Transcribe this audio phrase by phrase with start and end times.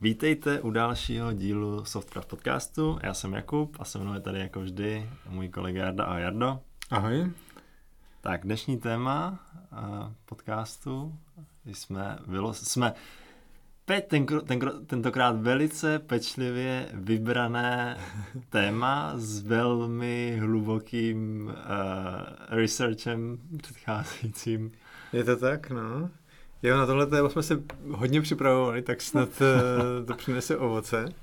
[0.00, 2.98] vítejte u dalšího dílu Softcraft podcastu.
[3.02, 6.60] Já jsem Jakub a se mnou je tady jako vždy můj kolega Jarda a Jardo.
[6.90, 7.32] Ahoj.
[8.20, 9.38] Tak dnešní téma
[9.72, 9.78] uh,
[10.24, 11.14] podcastu
[11.64, 12.92] jsme, bylo, jsme
[13.84, 17.98] teď ten, ten, tentokrát velice pečlivě vybrané
[18.48, 21.54] téma s velmi hlubokým uh,
[22.48, 24.72] researchem předcházejícím.
[25.12, 26.10] Je to tak, no.
[26.62, 31.14] Jo, na tohle téma jsme se hodně připravovali, tak snad uh, to přinese ovoce.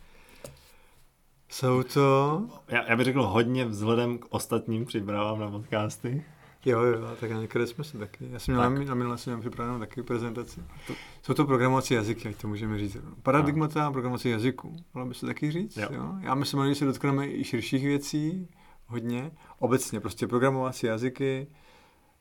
[1.49, 2.41] Jsou to...
[2.67, 6.26] Já, já bych řekl hodně vzhledem k ostatním přípravám na podcasty.
[6.66, 8.27] Jo, jo, tak na některé jsme se taky.
[8.31, 8.79] Já jsem měl tak.
[8.79, 10.63] na, na minulé jsem měl připravenou taky prezentaci.
[10.88, 10.93] To...
[11.21, 12.98] Jsou to programací jazyky, ať to můžeme říct.
[13.23, 14.76] Paradigmata programací jazyků.
[14.93, 15.88] Mohla by se taky říct, jo.
[15.91, 16.13] jo?
[16.20, 18.48] Já myslím, že se dotkneme i širších věcí,
[18.88, 19.31] hodně.
[19.59, 21.48] Obecně, prostě programovací jazyky.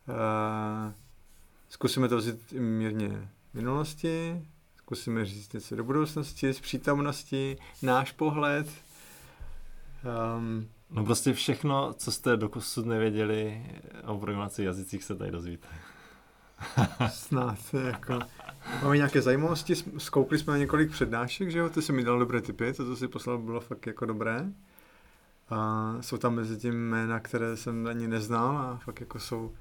[0.08, 0.92] Uh,
[1.74, 4.46] zkusíme to vzít mírně minulosti,
[4.77, 8.66] zkusíme říct něco do budoucnosti, z přítomnosti, náš pohled.
[10.36, 13.67] Um, No prostě všechno, co jste dokusud nevěděli
[14.06, 15.69] o programaci jazycích, se tady dozvíte.
[17.08, 18.19] Snad, jako...
[18.83, 22.41] Máme nějaké zajímavosti, zkoukli jsme na několik přednášek, že jo, ty jsi mi dal dobré
[22.41, 24.47] typy, to, co jsi poslal, bylo fakt jako dobré.
[25.50, 29.52] A jsou tam mezi tím jména, které jsem ani neznal a fakt jako jsou,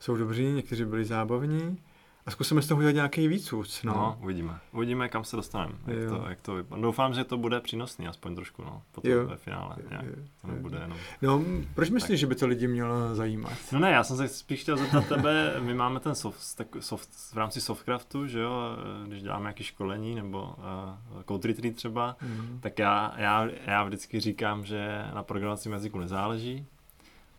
[0.00, 1.78] jsou dobří, někteří byli zábavní.
[2.26, 3.80] A zkusíme z toho udělat nějaký výcud.
[3.84, 3.92] No.
[3.92, 4.58] no, uvidíme.
[4.72, 5.74] Uvidíme, kam se dostaneme.
[5.86, 6.82] Jak to, jak to vypadá.
[6.82, 9.26] Doufám, že to bude přínosný, aspoň trošku, no, potom jo.
[9.26, 9.76] ve finále.
[9.90, 10.98] Jo, jo, to nebude jenom...
[11.22, 12.20] No, proč myslíš, tak.
[12.20, 13.52] že by to lidi mělo zajímat?
[13.72, 17.10] No ne, já jsem se spíš chtěl zeptat tebe, my máme ten soft, tak, soft
[17.32, 18.60] v rámci Softcraftu, že jo,
[19.06, 22.58] když děláme nějaké školení nebo uh, Code Retreat třeba, mm.
[22.62, 26.66] tak já, já, já vždycky říkám, že na programovacím jazyku nezáleží,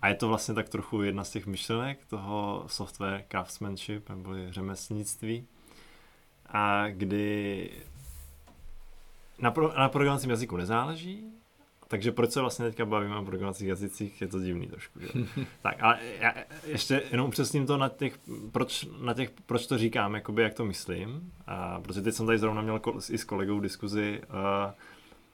[0.01, 5.47] a je to vlastně tak trochu jedna z těch myšlenek toho software craftsmanship, nebo řemeslnictví,
[6.45, 7.69] a kdy
[9.39, 11.31] na, pro, na programovacím jazyku nezáleží,
[11.87, 14.99] takže proč se vlastně teďka bavíme o programovacích jazycích, je to divný trošku.
[14.99, 15.07] Že?
[15.61, 16.33] tak, ale já
[16.65, 18.19] ještě jenom upřesním to na těch,
[18.51, 21.31] proč, na těch, proč to říkám, jakoby jak to myslím.
[21.47, 24.71] A, protože teď jsem tady zrovna měl i s kolegou diskuzi, uh,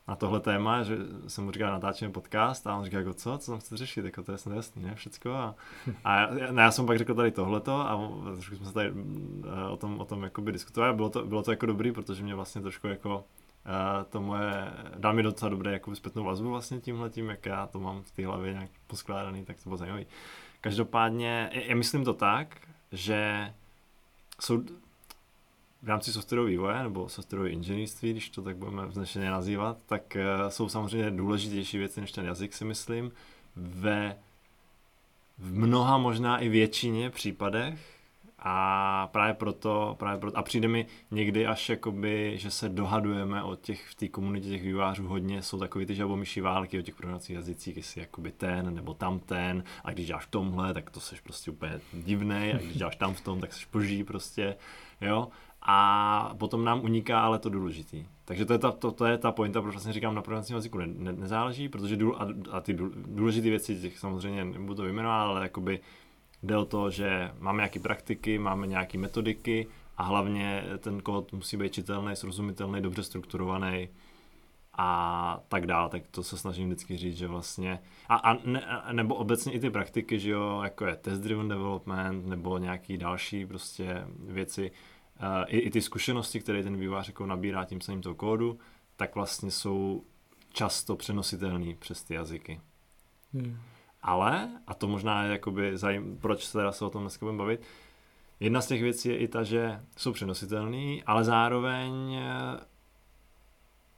[0.08, 0.98] na tohle téma, že
[1.28, 4.24] jsem mu říkal, natáčíme podcast a on říká, jako co, co tam chce řešit, jako
[4.24, 5.56] to je jasný, ne, všecko a,
[6.04, 9.78] a já, já, jsem pak řekl tady tohleto a trošku jsme se tady eh, o
[9.78, 12.88] tom, o tom jakoby diskutovali bylo to, bylo to jako dobrý, protože mě vlastně trošku
[12.88, 17.46] jako uh, to moje, dal mi docela dobré jako zpětnou vazbu vlastně tímhle tím, jak
[17.46, 20.06] já to mám v té hlavě nějak poskládaný, tak to bylo zajímavý.
[20.62, 22.58] Každopádně, já myslím to tak,
[22.92, 23.54] že
[24.42, 24.64] jsou
[25.84, 30.50] v rámci softwarového vývoje nebo softwarového inženýrství, když to tak budeme vznešeně nazývat, tak uh,
[30.50, 33.12] jsou samozřejmě důležitější věci než ten jazyk, si myslím.
[33.56, 34.16] Ve
[35.38, 37.80] v mnoha možná i většině případech
[38.40, 43.56] a právě proto, právě proto, a přijde mi někdy až jakoby, že se dohadujeme o
[43.56, 47.36] těch, v té komunitě těch vývářů hodně, jsou takový ty žabomyší války o těch programovacích
[47.36, 51.52] jazycích, jestli jakoby ten nebo tam ten, a když děláš tomhle, tak to seš prostě
[51.52, 54.56] úplně divnej, a když děláš tam v tom, tak seš boží prostě,
[55.02, 55.28] jo
[55.66, 58.06] a potom nám uniká ale to důležitý.
[58.26, 60.78] Takže to je ta, to, to je ta pointa, proč vlastně říkám na programovacím jazyku.
[60.78, 65.28] Ne, ne, nezáleží, protože důl, a, a ty důležité věci, těch samozřejmě nebudu to vyjmenovat,
[65.28, 65.80] ale jakoby
[66.44, 71.58] jde o to, že máme nějaké praktiky, máme nějaké metodiky a hlavně ten kód musí
[71.58, 73.90] být čitelný, srozumitelný, dobře strukturovaný
[74.78, 79.16] a tak dále, tak to se snažím vždycky říct, že vlastně, a, a ne, nebo
[79.16, 84.08] obecně i ty praktiky, že jo, jako je test driven development, nebo nějaký další prostě
[84.20, 84.72] věci,
[85.48, 88.60] i, i ty zkušenosti, které ten vývojář jako nabírá tím samým toho kódu,
[88.96, 90.04] tak vlastně jsou
[90.54, 92.62] často přenositelné přes ty jazyky.
[93.34, 93.58] Hmm.
[94.02, 97.38] Ale, a to možná je jakoby zajím, proč se teda se o tom dneska budeme
[97.38, 97.62] bavit,
[98.40, 102.60] jedna z těch věcí je i ta, že jsou přenositelné, ale zároveň eh,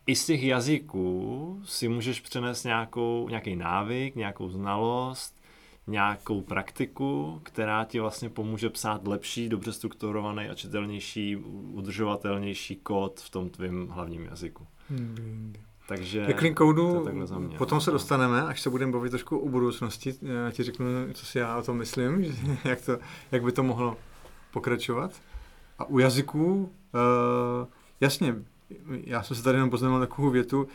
[0.08, 5.42] i z těch jazyků si můžeš přenést nějakou, nějaký návyk, nějakou znalost,
[5.88, 11.36] nějakou praktiku, která ti vlastně pomůže psát lepší, dobře strukturovaný a čitelnější,
[11.74, 14.68] udržovatelnější kód v tom tvém hlavním jazyku.
[14.90, 15.54] Hmm.
[15.88, 17.06] Takže clean codu,
[17.40, 20.16] mě, potom se dostaneme, až se budeme bavit trošku o budoucnosti.
[20.22, 22.34] Já ti řeknu, co si já o tom myslím, že
[22.66, 22.98] jak, to,
[23.32, 23.98] jak by to mohlo
[24.52, 25.12] pokračovat.
[25.80, 27.68] A u jazyků, uh,
[28.02, 28.36] jasně,
[29.04, 30.70] já jsem se tady jenom poznamenal takovou větu, uh,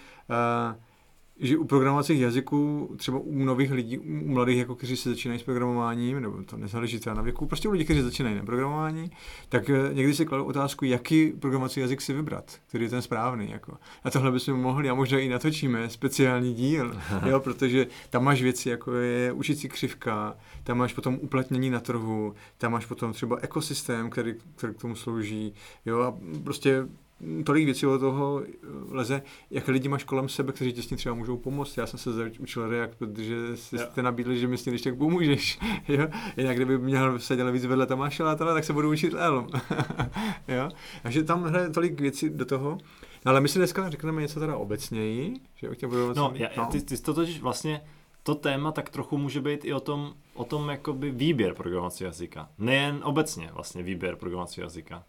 [1.40, 5.42] že u programovacích jazyků, třeba u nových lidí, u mladých, jako kteří se začínají s
[5.42, 9.10] programováním, nebo to nezáleží třeba na věku, prostě u lidí, kteří začínají na programování,
[9.48, 13.50] tak eh, někdy si kladou otázku, jaký programovací jazyk si vybrat, který je ten správný.
[13.50, 13.76] Jako.
[14.04, 18.68] A tohle bychom mohli, a možná i natočíme speciální díl, jo, protože tam máš věci,
[18.68, 24.10] jako je učící křivka, tam máš potom uplatnění na trhu, tam máš potom třeba ekosystém,
[24.10, 25.54] který, který k tomu slouží,
[25.86, 26.14] jo, a
[26.44, 26.86] prostě
[27.44, 28.42] tolik věcí od toho
[28.88, 31.76] leze, jak lidi máš kolem sebe, kteří ti s tím třeba můžou pomoct.
[31.76, 35.58] Já jsem se učil React, protože jste nabídli, že mi s tím tak pomůžeš.
[35.88, 36.08] jo?
[36.36, 39.48] Jinak kdyby měl seděl víc vedle Tomáše Látala, tak se budu učit Elm.
[40.48, 40.68] jo?
[41.02, 42.78] Takže tam hraje tolik věcí do toho.
[43.26, 46.66] No, ale my si dneska řekneme něco teda obecněji, že o těm No, já, no.
[46.66, 47.80] Ty, ty to totiž vlastně
[48.22, 52.48] to téma tak trochu může být i o tom, o tom jakoby výběr programovacího jazyka.
[52.58, 55.04] Nejen obecně vlastně výběr programovacího jazyka.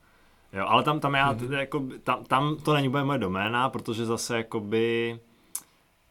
[0.54, 1.60] Jo, ale tam, tam, já, mm-hmm.
[1.60, 5.20] jako, tam, tam to není úplně moje doména, protože zase jakoby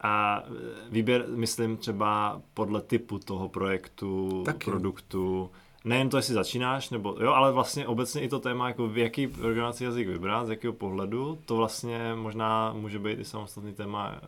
[0.03, 0.43] a
[0.91, 4.71] výběr, myslím třeba podle typu toho projektu, Taky.
[4.71, 5.51] produktu,
[5.85, 9.27] nejen to, jestli začínáš, nebo jo, ale vlastně obecně i to téma, jako v jaký
[9.27, 14.21] programovací jazyk vybrat, z jakého pohledu, to vlastně možná může být i samostatný téma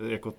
[0.00, 0.34] uh, jako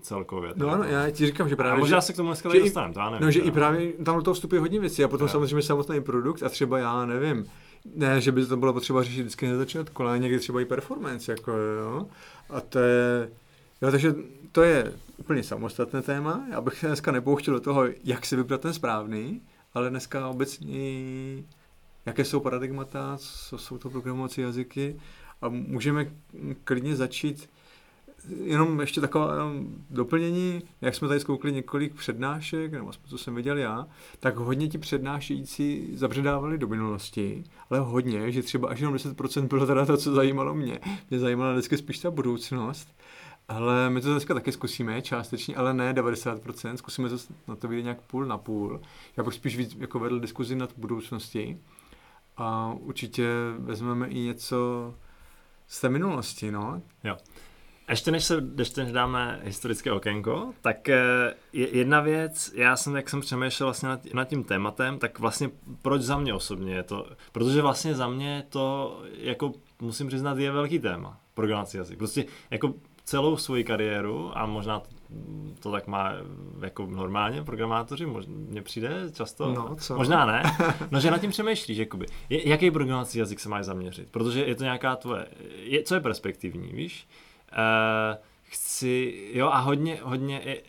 [0.00, 0.52] celkově.
[0.56, 1.72] No ano, já ti říkám, že právě...
[1.72, 3.26] A možná že, se k tomu dneska tady dostaneme, to já nevím.
[3.26, 5.32] No, že i právě tam do toho vstupuje hodně věcí a potom jo.
[5.32, 7.46] samozřejmě samotný produkt a třeba já nevím,
[7.94, 11.32] ne, že by to bylo potřeba řešit vždycky na začátku, ale někdy třeba i performance,
[11.32, 12.06] jako jo.
[12.50, 13.30] A to je,
[13.82, 14.14] jo, takže
[14.52, 16.46] to je úplně samostatné téma.
[16.50, 19.40] Já bych se dneska nepouštěl do toho, jak si vybrat ten správný,
[19.74, 20.78] ale dneska obecně
[22.06, 25.00] jaké jsou paradigmata, co jsou to programovací jazyky
[25.42, 26.06] a můžeme
[26.64, 27.50] klidně začít
[28.44, 29.26] jenom ještě takové
[29.90, 33.86] doplnění, jak jsme tady zkoukli několik přednášek, nebo co jsem viděl já,
[34.20, 39.66] tak hodně ti přednášející zabředávali do minulosti, ale hodně, že třeba až jenom 10% bylo
[39.66, 40.80] teda to, co zajímalo mě.
[41.10, 42.88] Mě zajímala vždycky spíš ta budoucnost,
[43.48, 47.16] ale my to dneska taky zkusíme, částečně, ale ne 90%, zkusíme to
[47.48, 48.80] na to vidět nějak půl na půl.
[49.16, 51.56] Já bych spíš víc jako vedl diskuzi nad budoucností
[52.36, 53.28] a určitě
[53.58, 54.94] vezmeme i něco
[55.66, 56.82] z té minulosti, no.
[57.04, 57.16] Jo.
[57.90, 62.96] Ještě než se ještě než dáme historické okénko, tak eh, je jedna věc, já jsem,
[62.96, 65.50] jak jsem přemýšlel vlastně nad, nad tím tématem, tak vlastně
[65.82, 70.50] proč za mě osobně je to, protože vlastně za mě to, jako musím přiznat, je
[70.50, 71.98] velký téma, programovací jazyk.
[71.98, 74.88] Prostě jako celou svoji kariéru a možná to,
[75.60, 76.12] to tak má
[76.62, 79.96] jako normálně programátoři, mně přijde často, no, co?
[79.96, 80.42] možná ne,
[80.90, 84.64] no že nad tím přemýšlíš, jakoby, jaký programovací jazyk se máš zaměřit, protože je to
[84.64, 85.26] nějaká tvoje,
[85.56, 87.06] je, co je perspektivní, víš,
[87.52, 90.62] Uh, chci, jo a hodně, hodně, je,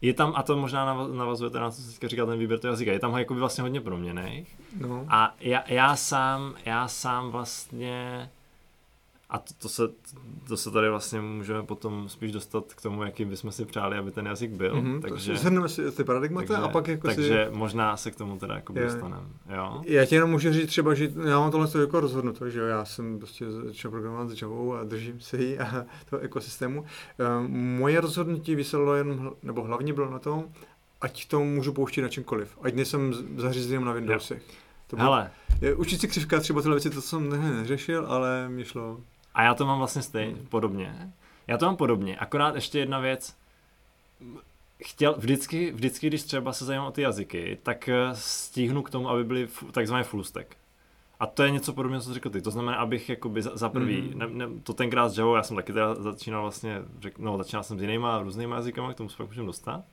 [0.00, 2.98] je tam, a to možná navazuje na co jsi říkal, ten výběr toho jazyka, je
[2.98, 4.56] tam jako vlastně hodně proměných.
[4.80, 5.06] No.
[5.08, 8.30] A já, já, sám, já sám vlastně
[9.30, 9.82] a to, to, se,
[10.48, 14.10] to se tady vlastně můžeme potom spíš dostat k tomu, jaký bychom si přáli, aby
[14.10, 14.74] ten jazyk byl.
[14.74, 17.56] Mm-hmm, takže zhrneme si ty paradigmata takže, a pak jako Takže si...
[17.56, 19.26] možná se k tomu teda jako dostaneme.
[19.56, 19.82] Jo?
[19.84, 22.84] Já ti jenom můžu říct třeba, že já mám tohle jako rozhodnuto, že jo, já
[22.84, 26.84] jsem prostě začal programovat s Javou a držím se jí a toho ekosystému.
[27.40, 30.44] Um, moje rozhodnutí vyselo jen, nebo hlavně bylo na tom,
[31.00, 32.58] ať to můžu pouštět na čemkoliv.
[32.62, 34.42] Ať nejsem zařízením na Windowsech.
[34.86, 35.30] To bylo, Hele.
[35.76, 39.00] Učit si křivka třeba tyhle věci, to jsem ne, neřešil, ale mi šlo
[39.38, 41.12] a já to mám vlastně stejně, podobně.
[41.46, 43.36] Já to mám podobně, akorát ještě jedna věc.
[44.84, 49.10] Chtěl, vždycky, vždycky, když třeba se zajímám o ty jazyky, tak eh, stíhnu k tomu,
[49.10, 50.56] aby byly takzvané full stack.
[51.20, 52.42] A to je něco podobného, co jsi řekl ty.
[52.42, 54.16] To znamená, abych jakoby za, za prvý, mm-hmm.
[54.16, 57.62] ne, ne, to tenkrát s Javou, já jsem taky teda začínal vlastně, řek, no začínal
[57.62, 59.84] jsem s jinýma různýma jazykama, k tomu se pak můžeme dostat.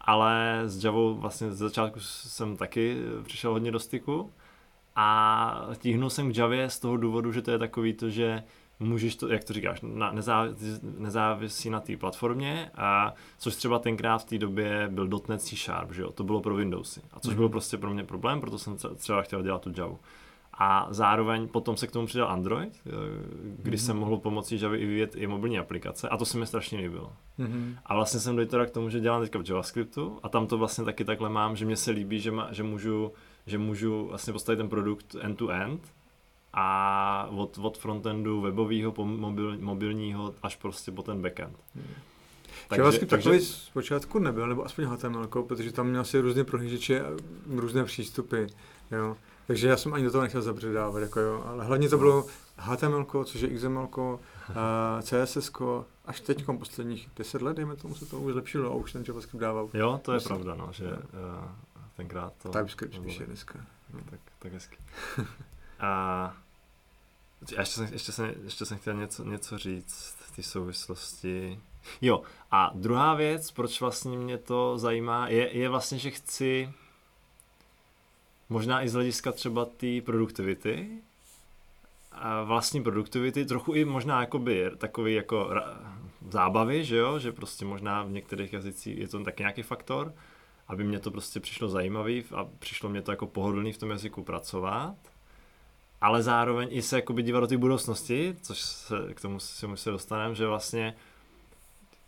[0.00, 4.30] Ale s Javou vlastně z začátku jsem taky přišel hodně do styku.
[4.96, 8.42] A tíhnul jsem k Javě z toho důvodu, že to je takový to, že
[8.80, 14.18] můžeš to, jak to říkáš, na, nezávis, nezávisí na té platformě, a což třeba tenkrát
[14.18, 17.34] v té době byl .NET C Sharp, že jo, to bylo pro Windowsy, a což
[17.34, 17.36] mm-hmm.
[17.36, 19.96] byl prostě pro mě problém, proto jsem třeba chtěl dělat tu Java.
[20.58, 22.90] A zároveň potom se k tomu přidal Android, eh,
[23.56, 23.80] kdy mm-hmm.
[23.80, 27.12] jsem mohl pomocí Java i vyvíjet i mobilní aplikace a to se mi strašně líbilo.
[27.38, 27.76] Mm-hmm.
[27.86, 30.84] A vlastně jsem dojel k tomu, že dělám teďka v JavaScriptu a tam to vlastně
[30.84, 33.12] taky takhle mám, že mě se líbí, že, má, že můžu
[33.46, 35.92] že můžu vlastně postavit ten produkt end-to-end
[36.52, 41.56] a od, od frontendu webového po mobil, mobilního až prostě po ten backend.
[41.74, 41.84] Hmm.
[42.68, 43.30] Takže, JavaScript takže...
[43.30, 47.08] takový zpočátku nebyl, nebo aspoň HTML, protože tam měl asi různé prohlížeče a
[47.46, 48.44] různé přístupy.
[48.90, 49.16] Jo.
[49.46, 51.44] Takže já jsem ani do toho nechtěl zabředávat, jako jo.
[51.46, 54.18] ale hlavně to bylo HTML, což je XML, uh,
[55.00, 55.52] CSS,
[56.04, 59.40] až teď posledních 10 let, dejme tomu, se to už zlepšilo a už ten JavaScript
[59.40, 59.68] dával.
[59.74, 60.98] Jo, to je pravda, no, že uh,
[61.96, 62.48] tenkrát to...
[62.48, 63.58] TypeScript spíš je dneska.
[63.94, 64.76] No, tak, tak hezky.
[65.80, 66.36] A
[67.50, 71.60] ještě jsem, ještě jsem, ještě jsem chtěl něco, něco říct v té souvislosti.
[72.00, 76.72] Jo, a druhá věc, proč vlastně mě to zajímá, je, je vlastně, že chci
[78.48, 81.02] možná i z hlediska třeba té produktivity,
[82.12, 85.50] a vlastní produktivity, trochu i možná jakoby takový jako
[86.30, 90.14] zábavy, že jo, že prostě možná v některých jazycích je to taky nějaký faktor,
[90.68, 94.22] aby mě to prostě přišlo zajímavý a přišlo mě to jako pohodlný v tom jazyku
[94.22, 94.96] pracovat
[96.02, 99.90] ale zároveň i se jakoby dívat do té budoucnosti, což se, k tomu si se
[99.90, 100.94] dostaneme, že vlastně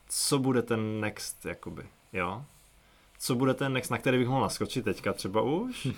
[0.08, 2.44] co bude ten next, jakoby, jo?
[3.24, 5.88] Co bude ten next, na který bych mohl naskočit teďka třeba už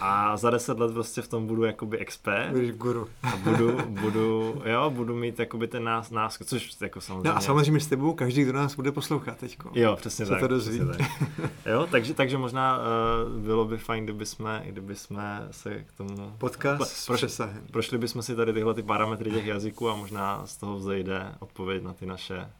[0.00, 2.50] a za deset let prostě v tom budu jakoby expert.
[2.50, 3.08] Budeš guru.
[3.22, 7.28] A budu, budu, jo, budu mít jakoby ten nás, náskok, což jako samozřejmě.
[7.28, 9.70] No a samozřejmě s tebou každý, kdo nás bude poslouchat teďko.
[9.74, 10.40] Jo, přesně Co tak.
[10.40, 10.80] to dozví.
[10.80, 11.50] přesně tak.
[11.66, 16.32] Jo, takže, takže možná uh, bylo by fajn, kdyby jsme, kdyby jsme se k tomu...
[16.38, 17.62] Podcast s proš, přesahem.
[17.70, 21.82] Prošli bychom si tady tyhle ty parametry těch jazyků a možná z toho vzejde odpověď
[21.82, 22.50] na ty naše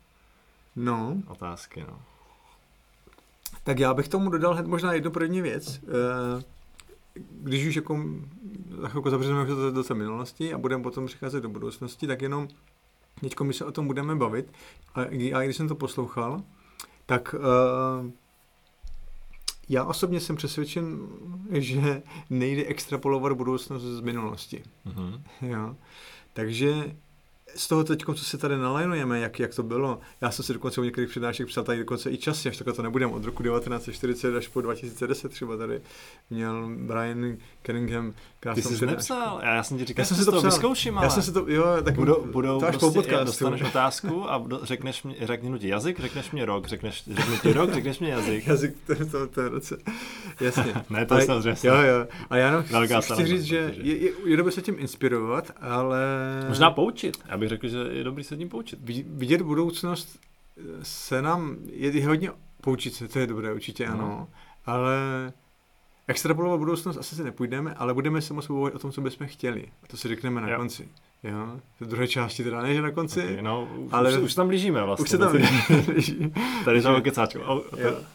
[0.77, 1.17] no.
[1.27, 1.85] otázky.
[1.89, 1.99] No.
[3.65, 5.81] Tak já bych tomu dodal hned možná jednu první věc.
[5.83, 6.43] Eh,
[7.43, 8.05] když už jako
[8.81, 12.49] za chvilku zavřeme do, do té minulosti a budeme potom přicházet do budoucnosti, tak jenom
[13.21, 14.53] teď my se o tom budeme bavit.
[14.95, 16.43] A já, když jsem to poslouchal,
[17.07, 18.11] tak uh,
[19.69, 20.99] já osobně jsem přesvědčen,
[21.53, 24.63] že nejde extrapolovat budoucnost z minulosti.
[24.87, 25.21] Mm-hmm.
[25.41, 25.77] Jo.
[26.33, 26.97] Takže
[27.57, 30.81] z toho teď, co se tady nalajnujeme, jak, jak to bylo, já jsem si dokonce
[30.81, 34.37] u některých přednášek psal tady dokonce i časy, až takhle to nebudeme, od roku 1940
[34.37, 35.81] až po 2010 třeba tady
[36.31, 37.37] měl Brian
[37.67, 38.97] Cunningham krásnou Ty jsi přednášku.
[38.97, 41.07] nepsal, já, já jsem ti říkal, já jsem si to, to vyzkouším, ale...
[41.07, 43.25] Já jsem si to, jo, tak budou, budou to až prostě, po podcastu.
[43.25, 47.75] dostaneš otázku a řekneš mě, řekni ti jazyk, řekneš mě rok, řekneš, řekni ti rok,
[47.75, 48.47] řekneš mě jazyk.
[48.47, 49.77] jazyk, to je to, to je roce.
[50.41, 50.75] Jasně.
[50.91, 51.69] ne, to je samozřejmě.
[51.69, 52.07] Jo, jo.
[52.31, 56.01] A já jenom chci, chci říct, že je, je, je dobré se tím inspirovat, ale...
[56.49, 58.79] Možná poučit, já bych řekl, že je dobrý se tím poučit.
[59.07, 60.19] Vidět budoucnost
[60.83, 64.29] se nám, je hodně poučit se, to je dobré, určitě ano, no.
[64.67, 64.97] ale
[66.09, 69.67] extrapolovat budoucnost asi se nepůjdeme, ale budeme se moc o tom, co bychom chtěli.
[69.83, 70.57] A to si řekneme na jo.
[70.57, 70.89] konci.
[71.23, 73.23] Jo, v druhé části teda ne, že na konci.
[73.23, 75.03] Okay, no, ale už, už tam blížíme vlastně.
[75.03, 76.31] Už se tam blížíme.
[76.65, 77.39] Tady jsme kecáčku.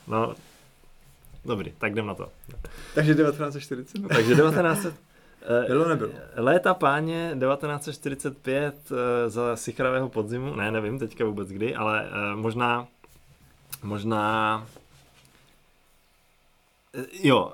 [0.07, 0.35] No,
[1.45, 2.29] dobrý, tak jdem na to.
[2.95, 4.07] Takže 1940.
[4.07, 5.10] Takže 1940.
[5.67, 6.11] Bylo nebylo.
[6.35, 12.87] Léta páně 1945 eh, za sichravého podzimu, ne, nevím teďka vůbec kdy, ale eh, možná,
[13.83, 14.67] možná
[16.93, 17.51] eh, Jo,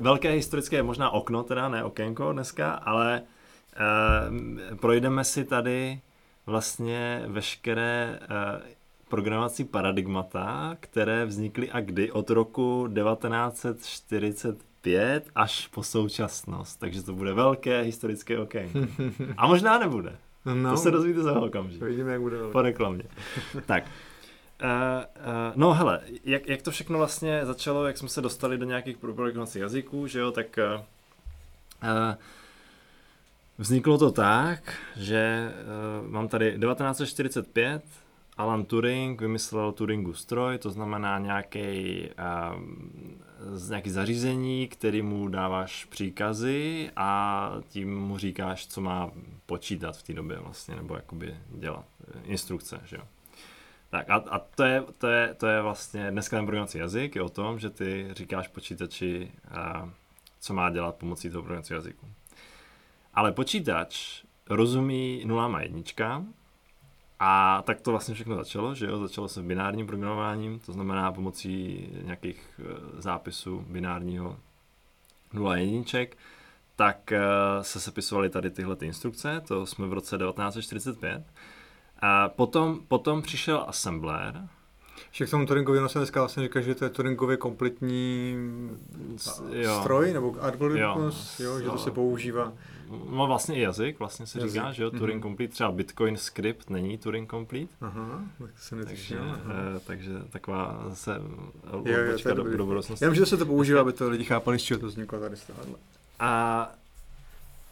[0.00, 3.22] velké historické možná okno, teda ne okénko dneska, ale
[4.80, 6.00] projdeme si tady
[6.46, 8.20] vlastně veškeré
[9.08, 17.12] programovací paradigmata, které vznikly a kdy od roku 1945 5 až po současnost, takže to
[17.12, 18.78] bude velké historické okénko.
[19.36, 20.16] A možná nebude.
[20.54, 21.82] No, to se dozvíte za okamžik.
[21.82, 22.52] Vidíme, jak bude velké.
[22.52, 23.04] Po reklamě.
[23.66, 23.84] tak.
[23.84, 28.64] Uh, uh, no hele, jak, jak to všechno vlastně začalo, jak jsme se dostali do
[28.64, 30.80] nějakých programovacích jazyků, že jo, tak uh,
[31.82, 32.14] uh,
[33.58, 35.52] vzniklo to tak, že
[36.02, 37.82] uh, mám tady 1945,
[38.36, 42.00] Alan Turing vymyslel Turingův stroj, to znamená nějaký,
[42.54, 42.62] uh,
[43.68, 49.10] nějaký zařízení, který mu dáváš příkazy a tím mu říkáš, co má
[49.46, 51.84] počítat v té době vlastně, nebo jakoby dělat,
[52.24, 53.02] instrukce, že jo.
[53.90, 57.22] Tak a, a to, je, to, je, to je vlastně, dneska ten programovací jazyk je
[57.22, 59.88] o tom, že ty říkáš počítači, uh,
[60.40, 62.06] co má dělat pomocí toho programovacího jazyku.
[63.14, 66.34] Ale počítač rozumí nulám a jedničkám,
[67.18, 71.88] a tak to vlastně všechno začalo, že jo, začalo se binárním programováním, to znamená pomocí
[72.02, 72.64] nějakých eh,
[73.02, 74.36] zápisů binárního
[75.32, 76.16] 0 jedniček,
[76.76, 77.20] tak eh,
[77.62, 81.24] se sepisovaly tady tyhle ty instrukce, to jsme v roce 1945.
[82.00, 84.48] A potom, potom přišel assembler,
[85.10, 88.36] že k tomu Turingovi se dneska vlastně říká, že to je Turingově kompletní
[89.52, 89.80] jo.
[89.80, 91.50] stroj nebo algoritmus, jo.
[91.50, 92.52] jo, že to se používá
[93.10, 94.52] No vlastně i jazyk, vlastně se jazyk.
[94.52, 95.28] říká, že jo, Turing mm-hmm.
[95.28, 97.74] Complete, třeba Bitcoin Script není Turing Complete.
[97.80, 101.20] Aha, tak se takže, eh, takže taková zase
[101.70, 103.04] odbočka do, do budoucnosti.
[103.04, 105.36] Já vím, že se to používá, aby to lidi chápali, z čeho to vzniklo tady
[105.36, 105.74] z tohohle.
[106.20, 106.72] A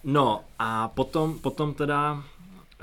[0.05, 2.25] no a potom, potom teda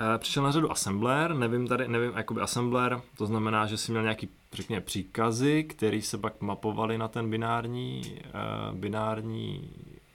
[0.00, 4.02] eh, přišel na řadu assembler, nevím tady, nevím, jakoby assembler, to znamená, že si měl
[4.02, 9.70] nějaký, řekněme, příkazy, které se pak mapovaly na ten binární, uh, binární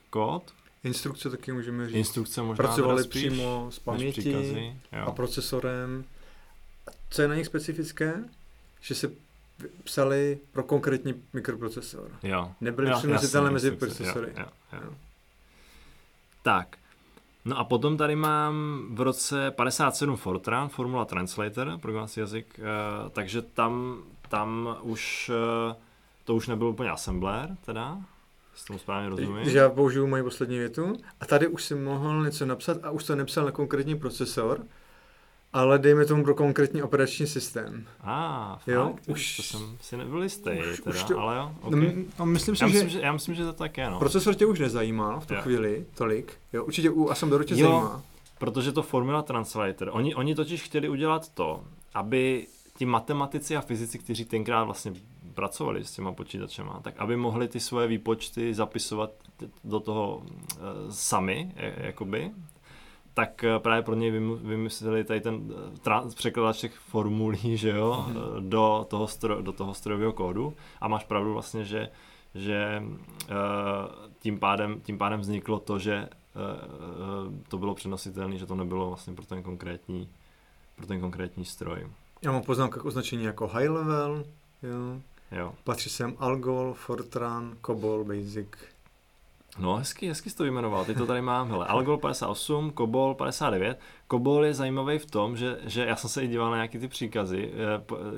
[0.09, 0.43] kód.
[0.83, 1.95] Instrukce taky můžeme říct.
[1.95, 6.05] Instrukce možná Pracovali spíš, přímo s paměti a procesorem.
[7.09, 8.23] Co je na nich specifické?
[8.81, 9.11] Že se
[9.83, 12.11] psali pro konkrétní mikroprocesor.
[12.23, 12.51] Jo.
[12.61, 14.33] Nebyly přenositelné mezi procesory.
[14.37, 14.93] Jo, jo, jo.
[16.43, 16.77] Tak.
[17.45, 23.41] No a potom tady mám v roce 57 Fortran, Formula Translator, programovací jazyk, uh, takže
[23.41, 25.31] tam, tam už
[25.69, 25.75] uh,
[26.23, 28.01] to už nebyl úplně assembler, teda,
[28.57, 29.49] s tomu správně rozumím.
[29.49, 30.93] Že já použiju moji poslední větu.
[31.19, 34.65] A tady už si mohl něco napsat a už to nepsal na konkrétní procesor,
[35.53, 37.87] ale dejme tomu pro konkrétní operační systém.
[38.01, 41.37] A, ah, jo, fakt, už to jsem si nebyl jistý, už, teda, už to, ale
[41.37, 41.79] jo, okay.
[41.79, 43.99] no, no, myslím si, já že, myslím, že, já myslím, že to tak je, no.
[43.99, 45.41] Procesor tě už nezajímá v tu jo.
[45.41, 48.03] chvíli tolik, jo, určitě u Assembleru tě jo, zajímá.
[48.37, 52.47] protože to Formula Translator, oni, oni totiž chtěli udělat to, aby
[52.77, 54.93] ti matematici a fyzici, kteří tenkrát vlastně
[55.37, 59.11] pracovali s těma počítačema, tak aby mohli ty svoje výpočty zapisovat
[59.63, 62.31] do toho e, sami, e, jakoby,
[63.17, 65.53] tak eh, právě pro něj vymysleli tady ten
[65.87, 68.49] eh, překladač těch formulí, že jo, mm-hmm.
[68.49, 71.89] do toho, stro, do toho strojového kódu a máš pravdu vlastně, že,
[72.35, 72.83] že
[74.19, 76.09] tím, pádem, tím pádem vzniklo to, že
[77.47, 80.09] to bylo přenositelné, že to nebylo vlastně pro ten konkrétní,
[80.75, 81.87] pro ten konkrétní stroj.
[82.21, 84.23] Já mám poznámku k označení jako high level,
[84.63, 85.01] jo.
[85.31, 85.53] Jo.
[85.63, 88.47] Patří sem Algol, Fortran, Cobol, Basic,
[89.59, 93.79] No, hezky, hezky jsi to vyjmenoval, teď to tady mám, hele, Algol 58, Kobol 59.
[94.07, 96.87] Kobol je zajímavý v tom, že, že já jsem se i díval na nějaký ty
[96.87, 97.51] příkazy.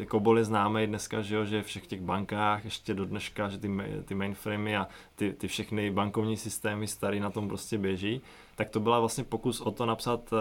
[0.08, 3.58] Kobol je známý dneska, že, jo, že v všech těch bankách ještě do dneška, že
[3.58, 3.72] ty,
[4.06, 8.22] ty mainframey a ty, ty všechny bankovní systémy starý na tom prostě běží.
[8.56, 10.34] Tak to byla vlastně pokus o to napsat,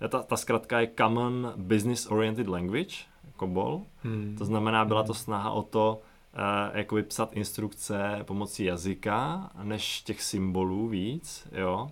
[0.00, 2.94] eh, ta, ta zkratka je Common Business Oriented Language,
[3.38, 3.82] Kobol.
[4.02, 4.34] Hmm.
[4.38, 6.00] To znamená, byla to snaha o to,
[6.34, 11.90] uh, jako vypsat instrukce pomocí jazyka, než těch symbolů víc, jo.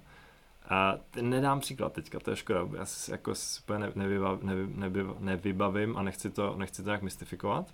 [0.69, 3.33] A nedám příklad teďka, to je škoda, já si jako
[3.65, 7.67] úplně nevybav, nevy, nevybav, nevybavím a nechci to, nechci to jak mystifikovat.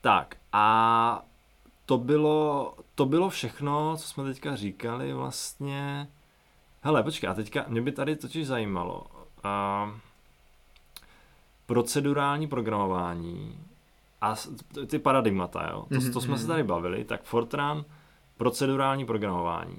[0.00, 1.22] Tak a
[1.86, 6.08] to bylo, to bylo všechno, co jsme teďka říkali vlastně.
[6.82, 9.06] Hele, počkej, a teďka mě by tady totiž zajímalo.
[9.44, 9.90] Uh,
[11.66, 13.58] procedurální programování
[14.20, 14.34] a
[14.86, 15.86] ty paradigmata, jo.
[15.88, 16.12] To, mm-hmm.
[16.12, 16.48] to jsme se mhm.
[16.48, 17.84] tady bavili, tak Fortran,
[18.36, 19.78] procedurální programování.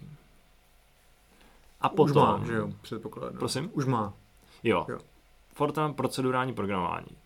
[1.82, 2.34] A potom...
[2.34, 3.38] Už má, že jo, předpokládám.
[3.38, 3.70] Prosím?
[3.74, 4.14] Už má.
[4.64, 4.86] Jo.
[4.90, 5.00] jo.
[5.54, 7.18] Fortran, procedurální programování.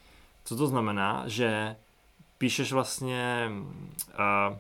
[0.44, 1.75] Co to znamená, že
[2.38, 3.51] píšeš vlastně,
[4.10, 4.58] uh,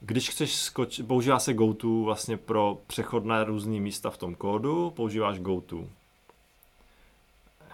[0.00, 4.90] když chceš skočit, používá se GoTo vlastně pro přechod na různé místa v tom kódu,
[4.90, 5.84] používáš GoTo.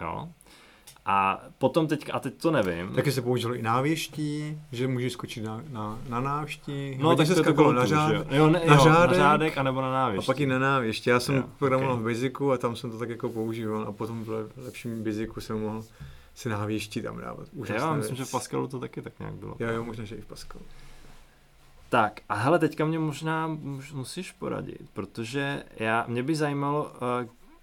[0.01, 0.29] Jo.
[1.05, 2.89] A potom teď, a teď to nevím.
[2.95, 6.97] Taky se použilo i návěští, že můžeš skočit na, na, na návěští.
[7.01, 8.25] No, tak se to bylo na, řád, jo.
[8.29, 10.25] Jo, ne, na, jo, řádek, na řádek, anebo na návěští.
[10.25, 11.09] A pak i na návěští.
[11.09, 12.03] Já jsem jo, programoval okay.
[12.03, 15.61] v Basicu a tam jsem to tak jako používal a potom v lepším Basicu jsem
[15.61, 15.83] mohl
[16.35, 17.47] si návěští tam dávat.
[17.53, 18.25] Úžasné já myslím, věc.
[18.27, 19.55] že v Pascalu to taky tak nějak bylo.
[19.59, 20.65] Jo, jo, možná, že i v Pascalu.
[21.89, 23.57] Tak a hele, teďka mě možná
[23.93, 26.91] musíš poradit, protože já, mě by zajímalo,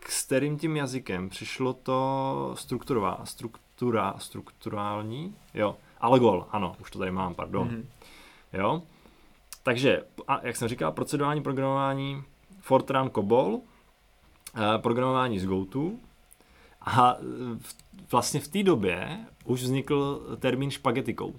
[0.09, 6.99] eh, s kterým tím jazykem přišlo to strukturová, struktura, strukturální, jo, Algol, ano, už to
[6.99, 7.69] tady mám, pardon.
[7.69, 7.85] Mm-hmm.
[8.53, 8.83] Jo,
[9.63, 12.23] takže, a jak jsem říkal, procedurální programování
[12.61, 13.61] Fortran COBOL,
[14.57, 15.91] eh, programování z GoTo
[16.81, 17.17] a
[18.11, 21.39] vlastně v té době už vznikl termín spaghetti code.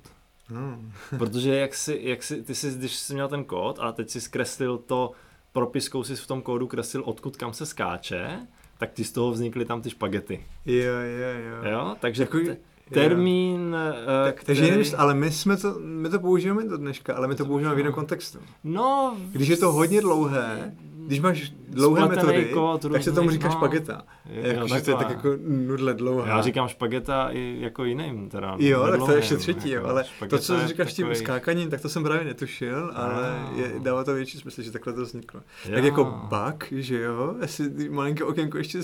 [0.50, 0.92] Mm.
[1.18, 4.22] Protože jak si, jak si, ty jsi, když jsi měl ten kód a teď si
[4.22, 5.12] zkreslil to,
[5.52, 9.66] propiskou si v tom kódu kreslil, odkud kam se skáče, tak ti z toho vznikly
[9.66, 10.46] tam ty špagety.
[10.66, 11.72] Jo, jo, jo.
[11.72, 12.38] Jo, takže jako,
[12.94, 13.76] termín...
[13.76, 14.60] Uh, tak, který...
[14.60, 17.76] Takže nevím, ale my, jsme to, my to používáme do dneška, ale my to používáme
[17.76, 18.40] v jiném kontextu.
[18.64, 19.18] No...
[19.32, 20.76] Když je to hodně dlouhé,
[21.08, 23.54] když máš dlouhé metody, kód, tak se tomu říká no.
[23.54, 24.02] špageta.
[24.26, 26.28] Jako, že to je tak jako nudle dlouhá.
[26.28, 28.56] Já říkám špageta i jako jiným teda.
[28.60, 31.90] Jo, tak to je ještě třetí, jo, ale to, co říkáš tím skákaním, tak to
[31.90, 35.42] jsem právě netušil, ale je, dává to větší smysl, že takhle to vzniklo.
[35.66, 35.76] Jo.
[35.76, 38.80] Tak jako bug, že jo, jestli malinké okénko ještě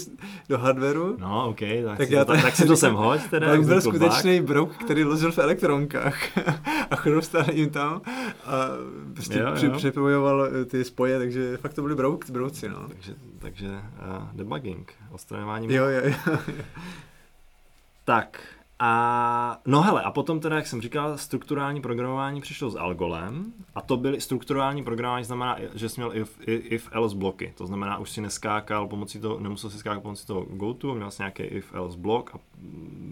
[0.49, 1.17] do hardwareu.
[1.19, 3.47] No, ok, tak, tak, si, já to, tak si to sem hoď teda.
[3.47, 6.38] Tak byl skutečný brouk, který lozil v elektronkách
[6.91, 8.01] a chrustal jim tam
[8.45, 8.67] a
[9.13, 9.45] prostě
[9.77, 12.88] připojoval ty spoje, takže fakt to byly brouk brouk, brouci, no.
[12.88, 15.73] Takže, takže uh, debugging, odstraňování.
[15.73, 16.38] Jo, jo, jo.
[18.06, 18.39] tak,
[18.86, 23.82] a no hele, a potom teda, jak jsem říkal, strukturální programování přišlo s Algolem a
[23.82, 27.54] to byly strukturální programování znamená, že jsi měl if, if else bloky.
[27.58, 31.21] To znamená, už si neskákal pomocí toho, nemusel si skákat pomocí toho GoTo, měl jsi
[31.21, 32.39] nějaký if else blok a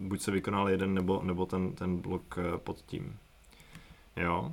[0.01, 3.17] buď se vykonal jeden nebo, nebo ten, ten blok eh, pod tím.
[4.15, 4.51] Jo.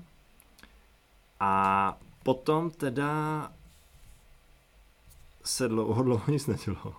[1.40, 3.50] A potom teda
[5.48, 6.94] se dlouho, dlouho nic nedělo.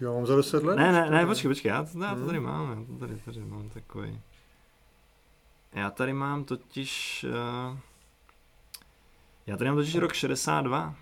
[0.00, 0.76] Já mám za deset let?
[0.76, 2.46] Ne, ne, ne, počkej, počkej, já to, já to tady hmm.
[2.46, 4.20] mám, já to tady, tady mám takový.
[5.72, 7.26] Já tady mám totiž,
[7.70, 7.78] uh,
[9.46, 10.94] já tady mám totiž rok 62.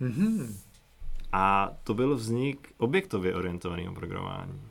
[0.00, 0.56] Mm-hmm.
[1.32, 4.70] A to byl vznik objektově orientovaného programování.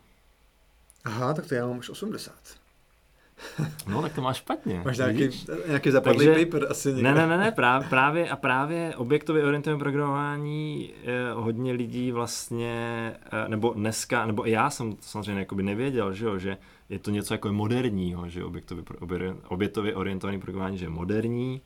[1.04, 2.34] Aha, tak to já mám už 80.
[3.88, 4.82] No, tak to máš špatně.
[4.86, 5.30] Máš nějaký,
[5.68, 7.04] nějaký zapadlý Takže, paper asi někde.
[7.04, 7.52] Ne, ne, ne, ne
[7.90, 12.74] právě, a právě objektově orientované programování eh, hodně lidí vlastně,
[13.26, 16.58] eh, nebo dneska, nebo já jsem to samozřejmě jakoby nevěděl, že, jo, že
[16.90, 18.84] je to něco jako moderního, že objektově,
[19.48, 21.62] objektově orientovaný programování, že je moderní.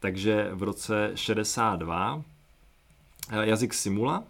[0.00, 2.22] Takže v roce 62
[3.32, 4.24] eh, jazyk Simula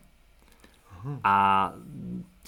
[1.24, 1.72] a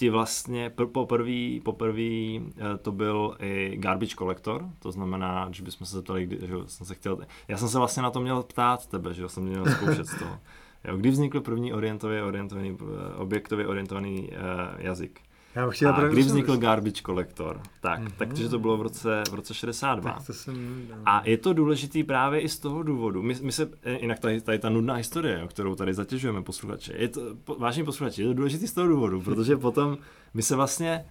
[0.01, 5.95] ti vlastně poprvé poprvý eh, to byl i garbage collector, to znamená, že bychom se
[5.95, 9.13] zeptali, kdy, že jsem se chtěl, já jsem se vlastně na to měl ptát tebe,
[9.13, 10.39] že jsem měl zkoušet z toho.
[10.83, 15.21] Jo, kdy vznikl první orientově orientovaný, eh, objektově orientovaný uh, jazyk?
[15.55, 17.61] Já bych a kdy vznikl Garbage Collector?
[17.81, 18.11] Tak, mm-hmm.
[18.17, 20.11] takže to bylo v roce, v roce 62.
[20.11, 23.21] Tak to jsem, a je to důležitý právě i z toho důvodu.
[23.21, 27.07] My, my se, jinak tady, tady ta nudná historie, o kterou tady zatěžujeme posluchače, je
[27.07, 27.21] to,
[27.57, 29.97] vážení posluchači, je to důležitý z toho důvodu, protože potom
[30.33, 31.05] my se vlastně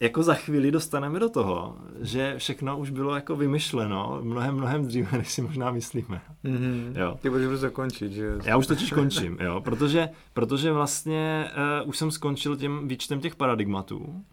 [0.00, 5.08] jako za chvíli dostaneme do toho, že všechno už bylo jako vymyšleno mnohem, mnohem dříve,
[5.18, 6.20] než si možná myslíme.
[6.44, 6.92] Mm-hmm.
[7.00, 7.18] Jo.
[7.22, 11.50] Ty budeš zakončit, že Já už totiž končím, jo, protože, protože vlastně
[11.82, 14.24] uh, už jsem skončil tím výčtem těch paradigmatů.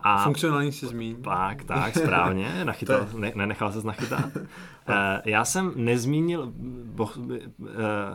[0.00, 1.22] A Funkcionální se zmín.
[1.22, 4.36] Tak, tak, správně, nachytal, ne, nenechal se nachytat.
[4.36, 6.52] uh, já jsem nezmínil,
[6.84, 7.66] bo, uh,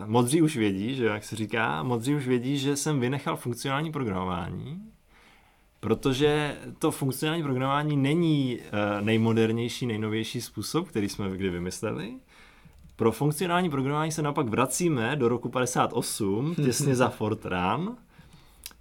[0.06, 4.93] modří už vědí, že jak se říká, modří už vědí, že jsem vynechal funkcionální programování,
[5.84, 12.14] Protože to funkcionální programování není uh, nejmodernější, nejnovější způsob, který jsme kdy vymysleli.
[12.96, 17.96] Pro funkcionální programování se naopak vracíme do roku 58, těsně za Fortran.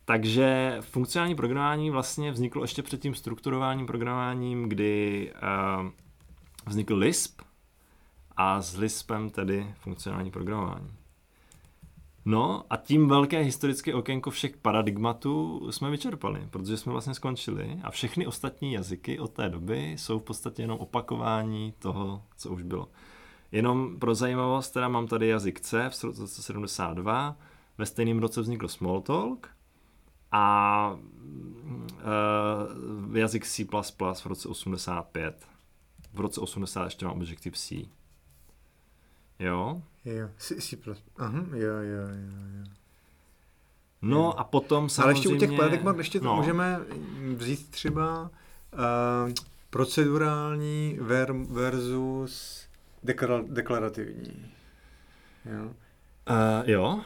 [0.06, 5.32] Takže funkcionální programování vlastně vzniklo ještě před tím strukturováním programováním, kdy
[5.82, 5.90] uh,
[6.68, 7.42] vznikl Lisp
[8.38, 11.03] a s Lispem tedy funkcionální programování.
[12.26, 17.92] No a tím velké historické okénko všech paradigmatů jsme vyčerpali, protože jsme vlastně skončili a
[17.92, 22.90] všechny ostatní jazyky od té doby jsou v podstatě jenom opakování toho, co už bylo.
[23.52, 27.38] Jenom pro zajímavost, teda mám tady jazyk C v roce 72,
[27.78, 29.50] ve stejném roce vznikl Smalltalk
[30.32, 30.98] a
[33.10, 35.48] uh, jazyk C++ v roce 85.
[36.14, 37.90] V roce 80 ještě mám Objective-C.
[39.44, 39.82] Jo?
[40.06, 40.78] Jo, C, C++.
[41.18, 42.64] Aha, jo, jo, jo, jo.
[44.02, 44.34] No jo.
[44.38, 45.04] a potom samozřejmě...
[45.04, 46.36] Ale ještě u těch paradigmat ještě to no.
[46.36, 46.80] můžeme
[47.36, 48.22] vzít třeba
[48.74, 49.34] uh,
[49.70, 52.68] procedurální ver, versus
[53.04, 54.52] dekla, deklarativní.
[55.46, 55.64] Jo.
[55.66, 57.02] Uh, jo.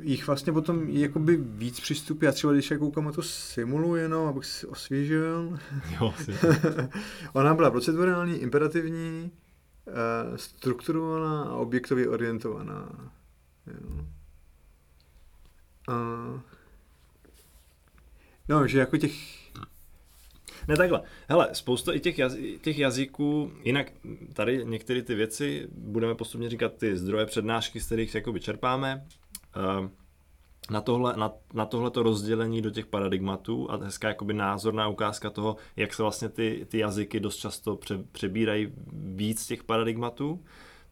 [0.00, 2.26] Jich vlastně potom jakoby víc přistupí.
[2.26, 5.58] Já třeba, když já koukám na to simulu jenom, abych si osvěžil.
[5.90, 6.14] Jo,
[7.32, 9.30] Ona byla procedurální, imperativní,
[10.36, 13.12] strukturovaná a objektově orientovaná.
[13.66, 14.04] Jo.
[15.88, 16.40] Uh,
[18.48, 19.12] no, že jako těch...
[20.68, 21.02] Ne takhle.
[21.28, 23.92] Hele, spousta i těch, jazy, těch jazyků, jinak
[24.32, 29.06] tady některé ty věci budeme postupně říkat ty zdroje přednášky, z kterých jakoby čerpáme.
[29.80, 29.88] Uh,
[30.70, 35.56] na tohle, na, na tohleto rozdělení do těch paradigmatů a hezká jakoby názorná ukázka toho,
[35.76, 40.44] jak se vlastně ty, ty jazyky dost často pře, přebírají víc těch paradigmatů,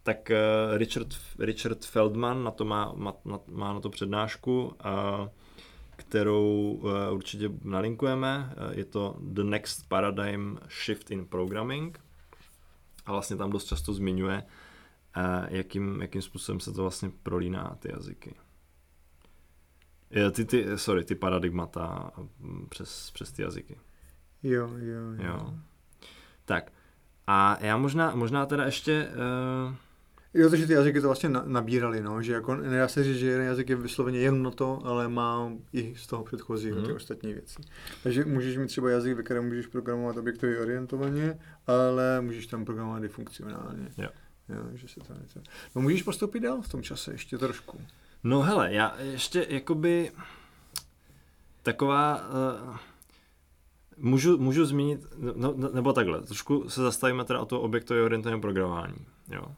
[0.03, 4.73] tak uh, Richard, Richard Feldman na to má, má, na, má na to přednášku, uh,
[5.97, 8.55] kterou uh, určitě nalinkujeme.
[8.71, 12.01] Je to The Next Paradigm Shift in Programming
[13.07, 14.43] a vlastně tam dost často zmiňuje,
[15.49, 18.35] jakým, jakým způsobem se to vlastně prolíná ty jazyky.
[20.33, 22.11] Ty, ty, sorry, ty paradigmata
[22.69, 23.79] přes, přes ty jazyky.
[24.43, 25.27] Jo, jo, jo.
[25.27, 25.55] jo.
[26.45, 26.73] Tak.
[27.27, 29.09] A já možná, možná teda ještě...
[29.69, 29.75] Uh...
[30.35, 33.47] Jo, takže ty jazyky to vlastně nabírali, no, že jako nedá se říct, že jeden
[33.47, 36.83] jazyk je vysloveně jenom na to, ale má i z toho předchozího mm.
[36.83, 36.97] ty mhm.
[36.97, 37.63] ostatní věci.
[38.03, 43.05] Takže můžeš mít třeba jazyk, ve kterém můžeš programovat objektově orientovaně, ale můžeš tam programovat
[43.05, 43.89] i funkcionálně.
[43.99, 44.09] Jo.
[44.49, 45.41] Jo, že se to něco...
[45.75, 47.81] No můžeš postoupit dál v tom čase ještě trošku.
[48.25, 50.13] No hele, já ještě jakoby
[51.63, 52.21] taková...
[52.71, 52.77] Uh,
[53.97, 58.41] můžu, můžu zmínit, no, no, nebo takhle, trošku se zastavíme teda o to objektově orientované
[58.41, 59.55] programování, jo.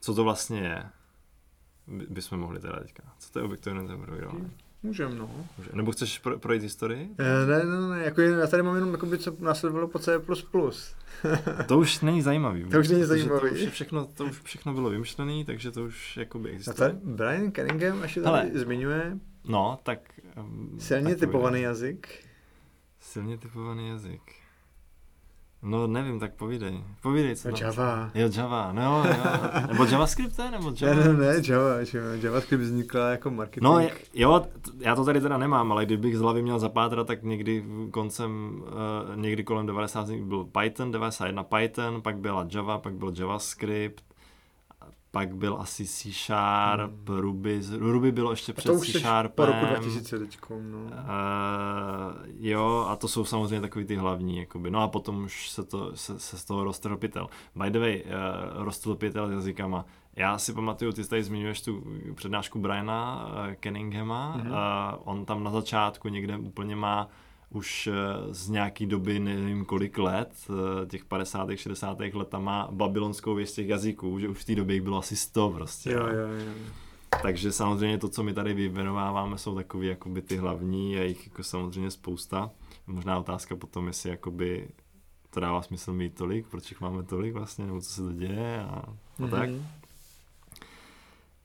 [0.00, 0.84] Co to vlastně je,
[1.86, 3.02] by, bychom mohli teda teďka.
[3.18, 4.52] Co to je objektově orientované programování?
[4.86, 5.30] Můžem, no.
[5.72, 7.10] Nebo chceš pro, projít historii?
[7.18, 10.12] E, ne, ne, ne, jako já tady mám jenom, jakoby, co následovalo po C++.
[11.66, 12.64] to už není zajímavý.
[12.64, 13.48] To už není zajímavý.
[13.48, 16.88] To už, všechno, to už všechno bylo vymyšlené, takže to už jakoby existuje.
[16.88, 19.18] A tady Brian Cunningham až tady Hele, zmiňuje
[19.48, 19.98] No, tak...
[20.38, 22.24] Um, silně typovaný jazyk.
[23.00, 24.20] Silně typovaný jazyk.
[25.66, 26.84] No nevím, tak povídej.
[27.02, 28.10] Povídej, co no, Java.
[28.14, 29.14] Jo, Java, no jo.
[29.68, 30.50] Nebo JavaScript, ne?
[30.50, 30.94] Nebo Java?
[30.94, 32.14] Ne, ne, ne, Java, Java.
[32.22, 33.64] JavaScript vznikla jako marketing.
[33.64, 34.46] No jo,
[34.78, 39.16] já to tady teda nemám, ale kdybych z hlavy měl zapátrat, tak někdy koncem, uh,
[39.16, 40.10] někdy kolem 90.
[40.10, 44.04] byl Python, 91 Python, pak byla Java, pak byl JavaScript,
[45.16, 47.18] pak byl asi C Sharp, hmm.
[47.18, 49.46] Ruby, Ruby bylo ještě před C Sharpem.
[49.46, 50.78] Po roku 2000 teďkom, no.
[50.78, 50.90] Uh,
[52.38, 54.70] jo, a to jsou samozřejmě takový ty hlavní, jakoby.
[54.70, 57.28] No a potom už se, to, se, se z toho rostl pytel.
[57.54, 59.84] By the way, uh, rostl pytel jazykama.
[60.16, 64.36] Já si pamatuju, ty tady zmiňuješ tu přednášku Briana uh, Kenninghama.
[64.38, 64.50] Mm-hmm.
[64.50, 67.08] Uh, on tam na začátku někde úplně má
[67.56, 67.92] už eh,
[68.34, 71.56] z nějaký doby, nevím kolik let, eh, těch 50.
[71.56, 72.14] 60.
[72.14, 75.16] let tam má babylonskou věc těch jazyků, že už v té době jich bylo asi
[75.16, 75.90] 100 prostě.
[75.90, 76.54] Jo, jo, jo.
[77.22, 81.42] Takže samozřejmě to, co my tady vyjmenováváme, jsou takové jakoby ty hlavní a jich jako
[81.42, 82.50] samozřejmě spousta.
[82.86, 84.68] Možná otázka potom, jestli jakoby
[85.30, 88.62] to dává smysl mít tolik, proč jich máme tolik vlastně, nebo co se to děje
[88.62, 89.30] a, a mm-hmm.
[89.30, 89.50] tak.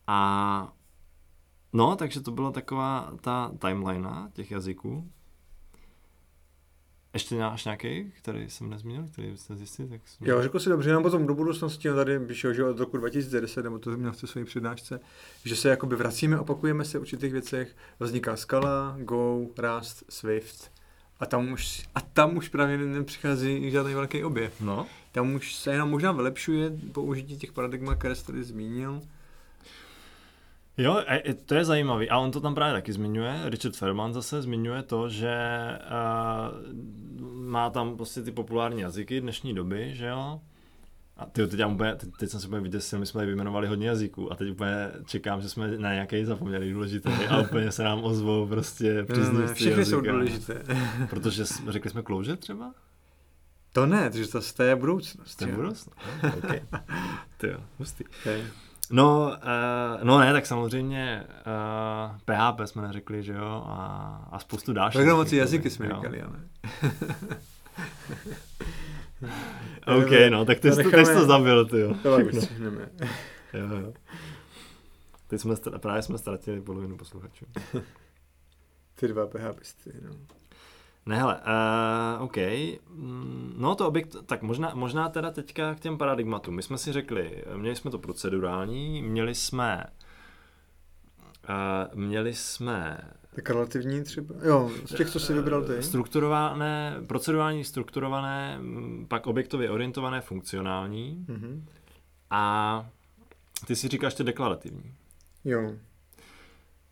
[0.07, 0.73] A
[1.73, 5.11] no, takže to byla taková ta timeline těch jazyků.
[7.13, 9.87] Ještě máš nějaký, který jsem nezmínil, který byste zjistil?
[9.87, 10.27] Tak jsem...
[10.27, 13.63] Jo, řekl si dobře, jenom potom do budoucnosti, no tady píše, že od roku 2010,
[13.63, 14.99] nebo to měl v té své přednášce,
[15.45, 20.71] že se jakoby vracíme, opakujeme se v určitých věcech, vzniká Scala, Go, Rust, Swift,
[21.19, 24.61] a tam už, a tam už právě nepřichází žádný velký objev.
[24.61, 24.87] No.
[25.11, 29.01] Tam už se jenom možná vylepšuje použití těch paradigmat, které jsi tady zmínil,
[30.77, 31.03] Jo,
[31.45, 32.09] to je zajímavý.
[32.09, 33.41] A on to tam právě taky zmiňuje.
[33.45, 35.35] Richard Fairman zase zmiňuje to, že
[35.81, 36.57] uh,
[37.33, 40.41] má tam prostě ty populární jazyky dnešní doby, že jo.
[41.17, 43.87] A ty, teď, úplně, teď, teď jsem si úplně vyděsil, my jsme tady vyjmenovali hodně
[43.87, 48.03] jazyků a teď úplně čekám, že jsme na nějaký zapomněli důležitý a úplně se nám
[48.03, 49.97] ozvou prostě příznivci Všechny jazyka.
[49.97, 50.63] jsou důležité.
[51.09, 52.73] Protože řekli jsme closure třeba?
[53.73, 55.35] To ne, protože to, to je budoucnost.
[55.35, 55.95] To je budoucnost?
[56.23, 56.61] No, okay.
[57.37, 58.03] Ty jo, hustý.
[58.21, 58.43] Okay.
[58.91, 61.31] No, uh, no ne, tak samozřejmě uh,
[62.11, 64.99] eh, PHP jsme neřekli, že jo, a, a spoustu dalších.
[64.99, 65.95] Programovací jazyky jsme jo.
[65.95, 66.39] říkali, ale.
[69.97, 71.93] OK, no, tak ty, jsi, jsi to zabil, ty jo.
[72.03, 72.27] To jo,
[73.53, 73.93] jo.
[75.27, 77.45] Teď jsme, právě jsme ztratili polovinu posluchačů.
[78.95, 80.40] ty dva PHPisty, no.
[81.05, 81.41] Ne, hele,
[82.17, 82.37] uh, OK.
[82.89, 86.55] Mm, no to objekt, tak možná, možná teda teďka k těm paradigmatům.
[86.55, 89.83] My jsme si řekli, měli jsme to procedurální, měli jsme
[91.49, 92.97] uh, měli jsme
[93.35, 94.35] tak relativní třeba?
[94.43, 95.83] Jo, z těch, co si vybral ty.
[95.83, 98.59] Strukturované, procedurální, strukturované,
[99.07, 101.25] pak objektově orientované, funkcionální.
[101.29, 101.63] Mm-hmm.
[102.29, 102.85] A
[103.67, 104.93] ty si říkáš to deklarativní.
[105.45, 105.73] Jo.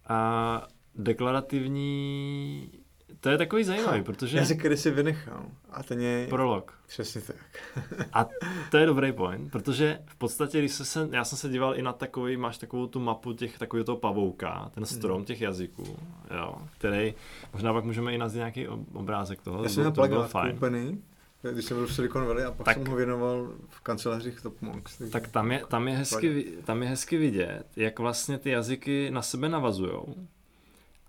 [0.08, 2.72] A deklarativní
[3.22, 4.38] to je takový zajímavý, protože...
[4.38, 5.46] Jazyk, který si vynechal.
[5.72, 6.28] A ten je...
[6.28, 6.74] Prolog.
[6.88, 7.36] Přesně tak.
[8.14, 8.26] a
[8.72, 11.94] to je dobrý point, protože v podstatě, když se, já jsem se díval i na
[11.94, 15.26] takový, máš takovou tu mapu těch, takového toho pavouka, ten strom hmm.
[15.26, 16.00] těch jazyků,
[16.38, 17.14] jo, který,
[17.54, 19.64] možná pak můžeme i nazvat nějaký obrázek toho.
[19.64, 21.04] Já jsem na plagát koupený,
[21.52, 24.62] když jsem byl v Silicon Valley a pak tak, jsem ho věnoval v kancelářích Top
[24.62, 25.02] Monks.
[25.12, 29.22] Tak tam je, tam, je hezky, tam je hezky vidět, jak vlastně ty jazyky na
[29.22, 30.16] sebe navazujou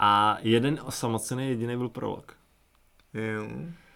[0.02, 2.36] a jeden osamocený jediný byl prolog.
[3.14, 3.48] Jo.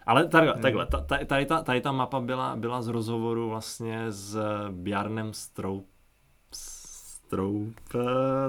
[0.06, 0.62] Ale tady, hmm.
[0.62, 4.38] takhle, tady, tady, ta, tady ta mapa byla, byla z rozhovoru vlastně s
[4.70, 5.86] Bjarnem Stroup,
[6.52, 7.80] Stroup,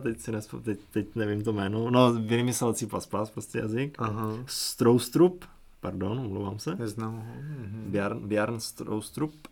[0.02, 2.88] teď si nespo, teď, teď nevím to jméno, no vymyslel C++,
[3.34, 3.96] prostě jazyk.
[4.00, 4.32] Aha.
[4.46, 5.46] Stroustrup,
[5.80, 6.76] pardon, umlouvám se.
[6.76, 7.34] Neznám ho.
[7.40, 7.86] Mhm.
[7.88, 9.48] Bjarn, Bjarn Stroustrup.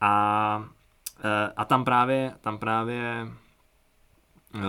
[0.00, 0.68] A,
[1.24, 3.45] e, a tam právě, tam právě Eh,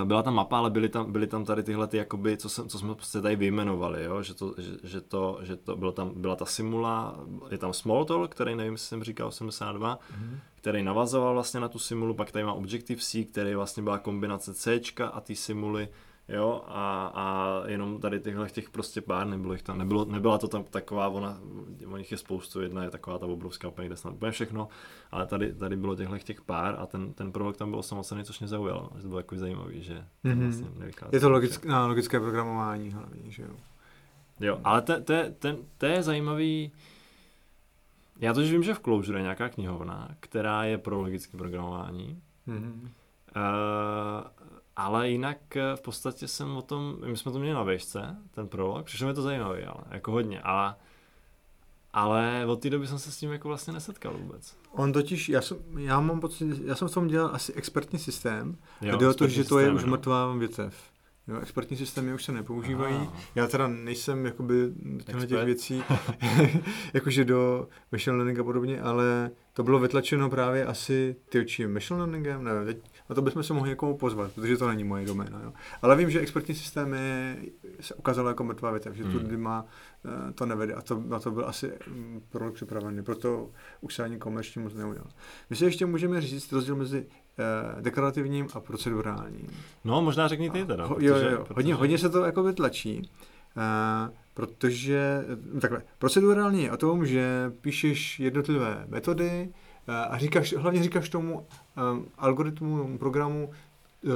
[0.05, 2.79] byla tam mapa, ale byly tam, byly tam tady tyhle, ty, jakoby, co, jsem, co
[2.79, 4.23] jsme prostě tady vyjmenovali, jo?
[4.23, 7.19] Že, to, že, že, to, že to bylo tam, byla ta simula,
[7.49, 10.37] je tam Smalltalk, který nevím, jestli jsem říkal 82, mm-hmm.
[10.55, 14.81] který navazoval vlastně na tu simulu, pak tady má Objective-C, který vlastně byla kombinace C
[15.11, 15.89] a ty simuly,
[16.29, 20.47] jo, a, a jenom tady těchto těch prostě pár, nebylo jich tam, nebylo, nebyla to
[20.47, 21.39] tam taková, ona,
[21.87, 24.67] o nich je spoustu, jedna je taková ta obrovská úplně, kde snad úplně všechno,
[25.11, 28.39] ale tady, tady bylo těchto těch pár a ten, ten prvok tam byl osamocený, což
[28.39, 30.43] mě zaujalo, že to bylo takový zajímavý, že mm-hmm.
[30.43, 30.67] vlastně
[31.11, 33.55] Je to logické, no, logické programování hlavně, že jo.
[34.39, 36.71] Jo, ale to, to, to, to je zajímavý,
[38.19, 42.21] já to vím, že v Clojure je nějaká knihovna, která je pro logické programování.
[42.47, 42.89] Mm-hmm.
[43.35, 48.15] Uh, ale jinak eh, v podstatě jsem o tom, my jsme to měli na výšce,
[48.31, 50.75] ten prolog, přišlo mi to zajímavý, ale jako hodně, ale
[51.93, 54.57] ale od té doby jsem se s tím jako vlastně nesetkal vůbec.
[54.71, 58.57] On totiž, já, jsem, já mám pocit, já jsem v tom dělal asi expertní systém
[58.81, 60.75] jo, a jde o to, že to je už mrtvá větev.
[61.27, 62.95] Jo, expertní systémy už se nepoužívají.
[62.95, 63.13] Aha.
[63.35, 64.73] Já teda nejsem jakoby
[65.05, 65.83] těchto těch věcí,
[66.93, 71.99] jakože do machine learning a podobně, ale to bylo vytlačeno právě asi ty oči machine
[71.99, 72.77] learningem, nevím, teď,
[73.09, 75.41] na to bychom se mohli někomu pozvat, protože to není moje doména.
[75.43, 75.53] Jo.
[75.81, 76.97] Ale vím, že expertní systémy
[77.79, 79.29] se ukázalo jako mrtvá větev, že hmm.
[79.29, 79.65] tu má
[80.05, 83.49] eh, to nevede a to, na to byl asi mm, prolog připravený, proto
[83.81, 85.09] už se ani komerčně moc neudělal.
[85.49, 87.05] My si ještě můžeme říct rozdíl mezi
[87.39, 89.49] eh, deklarativním a procedurálním.
[89.83, 90.87] No, možná řekni ty teda.
[90.87, 91.37] Protože, jo, jo, jo.
[91.37, 91.53] Protože...
[91.55, 93.09] Hodně, hodně se to jako vytlačí,
[93.57, 95.25] eh, protože,
[95.61, 99.49] takhle, procedurální je o tom, že píšeš jednotlivé metody
[99.87, 103.51] eh, a říkáš, hlavně říkáš tomu eh, algoritmu, programu,
[104.05, 104.09] eh,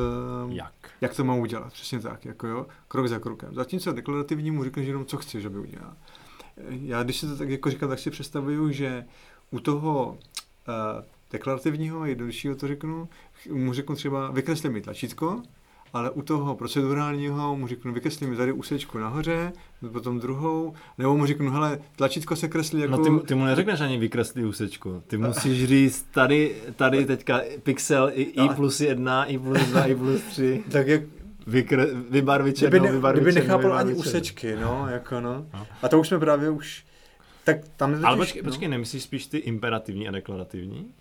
[0.47, 0.73] jak?
[1.01, 3.55] jak to má udělat, přesně tak, jako jo, krok za krokem.
[3.55, 5.93] Zatímco deklarativnímu řekneš jenom, co chceš, aby udělal.
[6.69, 9.05] Já, když se to tak jako říkám, tak si představuju, že
[9.51, 13.09] u toho uh, deklarativního, jednoduššího to řeknu,
[13.51, 15.43] mu řeknu třeba vykresli mi tlačítko,
[15.93, 19.53] ale u toho procedurálního mu řeknu, vykresli mi tady úsečku nahoře,
[19.91, 22.97] potom druhou, nebo mu řeknu, hele, tlačítko se kreslí jako...
[22.97, 28.11] No ty, ty mu neřekneš ani vykresli úsečku, ty musíš říct tady, tady teďka pixel
[28.13, 30.63] i, i plus jedna, i plus dva, i plus tři.
[30.71, 31.01] tak jak,
[31.47, 35.45] Vykre, vybarvit černou, kdyby, ne, vybarvit kdyby nechápal ani úsečky, no, jako no.
[35.53, 35.67] no.
[35.81, 36.85] A to už jsme právě už,
[37.43, 38.49] tak tam Ale počkej, no.
[38.49, 40.93] počkej, nemyslíš spíš ty imperativní a deklarativní?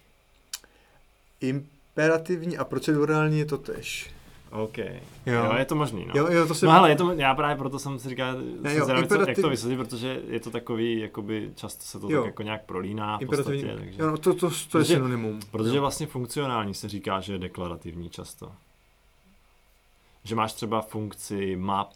[1.40, 4.10] Imperativní a procedurální je to tež.
[4.50, 4.78] OK.
[4.78, 4.94] Jo.
[5.26, 6.12] jo, je to možný, no.
[6.16, 6.66] Jo, jo, to se...
[6.66, 9.28] No ale je to, já právě proto jsem si říkal, ne, jo, zvědavý, imperativ...
[9.28, 12.20] jak to vysvětlit, protože je to takový, jakoby často se to jo.
[12.20, 13.74] tak jako nějak prolíná v podstatě.
[13.78, 14.02] Takže...
[14.02, 15.40] Jo, no, to, to, to je synonymum.
[15.50, 15.80] Protože jo.
[15.80, 18.52] vlastně funkcionální se říká, že je deklarativní často.
[20.24, 21.92] Že máš třeba funkci map,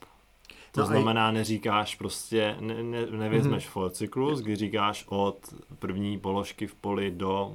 [0.73, 3.71] to no znamená, neříkáš prostě, ne, ne, nevezmeš mm-hmm.
[3.71, 7.55] for cyklus, kdy říkáš od první položky v poli do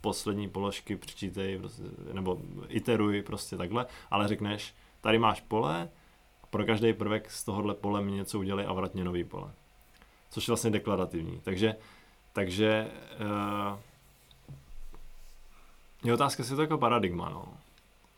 [0.00, 1.82] poslední položky přičítej, prostě,
[2.12, 5.88] nebo iteruj prostě takhle, ale řekneš, tady máš pole,
[6.50, 9.50] pro každý prvek z tohohle pole mi něco udělej a vratně nový pole.
[10.30, 11.40] Což je vlastně deklarativní.
[11.44, 11.76] Takže,
[12.32, 12.88] takže
[13.20, 13.78] uh,
[16.04, 17.44] je otázka, jestli je to jako paradigma, no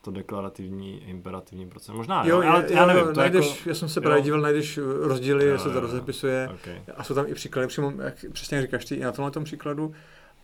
[0.02, 1.94] to deklarativní imperativní proces.
[1.94, 3.06] Možná, jo, jo ale já nevím.
[3.06, 6.48] Jo, to najdeš, jako, já jsem se právě díval, najdeš rozdíly, jo, se to rozepisuje
[6.54, 6.82] okay.
[6.96, 9.94] a jsou tam i příklady, přímo, jak přesně říkáš ty, i na tomhle tom příkladu.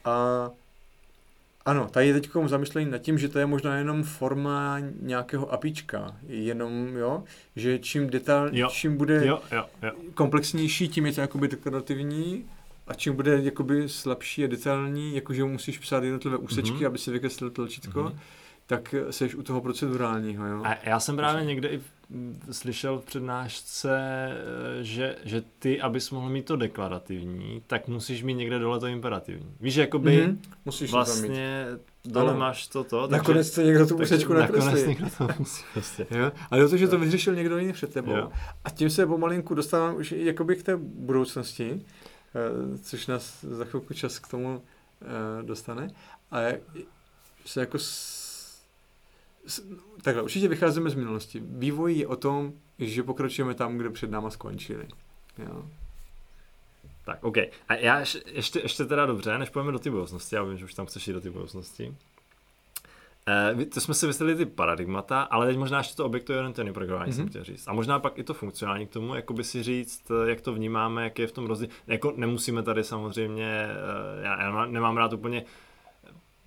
[0.04, 0.50] A
[1.66, 6.16] ano, tady je teď zamyšlení nad tím, že to je možná jenom forma nějakého apíčka,
[6.26, 7.24] jenom, jo,
[7.56, 8.68] že čím detail, jo.
[8.70, 9.90] čím bude jo, jo, jo.
[10.14, 12.44] komplexnější, tím je to jakoby deklarativní
[12.86, 16.86] a čím bude jakoby slabší a detailní, jakože musíš psát jednotlivé úsečky, mm-hmm.
[16.86, 18.18] aby si vykreslil tlačítko, mm-hmm
[18.66, 20.46] tak seš u toho procedurálního.
[20.46, 20.62] Jo?
[20.64, 21.80] A já jsem právě někde i
[22.50, 23.98] slyšel v přednášce,
[24.80, 29.54] že, že ty, abys mohl mít to deklarativní, tak musíš mít někde dole to imperativní.
[29.60, 30.38] Víš, jakoby mm-hmm.
[30.64, 31.66] musíš vlastně
[32.02, 32.40] to dole ano.
[32.40, 33.08] máš to to.
[33.08, 34.64] Takže, nakonec to někdo tu úsečku nakreslí.
[34.64, 36.06] Nakonec někdo to musí prostě.
[36.10, 36.32] jo?
[36.50, 38.16] Ale to, že to vyřešil někdo jiný před tebou.
[38.16, 38.30] Jo.
[38.64, 41.82] A tím se pomalinku dostávám už jakoby k té budoucnosti,
[42.34, 44.62] eh, což nás za chvilku čas k tomu
[45.02, 45.90] eh, dostane.
[46.30, 46.38] A
[47.44, 47.78] se jako
[50.02, 51.42] takhle, určitě vycházíme z minulosti.
[51.44, 54.88] Vývoj je o tom, že pokračujeme tam, kde před náma skončili.
[55.38, 55.64] Jo.
[57.04, 57.36] Tak, OK.
[57.68, 60.74] A já ještě, ještě teda dobře, než půjdeme do té budoucnosti, já vím, že už
[60.74, 61.94] tam chceš jít do té budoucnosti.
[63.28, 67.12] Eh, to jsme si vysvětlili ty paradigmata, ale teď možná ještě to objektově orientované programování
[67.12, 67.16] mm-hmm.
[67.16, 67.68] jsem chtěl říct.
[67.68, 70.54] A možná pak i to funkcionální k tomu, jako by si říct, eh, jak to
[70.54, 71.68] vnímáme, jak je v tom rozdíl.
[71.86, 75.44] Jako nemusíme tady samozřejmě, eh, já, já nemám rád úplně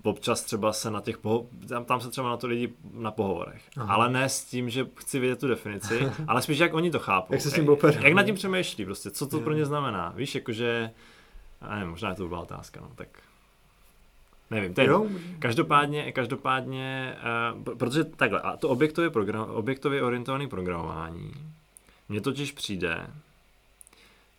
[0.03, 3.61] občas třeba se na těch poho- tam, tam se třeba na to lidi na pohovorech.
[3.77, 3.93] Aha.
[3.93, 7.33] Ale ne s tím, že chci vědět tu definici, ale spíš jak oni to chápou.
[7.33, 9.43] jak se s tím jak, jak nad tím přemýšlí prostě, co to je.
[9.43, 10.13] pro ně znamená.
[10.15, 10.91] Víš, jakože,
[11.69, 13.07] nevím, možná je to byla otázka, no, tak
[14.51, 15.19] Nevím, ten.
[15.39, 17.15] Každopádně, každopádně,
[17.67, 21.31] uh, protože takhle, a to objektově, program, objektově orientované programování,
[22.09, 23.07] mně totiž přijde,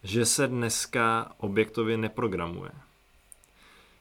[0.03, 2.71] že se dneska objektově neprogramuje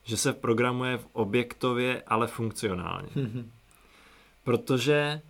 [0.04, 3.08] že se programuje v objektově, ale funkcionálně.
[4.44, 5.20] Protože,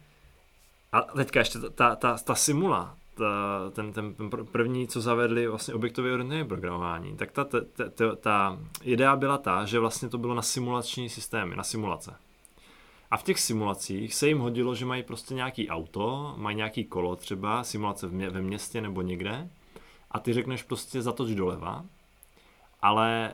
[0.92, 4.14] a teďka ještě ta, ta, ta simula, ta, ten, ten
[4.52, 7.58] první, co zavedli vlastně objektově orientované programování, tak ta, ta,
[7.94, 12.14] ta, ta idea byla ta, že vlastně to bylo na simulační systémy, na simulace.
[13.10, 17.16] A v těch simulacích se jim hodilo, že mají prostě nějaký auto, mají nějaký kolo
[17.16, 19.50] třeba, simulace v mě, ve městě nebo někde,
[20.10, 21.84] a ty řekneš prostě zatoč doleva,
[22.82, 23.32] ale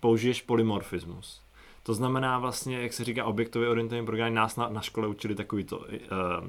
[0.00, 1.42] použiješ polymorfismus.
[1.82, 5.64] To znamená vlastně, jak se říká objektově orientovaný program, nás na, na škole učili takový
[5.64, 6.48] to uh, uh,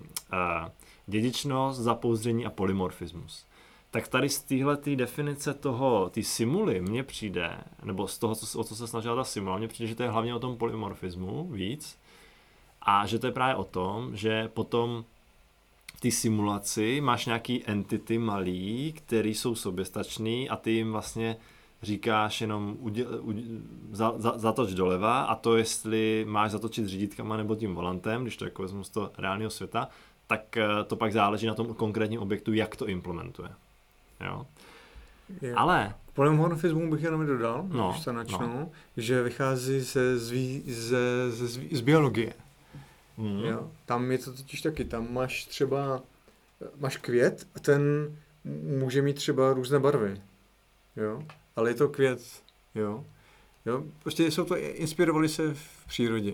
[1.08, 3.46] dědičnost, zapouzdření a polymorfismus.
[3.92, 8.64] Tak tady z téhle definice toho, ty simuly, mně přijde, nebo z toho, co, o
[8.64, 12.00] co se snažila ta simula, mně přijde, že to je hlavně o tom polymorfismu víc
[12.82, 15.06] a že to je právě o tom, že potom
[16.00, 21.38] té simulaci máš nějaký entity malý, který jsou soběstačný a ty jim vlastně
[21.84, 23.44] říkáš jenom uděl, uděl,
[23.92, 28.46] za, za, zatoč doleva a to jestli máš zatočit řídítkama nebo tím volantem, když to
[28.46, 29.90] jako vezmu z toho reálného světa,
[30.28, 33.50] tak eh, to pak záleží na tom konkrétním objektu, jak to implementuje.
[34.26, 34.46] Jo.
[35.42, 35.54] Je.
[35.56, 35.94] Ale...
[36.12, 38.70] K polymorfismu bych jenom dodal, no, když to načnu, no.
[38.98, 42.34] že vychází ze, zví, ze, ze zví, z biologie.
[43.18, 43.40] Mm.
[43.40, 43.72] Jo.
[43.86, 46.02] Tam je to totiž taky, tam máš třeba,
[46.80, 47.82] máš květ a ten
[48.80, 50.22] může mít třeba různé barvy.
[50.96, 51.24] Jo
[51.56, 52.22] ale je to květ,
[52.76, 53.06] jo.
[53.66, 53.84] jo?
[54.04, 56.34] Prostě jsou to, inspirovali se v přírodě.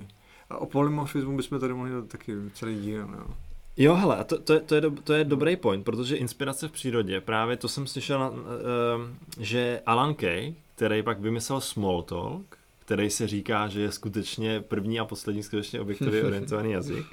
[0.50, 3.36] A o polymorfismu bychom tady mohli taky celý díl, jo.
[3.82, 6.68] Jo, hele, a to, to, je, to, je, do, to je dobrý point, protože inspirace
[6.68, 13.10] v přírodě, právě to jsem slyšel, uh, že Alan Kay, který pak vymyslel Smalltalk, který
[13.10, 17.06] se říká, že je skutečně první a poslední skutečně objektově orientovaný jazyk,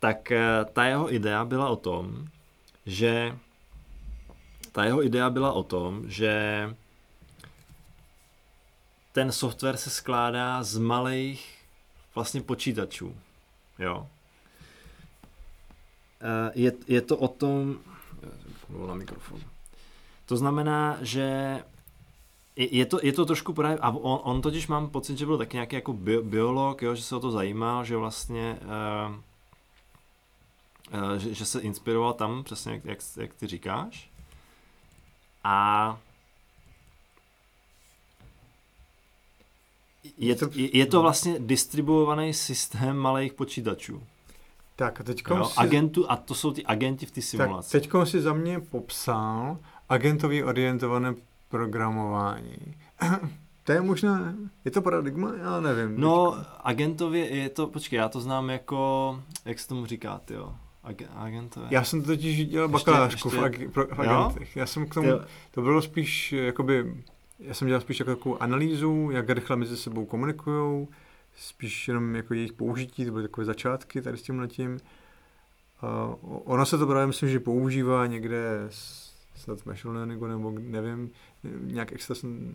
[0.00, 2.26] tak uh, ta jeho idea byla o tom,
[2.86, 3.36] že
[4.72, 6.74] ta jeho idea byla o tom, že
[9.12, 11.58] ten software se skládá z malých
[12.14, 13.16] vlastně počítačů.
[13.78, 14.06] Jo.
[16.20, 17.78] Eh, je, je to o tom,
[18.86, 19.40] na mikrofon.
[20.26, 21.58] To znamená, že
[22.56, 25.56] je to, je to trošku právě, a on, on totiž mám pocit, že byl taky
[25.56, 29.14] nějaký jako bi, biolog, jo, že se o to zajímal, že vlastně, uh,
[31.02, 34.10] uh, že, že se inspiroval tam, přesně jak, jak, jak ty říkáš.
[35.44, 35.98] A
[40.18, 44.02] je, to, je to vlastně distribuovaný systém malých počítačů.
[44.76, 45.54] Tak a teď si...
[45.56, 47.72] Agentu, a to jsou ty agenti v té simulaci.
[47.72, 51.14] Tak teď si za mě popsal agentový orientované
[51.48, 52.56] programování.
[53.64, 54.34] to je možná,
[54.64, 55.32] je to paradigma?
[55.42, 56.00] Já nevím.
[56.00, 56.50] No, teďko.
[56.60, 60.54] agentově je to, počkej, já to znám jako, jak se tomu říká, jo.
[60.84, 61.66] Ag, agentové.
[61.70, 63.40] Já jsem to totiž dělal bakalářku ještě...
[63.40, 64.56] v, ag, pro, v agentech.
[64.56, 65.20] Já jsem k tomu, jo.
[65.50, 66.94] to bylo spíš jakoby
[67.38, 70.88] já jsem dělal spíš jako takovou analýzu, jak rychle mezi sebou komunikují,
[71.36, 74.78] spíš jenom jako jejich použití, to byly takové začátky tady s tím.
[75.82, 78.68] Uh, ono se to právě myslím, že používá někde
[79.34, 81.10] snad v machine learningu, nebo nevím,
[81.60, 82.54] nějak extra jsem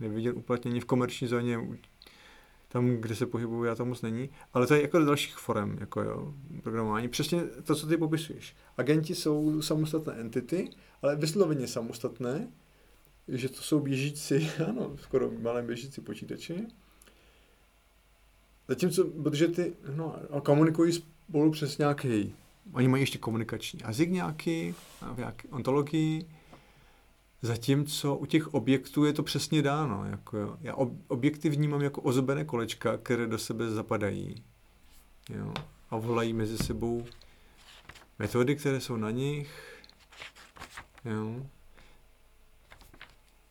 [0.00, 1.58] neviděl uplatnění v komerční zóně,
[2.68, 6.02] tam, kde se pohybuju, já to moc není, ale to je jako dalších forem, jako
[6.02, 7.08] jo, programování.
[7.08, 8.56] Přesně to, co ty popisuješ.
[8.76, 10.70] Agenti jsou samostatné entity,
[11.02, 12.48] ale vysloveně samostatné,
[13.28, 16.54] že to jsou běžící, ano, skoro malé běžící počítače.
[18.68, 22.34] Zatímco, protože ty, no, komunikují spolu přes nějaký,
[22.72, 24.74] oni mají ještě komunikační jazyk nějaký,
[25.16, 26.26] nějaký ontologii,
[27.42, 30.04] zatímco u těch objektů je to přesně dáno.
[30.04, 30.58] Jako.
[30.60, 30.74] Já
[31.08, 34.42] objekty vnímám jako ozobené kolečka, které do sebe zapadají.
[35.30, 35.54] Jo.
[35.90, 37.04] A volají mezi sebou
[38.18, 39.78] metody, které jsou na nich.
[41.04, 41.46] Jo.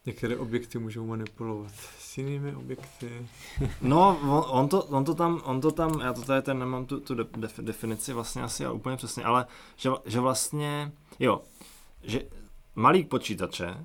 [0.08, 3.28] Některé objekty můžou manipulovat s jinými objekty.
[3.82, 6.86] no, on, on, to, on, to tam, on to tam, já to tady ten nemám
[6.86, 9.46] tu, tu def, definici vlastně asi ale úplně přesně, ale
[9.76, 11.42] že, že vlastně, jo,
[12.04, 12.22] že
[12.76, 13.78] malý počítače,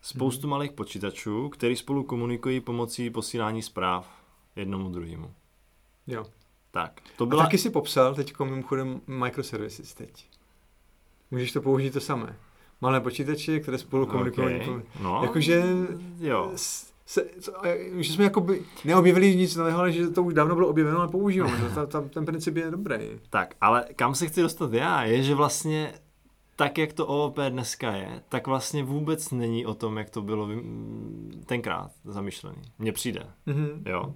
[0.00, 0.50] spoustu hmm.
[0.50, 4.24] malých počítačů, který spolu komunikují pomocí posílání zpráv
[4.56, 5.34] jednomu druhému.
[6.06, 6.24] Jo.
[6.70, 7.42] Tak, to byla...
[7.42, 10.28] A taky si popsal teď mimochodem microservices teď.
[11.30, 12.36] Můžeš to použít to samé
[12.80, 14.56] malé počítače, které spolu komunikují.
[14.56, 14.82] Okay.
[15.02, 15.62] No, Jakože
[16.20, 16.52] jo.
[17.06, 17.52] Se, co,
[17.98, 21.70] že jsme jakoby neobjevili nic nového, ale že to už dávno bylo objeveno, ale používáme.
[21.74, 22.96] ta, ta, ten princip je dobrý.
[23.30, 25.92] Tak, ale kam se chci dostat já, je, že vlastně
[26.60, 30.48] tak, jak to OOP dneska je, tak vlastně vůbec není o tom, jak to bylo
[31.46, 32.62] tenkrát zamýšlený.
[32.78, 33.26] Mně přijde.
[33.46, 33.82] Mm-hmm.
[33.86, 34.14] Jo.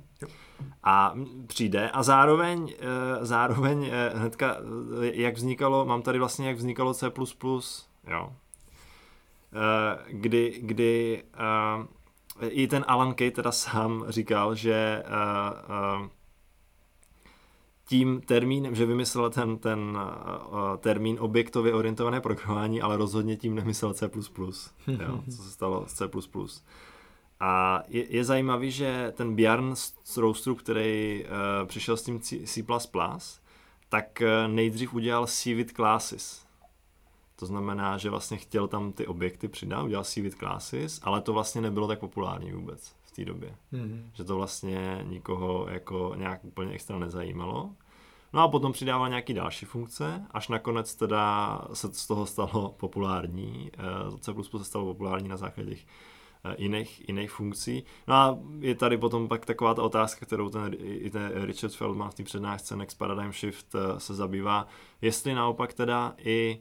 [0.82, 1.14] A
[1.46, 4.56] přijde a zároveň, eh, zároveň eh, hnedka,
[5.02, 7.10] eh, jak vznikalo, mám tady vlastně, jak vznikalo C++,
[8.10, 8.32] jo.
[9.55, 11.22] Eh, kdy, kdy
[12.40, 16.09] uh, i ten Alan Kay teda sám říkal, že uh, uh,
[17.88, 23.94] tím termínem, že vymyslel ten, ten uh, termín objektově orientované programování, ale rozhodně tím nemyslel
[23.94, 24.11] C++,
[24.86, 26.09] jo, co se stalo s C++.
[27.40, 29.74] A je, je zajímavý, že ten Bjarn
[30.05, 32.64] Stroustrup, který uh, přišel s tím C++,
[33.88, 36.43] tak nejdřív udělal C with classes,
[37.37, 41.32] to znamená, že vlastně chtěl tam ty objekty přidat, udělal si with classes, ale to
[41.32, 43.57] vlastně nebylo tak populární vůbec v té době.
[43.72, 44.03] Mm-hmm.
[44.12, 47.70] Že to vlastně nikoho jako nějak úplně extra nezajímalo.
[48.32, 53.70] No a potom přidával nějaký další funkce, až nakonec teda se z toho stalo populární.
[53.78, 55.87] Eh, C++ se stalo populární na základě těch
[56.59, 57.85] jiných, jiných funkcí.
[58.09, 62.11] No a je tady potom pak taková ta otázka, kterou ten, i ten Richard Feldman
[62.11, 64.66] v té přednášce Next Paradigm Shift se zabývá,
[65.03, 66.61] jestli naopak teda i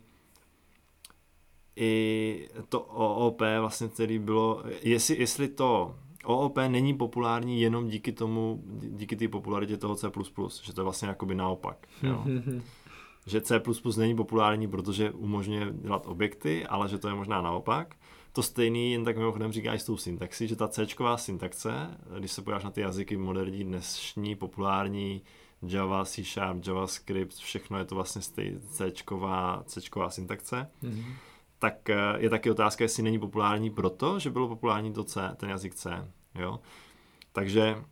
[1.75, 8.63] i to OOP vlastně, který bylo, jestli, jestli to OOP není populární jenom díky tomu,
[8.81, 10.07] díky té popularitě toho C++,
[10.63, 11.87] že to je vlastně jakoby naopak.
[12.03, 12.25] Jo.
[13.25, 13.61] že C++
[13.97, 17.95] není populární, protože umožňuje dělat objekty, ale že to je možná naopak.
[18.33, 22.31] To stejný, jen tak mimochodem říká i s tou syntaxí, že ta C syntaxe, když
[22.31, 25.21] se podíváš na ty jazyky moderní, dnešní, populární,
[25.61, 28.91] Java, C Sharp, JavaScript, všechno je to vlastně C, C
[30.09, 30.67] syntaxe.
[30.83, 31.13] Mm-hmm
[31.63, 35.49] tak eh, je taky otázka, jestli není populární proto, že bylo populární to C, ten
[35.49, 36.11] jazyk C.
[36.35, 36.59] Jo?
[37.31, 37.83] Takže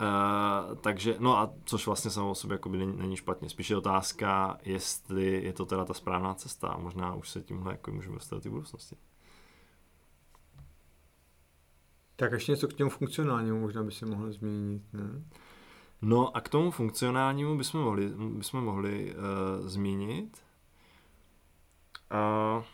[0.00, 3.48] Uh, takže, no a což vlastně samo o sobě jakoby není, není špatně.
[3.48, 7.72] Spíš je otázka, jestli je to teda ta správná cesta a možná už se tímhle
[7.72, 8.96] jako můžeme dostat do té budoucnosti.
[12.16, 15.24] Tak ještě něco k těmu funkcionálnímu možná by se mohlo změnit, ne?
[16.02, 20.38] No a k tomu funkcionálnímu bychom mohli, bychom mohli uh, zmínit,
[22.12, 22.64] Uh,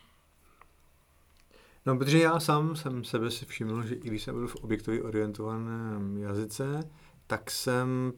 [1.86, 5.02] no, protože já sám jsem sebe si všiml, že i když jsem byl v objektově
[5.02, 6.90] orientovaném jazyce,
[7.26, 8.12] tak jsem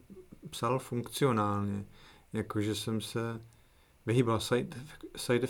[0.51, 1.85] psal funkcionálně.
[2.33, 3.41] Jakože jsem se
[4.07, 4.77] vyhýbal side,
[5.17, 5.49] side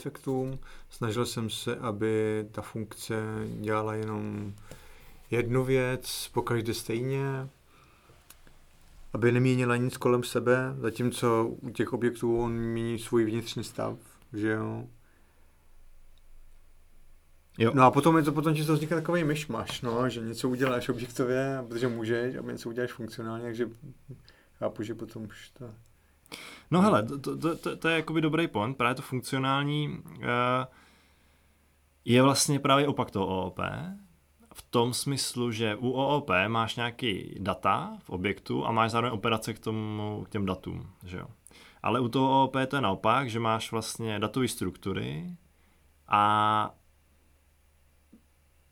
[0.90, 3.14] snažil jsem se, aby ta funkce
[3.60, 4.54] dělala jenom
[5.30, 7.48] jednu věc, pokaždé stejně,
[9.12, 13.98] aby neměnila nic kolem sebe, zatímco u těch objektů on mění svůj vnitřní stav,
[14.32, 14.86] že jo.
[17.58, 17.72] Jo.
[17.74, 20.88] No a potom je to potom ti to vzniká takový myšmaš, no, že něco uděláš
[20.88, 23.68] objektově, protože můžeš, a něco uděláš funkcionálně, takže
[24.58, 25.70] chápu, že potom už to...
[26.70, 30.24] No hele, to, to, to, to je jakoby dobrý point, právě to funkcionální uh,
[32.04, 33.60] je vlastně právě opak toho OOP,
[34.54, 39.54] v tom smyslu, že u OOP máš nějaký data v objektu a máš zároveň operace
[39.54, 41.26] k, tomu, k těm datům, že jo.
[41.82, 45.36] Ale u toho OOP to je naopak, že máš vlastně datové struktury
[46.08, 46.74] a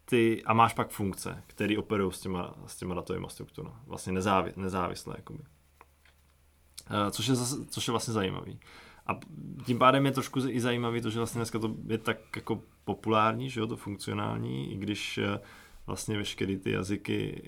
[0.09, 3.75] ty, a máš pak funkce, které operují s těma, s těma datovými strukturami.
[3.87, 5.15] Vlastně nezávi, nezávislé.
[5.17, 5.39] Jakoby.
[5.39, 8.61] Uh, což, je zase, což je vlastně zajímavý.
[9.07, 9.19] A
[9.65, 13.51] tím pádem je trošku i zajímavý to, že vlastně dneska to je tak jako populární,
[13.51, 15.25] že jo, to funkcionální, i když uh,
[15.87, 17.43] vlastně veškeré ty jazyky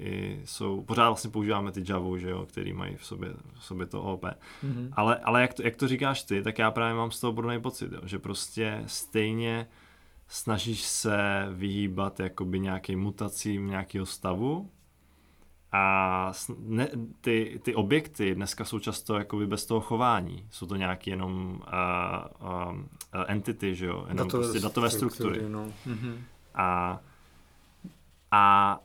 [0.45, 4.03] jsou, pořád vlastně používáme ty Java, že jo, který mají v sobě, v sobě to
[4.03, 4.23] OP.
[4.23, 4.89] Mm-hmm.
[4.93, 7.61] Ale, ale jak, to, jak to říkáš ty, tak já právě mám z toho podobný
[7.61, 9.69] pocit, jo, že prostě stejně
[10.29, 14.71] snažíš se vyhýbat jakoby nějakým mutacím nějakého stavu
[15.73, 16.89] a ne,
[17.21, 20.47] ty, ty objekty dneska jsou často jakoby bez toho chování.
[20.51, 21.61] Jsou to nějaké jenom
[22.43, 24.05] uh, uh, entity, že jo?
[24.09, 25.35] Jenom datové, prostě datové struktury.
[25.35, 25.53] struktury.
[25.53, 25.73] No.
[25.87, 26.19] Mm-hmm.
[26.55, 27.01] A,
[28.31, 28.79] a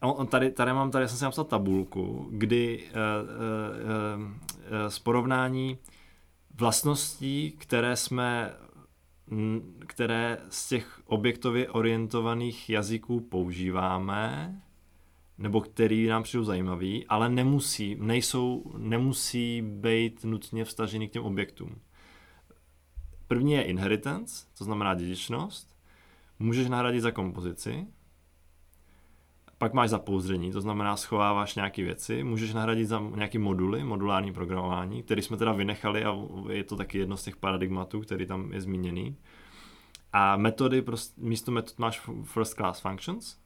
[0.00, 2.90] on, tady, tady mám, tady jsem si napsal tabulku, kdy uh,
[4.18, 4.28] uh, uh,
[4.88, 5.78] z porovnání
[6.54, 8.54] vlastností, které jsme
[9.86, 14.54] které z těch objektově orientovaných jazyků používáme,
[15.38, 21.80] nebo který nám přijdou zajímavý, ale nemusí, nejsou, nemusí být nutně vstažený k těm objektům.
[23.26, 25.76] První je inheritance, to znamená dědičnost.
[26.38, 27.86] Můžeš nahradit za kompozici,
[29.62, 35.02] pak máš zapouzření, to znamená schováváš nějaké věci, můžeš nahradit za nějaký moduly, modulární programování,
[35.02, 36.16] který jsme teda vynechali a
[36.48, 39.16] je to taky jedno z těch paradigmatů, který tam je zmíněný.
[40.12, 40.84] A metody,
[41.16, 43.36] místo metod máš first class functions,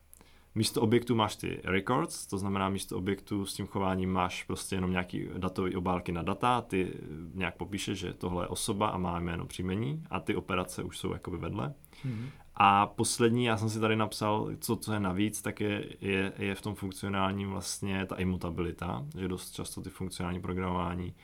[0.54, 4.90] místo objektů máš ty records, to znamená místo objektů s tím chováním máš prostě jenom
[4.90, 6.92] nějaký datový obálky na data, ty
[7.34, 11.12] nějak popíšeš, že tohle je osoba a má jméno příjmení a ty operace už jsou
[11.12, 11.74] jakoby vedle.
[12.06, 12.28] Mm-hmm.
[12.56, 16.54] A poslední, já jsem si tady napsal, co, co je navíc, tak je, je, je
[16.54, 21.14] v tom funkcionálním vlastně ta imutabilita, že dost často ty funkcionální programování,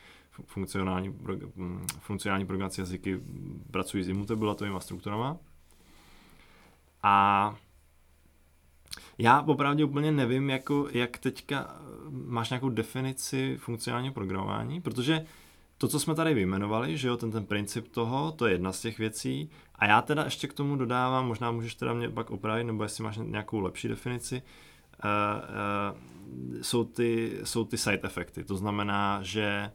[0.47, 1.09] funkcionální,
[1.57, 3.21] mm, funkcionální programací jazyky
[3.71, 5.37] pracují s imutabilitovými strukturama.
[7.03, 7.57] A
[9.19, 11.77] já opravdu úplně nevím, jako, jak teďka
[12.11, 15.27] máš nějakou definici funkcionálního programování, protože
[15.79, 18.81] to, co jsme tady vyjmenovali, že jo, ten, ten princip toho, to je jedna z
[18.81, 19.51] těch věcí.
[19.83, 23.05] A já teda ještě k tomu dodávám, možná můžeš teda mě pak opravit, nebo jestli
[23.05, 24.43] máš nějakou lepší definici,
[25.05, 25.11] uh,
[25.91, 28.45] uh, jsou, ty, jsou ty side efekty.
[28.45, 29.73] To znamená, že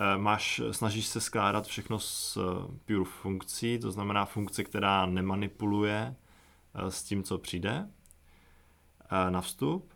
[0.00, 2.42] uh, máš, snažíš se skládat všechno z uh,
[2.84, 6.14] pure funkcí, to znamená funkce, která nemanipuluje
[6.82, 9.92] uh, s tím, co přijde uh, na vstup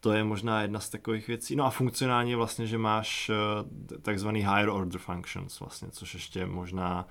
[0.00, 1.56] to je možná jedna z takových věcí.
[1.56, 3.30] No a funkcionálně vlastně, že máš
[4.02, 7.06] takzvaný higher order functions vlastně, což ještě možná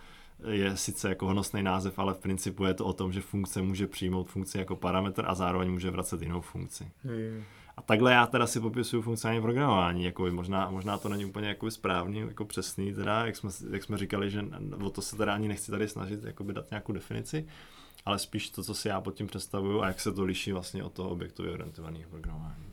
[0.49, 3.87] je sice jako honosný název, ale v principu je to o tom, že funkce může
[3.87, 6.91] přijmout funkci jako parametr a zároveň může vracet jinou funkci.
[7.03, 7.43] Mm.
[7.77, 11.71] A takhle já teda si popisuju funkcionální programování, jako možná, možná to není úplně jako
[11.71, 14.45] správný, jako přesný, teda, jak jsme, jak jsme říkali, že
[14.83, 16.19] o to se teda ani nechci tady snažit
[16.51, 17.47] dát nějakou definici,
[18.05, 20.83] ale spíš to, co si já pod tím představuju a jak se to liší vlastně
[20.83, 22.65] od toho objektově orientovaného programování.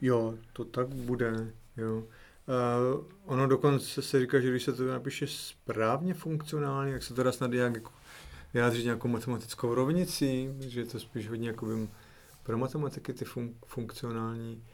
[0.00, 2.04] Jo, to tak bude, jo.
[2.46, 7.22] Uh, ono dokonce se říká, že když se to napíše správně funkcionálně, jak se to
[7.22, 7.90] dá snad nějak jako
[8.54, 11.66] vyjádřit nějakou matematickou rovnici, že je to spíš hodně jako
[12.42, 14.64] pro matematiky ty fun- funkcionální,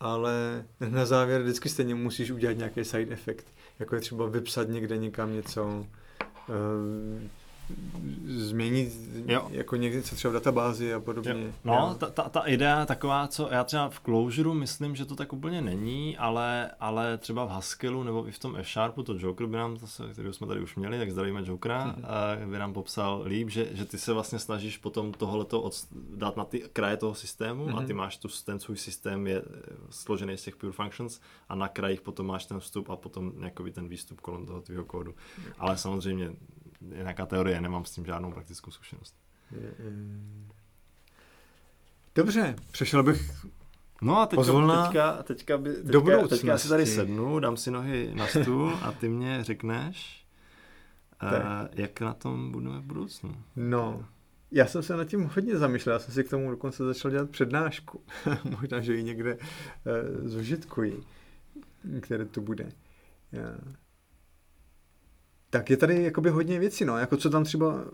[0.00, 3.46] ale na závěr vždycky stejně musíš udělat nějaký side effect,
[3.78, 5.86] jako je třeba vypsat někde někam něco,
[6.48, 7.22] uh,
[8.26, 8.92] změnit
[9.26, 9.48] jo.
[9.50, 11.32] jako někde co třeba v databázi a podobně.
[11.32, 11.52] Jo.
[11.64, 15.32] No, ta, ta, ta idea taková, co já třeba v Clojure myslím, že to tak
[15.32, 19.56] úplně není, ale, ale třeba v Haskellu nebo i v tom F-Sharpu, to Joker by
[19.56, 22.50] nám, zase, který jsme tady už měli, tak zdravíme Jokera, mm-hmm.
[22.50, 26.44] by nám popsal líp, že, že ty se vlastně snažíš potom tohleto od, dát na
[26.44, 27.78] ty kraje toho systému mm-hmm.
[27.78, 27.96] a ty mhm.
[27.96, 29.42] máš tu, ten svůj systém je
[29.90, 33.72] složený z těch pure functions a na krajích potom máš ten vstup a potom nějaký
[33.72, 35.14] ten výstup kolem toho tvýho kódu.
[35.58, 36.32] Ale samozřejmě
[36.80, 39.14] je nějaká teorie, nemám s tím žádnou praktickou zkušenost.
[42.14, 43.46] Dobře, přešel bych
[44.02, 47.70] No a teďka, pozvolna teďka, teďka, by, teďka, do teďka si tady sednu, dám si
[47.70, 50.26] nohy na stůl a ty mě řekneš,
[51.22, 53.36] uh, jak na tom budeme v budoucnu.
[53.56, 54.04] No,
[54.50, 57.30] já jsem se nad tím hodně zamýšlel, já jsem si k tomu dokonce začal dělat
[57.30, 58.02] přednášku.
[58.60, 61.02] Možná, že ji někde uh, zužitkuji,
[62.00, 62.72] které to bude.
[63.32, 63.54] Já
[65.50, 67.84] tak je tady jakoby hodně věcí, no, jako co tam třeba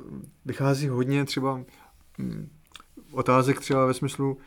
[0.44, 1.60] vychází hodně třeba
[2.18, 2.48] hm,
[3.10, 4.38] otázek třeba ve smyslu,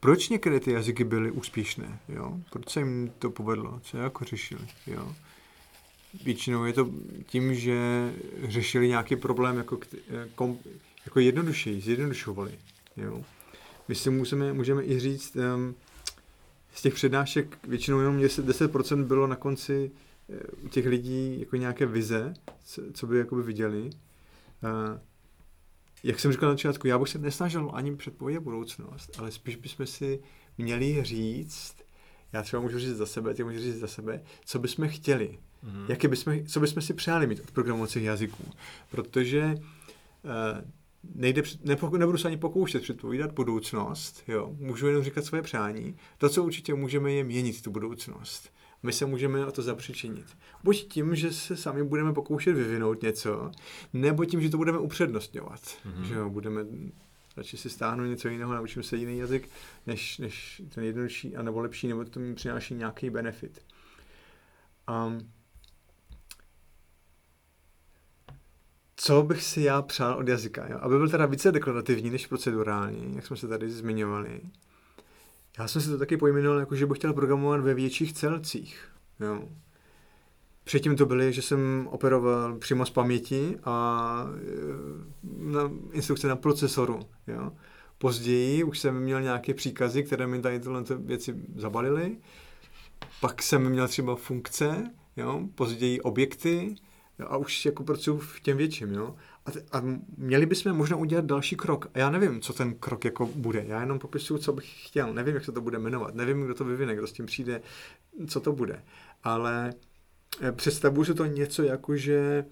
[0.00, 4.66] proč některé ty jazyky byly úspěšné, jo, proč se jim to povedlo, co jako řešili,
[4.86, 5.14] jo.
[6.24, 6.90] Většinou je to
[7.26, 7.78] tím, že
[8.42, 9.78] řešili nějaký problém jako,
[10.34, 10.58] kom,
[11.06, 12.58] jako jednodušeji, zjednodušovali,
[12.96, 13.24] jo.
[13.88, 15.74] My si můžeme, můžeme i říct, um,
[16.74, 19.90] z těch přednášek většinou jenom 10%, 10% bylo na konci
[20.62, 22.34] u těch lidí jako nějaké vize,
[22.92, 23.90] co by jakoby viděli.
[26.02, 29.86] Jak jsem říkal na začátku, já bych se nesnažil ani předpovědět budoucnost, ale spíš bychom
[29.86, 30.20] si
[30.58, 31.76] měli říct,
[32.32, 35.86] já třeba můžu říct za sebe, ty můžeš říct za sebe, co bychom chtěli, mm-hmm.
[35.88, 38.44] jaké bychom, co bychom si přáli mít od programovacích jazyků.
[38.90, 39.60] Protože uh,
[41.14, 45.96] nejde, nepo, nebudu se ani pokoušet předpovídat budoucnost, jo, můžu jenom říkat svoje přání.
[46.18, 48.50] To, co určitě můžeme, je měnit tu budoucnost
[48.84, 50.26] my se můžeme o to zapřičinit.
[50.64, 53.50] Buď tím, že se sami budeme pokoušet vyvinout něco,
[53.92, 55.60] nebo tím, že to budeme upřednostňovat.
[55.60, 56.02] Mm-hmm.
[56.02, 56.64] Že jo, budeme
[57.36, 59.48] radši si stáhnout něco jiného, naučím se jiný jazyk,
[59.86, 63.64] než, než ten jednodušší, anebo lepší, nebo to mi přináší nějaký benefit.
[65.06, 65.30] Um,
[68.96, 70.78] co bych si já přál od jazyka, jo?
[70.80, 74.40] aby byl teda více deklarativní než procedurální, jak jsme se tady zmiňovali.
[75.58, 78.88] Já jsem si to taky pojmenoval, jako že bych chtěl programovat ve větších celcích.
[79.20, 79.48] Jo.
[80.64, 87.00] Předtím to byly, že jsem operoval přímo z paměti a e, na instrukce na procesoru.
[87.26, 87.52] Jo.
[87.98, 92.16] Později už jsem měl nějaké příkazy, které mi tady tyhle věci zabalily.
[93.20, 95.48] Pak jsem měl třeba funkce, jo.
[95.54, 96.74] později objekty
[97.26, 98.94] a už jako pracuji v těm větším.
[98.94, 99.16] Jo.
[99.46, 99.82] A, a
[100.16, 101.90] měli bychom možná udělat další krok.
[101.94, 103.64] A já nevím, co ten krok jako bude.
[103.66, 105.14] Já jenom popisuju, co bych chtěl.
[105.14, 106.14] Nevím, jak se to bude jmenovat.
[106.14, 107.62] Nevím, kdo to vyvine, kdo s tím přijde,
[108.26, 108.82] co to bude.
[109.24, 109.74] Ale
[110.40, 112.44] eh, představuju si to něco jako, že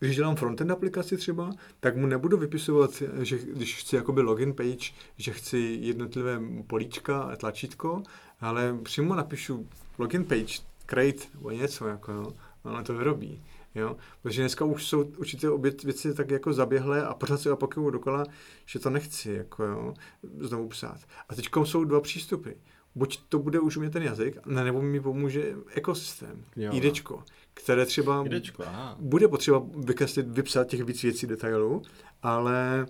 [0.00, 4.92] když dělám frontend aplikaci třeba, tak mu nebudu vypisovat, že když chci jakoby login page,
[5.16, 8.02] že chci jednotlivé políčka a tlačítko,
[8.40, 9.68] ale přímo napíšu
[9.98, 12.32] login page, create nebo něco, jako, no,
[12.64, 13.42] ale to vyrobí.
[13.74, 13.96] Jo?
[14.22, 18.24] Protože dneska už jsou určité obě věci tak jako zaběhlé a pořád se opakuju dokola,
[18.66, 19.94] že to nechci jako, jo,
[20.40, 21.00] znovu psát.
[21.28, 22.50] A teď jsou dva přístupy.
[22.94, 26.72] Buď to bude už umět ten jazyk, nebo mi pomůže ekosystém, jo.
[26.74, 27.22] IDčko,
[27.54, 28.64] které třeba IDčko,
[28.98, 31.82] bude potřeba vykreslit, vypsat těch víc věcí detailů,
[32.22, 32.86] ale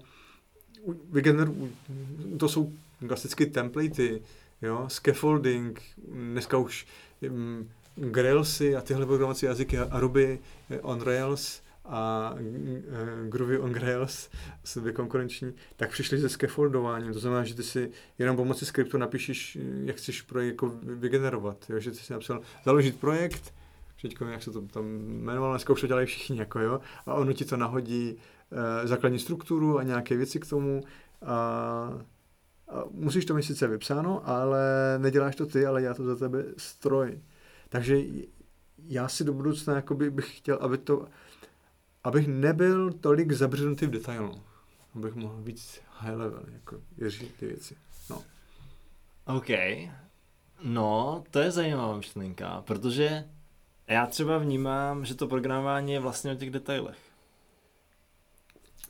[1.10, 1.68] vygeneru,
[2.38, 2.72] to jsou
[3.08, 4.22] klasicky templatey,
[4.62, 6.86] jo, scaffolding, dneska už
[7.28, 7.68] mm,
[8.00, 10.38] Grailsy a tyhle programací jazyky a Ruby
[10.82, 14.30] on Rails a eh, Groovy on Rails
[14.64, 17.12] jsou konkurenční, tak přišli se scaffoldováním.
[17.12, 21.64] To znamená, že ty si jenom pomocí skriptu napíšeš, jak chceš projekt jako vygenerovat.
[21.68, 21.80] Jo?
[21.80, 23.54] Že ty si napsal založit projekt,
[24.02, 27.32] teď jak se to tam jmenovalo, dneska už to dělají všichni, jako jo, a ono
[27.32, 30.82] ti to nahodí uh, základní strukturu a nějaké věci k tomu
[31.22, 31.32] a,
[32.68, 34.60] a musíš to mít sice vypsáno, ale
[34.98, 37.20] neděláš to ty, ale já to za tebe stroj.
[37.68, 37.98] Takže
[38.86, 41.08] já si do budoucna jakoby bych chtěl, aby to,
[42.04, 44.42] abych nebyl tolik zabřednutý v detailu.
[44.94, 47.76] Abych mohl víc high level, jako řešit ty věci.
[48.10, 48.22] No.
[49.26, 49.48] OK.
[50.62, 53.24] No, to je zajímavá myšlenka, protože
[53.86, 56.98] já třeba vnímám, že to programování je vlastně o těch detailech.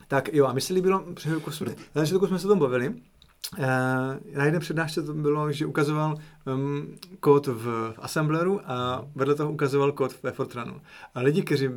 [0.08, 1.74] Tak jo, a mi se líbilo, chvilku jsme,
[2.26, 2.94] jsme se o tom bavili,
[4.36, 6.16] na jedné přednášce to bylo, že ukazoval
[6.46, 7.62] um, kód v,
[7.92, 10.80] v Assembleru a vedle toho ukazoval kód ve Fortranu.
[11.14, 11.68] A lidi, kteří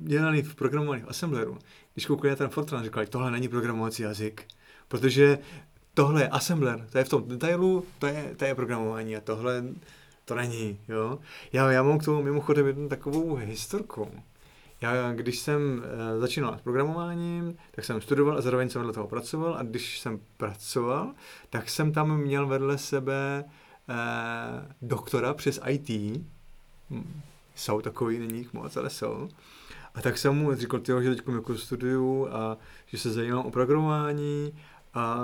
[0.00, 1.58] dělali v programování v Assembleru,
[1.94, 4.46] když koukali na ten Fortran, říkali, tohle není programovací jazyk,
[4.88, 5.38] protože
[5.94, 9.64] tohle je Assembler, to je v tom detailu, to je, to je programování a tohle
[10.24, 11.18] to není, jo.
[11.52, 14.08] Já, já mám k tomu mimochodem jednu takovou historku.
[14.84, 19.06] Já, když jsem uh, začínal s programováním, tak jsem studoval a zároveň jsem vedle toho
[19.06, 21.14] pracoval a když jsem pracoval,
[21.50, 23.94] tak jsem tam měl vedle sebe uh,
[24.82, 26.20] doktora přes IT.
[27.54, 29.28] Jsou takový, není jich moc, ale jsou.
[29.94, 33.50] A tak jsem mu říkal, tyjo, že teď jako studuju a že se zajímám o
[33.50, 34.52] programování
[34.94, 35.16] a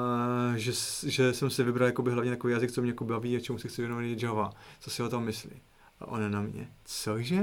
[0.56, 0.72] že,
[1.06, 3.68] že jsem si vybral jakoby hlavně takový jazyk, co mě jako baví a čemu se
[3.68, 4.50] chci věnovat je Java.
[4.80, 5.62] Co si o tom myslí?
[6.00, 7.42] A on na mě, cože?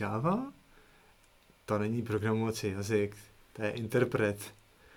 [0.00, 0.59] Java?
[1.70, 3.16] To není programovací jazyk,
[3.52, 4.36] to je interpret.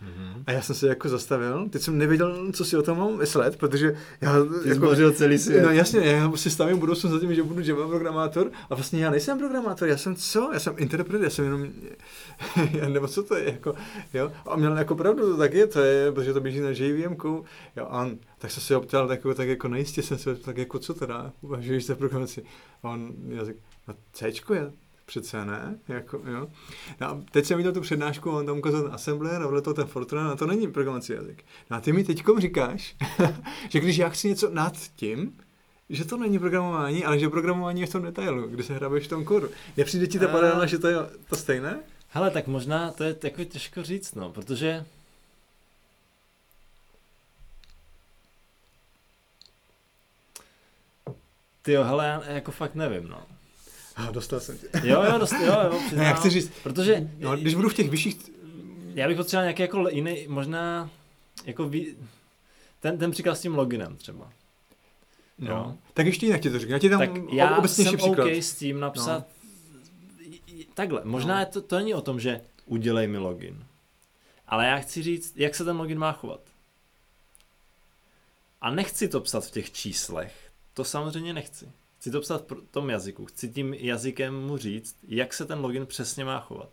[0.04, 0.44] Mm-hmm.
[0.48, 3.58] A já jsem se jako zastavil, teď jsem nevěděl, co si o tom mám myslet,
[3.58, 4.34] protože já...
[4.64, 5.64] Ty jako, celý svět.
[5.64, 9.12] No jasně, já si stavím budoucnost za tím, že budu Java programátor a vlastně já
[9.12, 10.50] nejsem programátor, já jsem co?
[10.54, 11.68] Já jsem interpret, já jsem jenom...
[12.94, 13.76] nebo co to je, jako,
[14.14, 14.32] jo?
[14.46, 17.46] A měl jako pravdu, to tak je, to je, protože to běží na JVM, jo,
[17.78, 20.80] a on, tak jsem se optal, tak jako, tak jako nejistě jsem se tak jako
[20.80, 22.44] co teda, uvažuješ za programaci?
[22.84, 23.58] A on jazyk,
[23.88, 24.72] no Cčko je,
[25.14, 26.48] přece ne, jako, jo.
[27.02, 30.28] No a teď jsem viděl tu přednášku, on tam ukázal assembler a toho ten Fortran
[30.28, 31.46] a to není programací jazyk.
[31.70, 32.96] No a ty mi teďkom říkáš,
[33.70, 35.38] že když já chci něco nad tím,
[35.90, 39.10] že to není programování, ale že programování je v tom detailu, kdy se hrabeš v
[39.10, 39.50] tom kódu.
[39.78, 40.98] Nepřijde ti ta paralela, že to je
[41.30, 41.80] to stejné?
[42.10, 44.86] Hele, tak možná to je jako těžko říct, no, protože
[51.62, 53.33] Ty jo, hele, já jako fakt nevím, no.
[53.96, 54.68] A dostal jsem tě.
[54.84, 56.00] Jo, jo, dostal, jo, jo, přiznám.
[56.00, 57.10] Ne, jak chci říct, protože...
[57.20, 58.16] No, když budu v těch vyšších...
[58.94, 60.90] Já bych potřeboval nějaký jako jiný, možná,
[61.46, 61.96] jako vý,
[62.80, 64.32] ten, ten příklad s tím loginem třeba.
[65.38, 65.52] No.
[65.52, 65.78] Jo.
[65.94, 66.74] Tak ještě jinak ti to řeknu.
[66.74, 68.26] Já ti tam tak já jsem příklad.
[68.26, 69.28] OK s tím napsat
[70.54, 70.64] no.
[70.74, 71.02] takhle.
[71.04, 71.40] Možná no.
[71.40, 73.66] je to, to není o tom, že udělej mi login.
[74.48, 76.42] Ale já chci říct, jak se ten login má chovat.
[78.62, 80.52] A nechci to psat v těch číslech.
[80.74, 81.72] To samozřejmě nechci.
[82.04, 83.26] Chci to psat v tom jazyku.
[83.26, 86.70] Chci tím jazykem mu říct, jak se ten login přesně má chovat.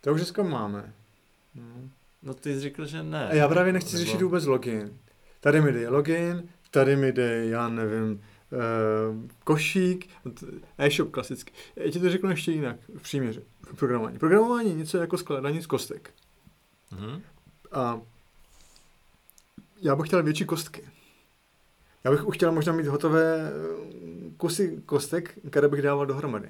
[0.00, 0.94] To už dneska máme.
[1.54, 1.90] No.
[2.22, 3.28] no ty jsi řekl, že ne.
[3.28, 4.04] A já právě nechci nebo...
[4.04, 4.98] řešit vůbec login.
[5.40, 10.08] Tady mi jde login, tady mi jde, já nevím, uh, košík,
[10.78, 11.52] e-shop klasicky.
[11.76, 13.42] Já ti to řeknu ještě jinak, v příměře.
[13.76, 14.18] Programování.
[14.18, 16.10] Programování je něco jako skládání z kostek.
[16.92, 17.20] Mm-hmm.
[17.72, 18.00] A
[19.80, 20.82] já bych chtěl větší kostky.
[22.04, 23.52] Já bych chtěl možná mít hotové
[24.38, 26.48] kusy kostek, které bych dával dohromady.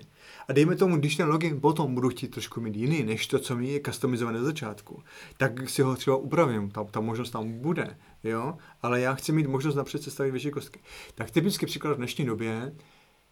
[0.48, 3.56] A dejme tomu, když ten login potom budu chtít trošku mít jiný, než to, co
[3.56, 5.02] mi je customizované na začátku,
[5.36, 9.46] tak si ho třeba upravím, ta, ta možnost tam bude, jo, ale já chci mít
[9.46, 10.80] možnost napřed sestavit větší kostky.
[11.14, 12.72] Tak typický příklad v dnešní době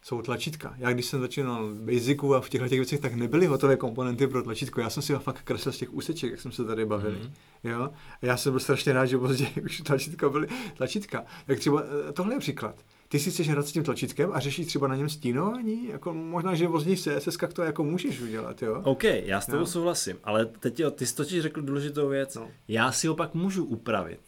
[0.01, 0.73] jsou tlačítka.
[0.77, 4.27] Já když jsem začínal v Basicu a v těchto těch věcech, tak nebyly hotové komponenty
[4.27, 4.81] pro tlačítko.
[4.81, 7.17] Já jsem si ho fakt kreslil z těch úseček, jak jsme se tady bavili.
[7.17, 7.31] Mm-hmm.
[7.63, 7.89] Jo?
[8.21, 10.47] A já jsem byl strašně rád, že později už tlačítka byly
[10.77, 11.25] tlačítka.
[11.45, 12.75] Tak třeba eh, tohle je příklad
[13.07, 15.87] ty si chceš hrát s tím tlačítkem a řešit třeba na něm stínování?
[15.87, 18.81] Jako možná, že později v CSS to jako můžeš udělat, jo?
[18.83, 19.65] OK, já s tebou no.
[19.65, 22.35] souhlasím, ale teď jo, ty jsi totiž řekl důležitou věc.
[22.35, 22.49] No.
[22.67, 24.19] Já si ho pak můžu upravit.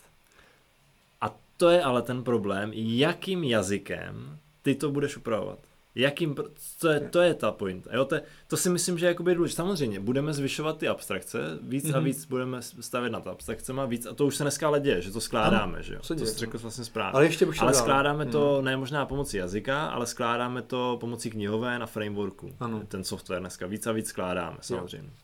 [1.22, 5.60] A to je ale ten problém, jakým jazykem ty to budeš upravovat.
[5.96, 6.36] Jakým,
[6.80, 7.88] to je, to je ta point.
[7.92, 8.16] Jo, to,
[8.48, 9.56] to si myslím, že je důležité.
[9.56, 11.96] Samozřejmě, budeme zvyšovat ty abstrakce, víc mm-hmm.
[11.96, 12.06] a mhm.
[12.06, 15.12] víc budeme stavět na to abstrakcema, víc, a to už se dneska ale děje, že
[15.12, 16.00] to skládáme, ano, že jo?
[16.08, 17.14] To jsi řekl vlastně správně.
[17.14, 18.66] Ale, ještě ale skládáme to mm.
[18.66, 22.56] ne možná pomocí jazyka, ale skládáme to pomocí knihoven a frameworku.
[22.60, 22.82] Ano.
[22.88, 25.10] Ten software dneska víc a víc skládáme, samozřejmě.
[25.10, 25.16] Jo.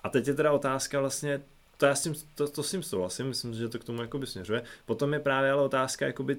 [0.00, 1.40] A teď je teda otázka vlastně,
[1.76, 4.26] to já s tím, to, to s tím souhlasím, myslím, že to k tomu jakoby
[4.26, 4.62] směřuje.
[4.86, 6.36] Potom je právě ale otázka, jakoby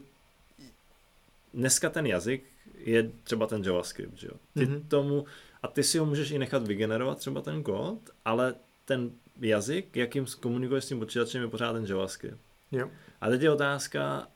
[1.53, 2.43] dneska ten jazyk
[2.77, 4.33] je třeba ten JavaScript, že jo.
[4.53, 4.87] Ty mm-hmm.
[4.87, 5.25] tomu,
[5.63, 10.25] a ty si ho můžeš i nechat vygenerovat třeba ten kód, ale ten jazyk, jakým
[10.39, 12.37] komunikuješ s tím počítačem, je pořád ten JavaScript.
[12.71, 12.89] Jo.
[13.21, 14.27] A teď je otázka,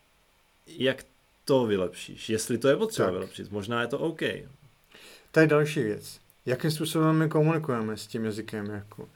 [0.67, 1.05] jak
[1.45, 2.29] to vylepšíš.
[2.29, 3.13] Jestli to je potřeba tak.
[3.13, 4.21] vylepšit, možná je to OK.
[5.31, 6.19] To je další věc.
[6.45, 8.65] Jakým způsobem my komunikujeme s tím jazykem?
[8.65, 9.09] Jako?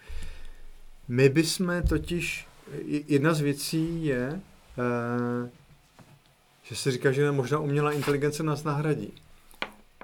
[1.08, 2.48] My bychom totiž,
[2.88, 4.42] jedna z věcí je,
[4.78, 5.50] uh,
[6.72, 9.14] že se říká, že možná umělá inteligence nás nahradí.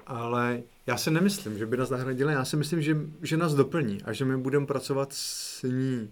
[0.06, 4.02] Ale Já si nemyslím, že by nás nahradila, já si myslím, že, že nás doplní
[4.02, 6.10] a že my budeme pracovat s ní.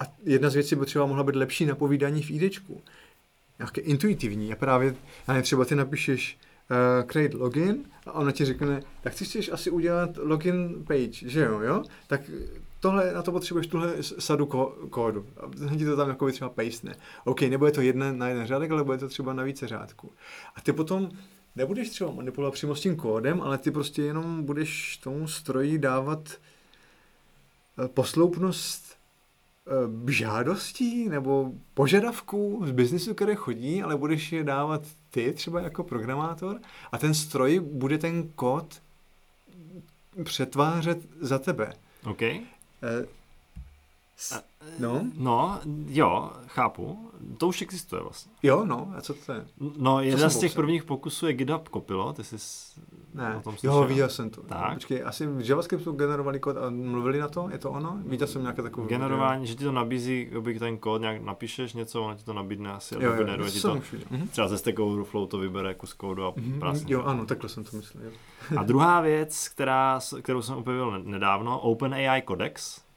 [0.00, 2.82] A jedna z věcí by třeba mohla být lepší napovídání v IDčku.
[3.58, 4.52] Nějaké intuitivní.
[4.52, 4.94] A právě,
[5.28, 6.38] ne, třeba ty napíšeš
[6.70, 11.60] uh, create login a ona ti řekne, tak chceš asi udělat login page, že jo,
[11.60, 11.84] jo?
[12.06, 12.20] Tak
[12.80, 14.46] tohle, na to potřebuješ tuhle sadu
[14.90, 15.26] kódu.
[15.70, 16.94] A ti to tam jako třeba pastne.
[17.24, 20.12] OK, nebude to jedna na jeden řádek, ale bude to třeba na více řádků.
[20.54, 21.10] A ty potom
[21.56, 26.28] nebudeš třeba manipulovat přímo s tím kódem, ale ty prostě jenom budeš tomu stroji dávat
[27.84, 28.96] eh, posloupnost
[29.66, 35.84] eh, žádostí nebo požadavků z biznesu, které chodí, ale budeš je dávat ty třeba jako
[35.84, 36.60] programátor
[36.92, 38.82] a ten stroj bude ten kód
[40.24, 41.72] přetvářet za tebe.
[42.82, 43.17] OK.
[44.32, 44.42] Eh,
[44.78, 45.02] no?
[45.14, 47.10] No, jo, chápu.
[47.38, 48.32] To už existuje vlastně.
[48.42, 49.46] Jo, no, a co to je?
[49.78, 52.36] No, jeden z těch prvních pokusů je GitHub Copilot, jsi
[53.14, 53.36] ne.
[53.36, 54.42] o tom Jo, viděl jsem to.
[54.42, 54.74] Tak.
[54.74, 57.48] Počkej, asi v JavaScriptu generovali kód a mluvili na to?
[57.52, 57.98] Je to ono?
[58.06, 58.88] Viděl jsem nějaké takové...
[58.88, 62.72] Generování, že ti to nabízí, aby ten kód nějak napíšeš něco, ono ti to nabídne
[62.72, 63.80] asi, jo, jo, generuje ti to.
[64.10, 64.28] Mhm.
[64.28, 66.58] Třeba ze Stack Overflow to vybere kus kódu a mm-hmm.
[66.58, 66.94] prásně.
[66.94, 68.04] Jo, ano, takhle jsem to myslel.
[68.04, 68.10] Jo.
[68.56, 72.87] a druhá věc, která, kterou jsem objevil nedávno, OpenAI Codex,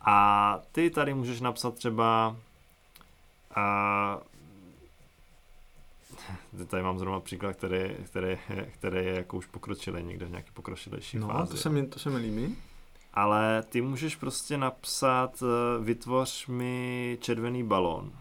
[0.00, 2.36] a ty tady můžeš napsat třeba
[3.54, 4.18] a
[6.66, 8.38] tady mám zrovna příklad, který, který,
[8.72, 11.50] který je jako už pokročilý někde v nějaký pokročilejší no, fázi.
[11.50, 12.56] to se, mi, to se mi líbí.
[13.14, 18.12] Ale ty můžeš prostě napsat, eh, vytvoř mi červený balón.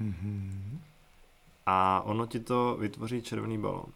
[0.00, 0.78] Mm-hmm.
[1.66, 3.92] A ono ti to vytvoří červený balón.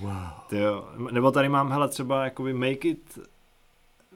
[0.00, 0.12] Wow.
[0.48, 0.88] Ty jo.
[1.10, 3.18] Nebo tady mám, hele, třeba jakoby make it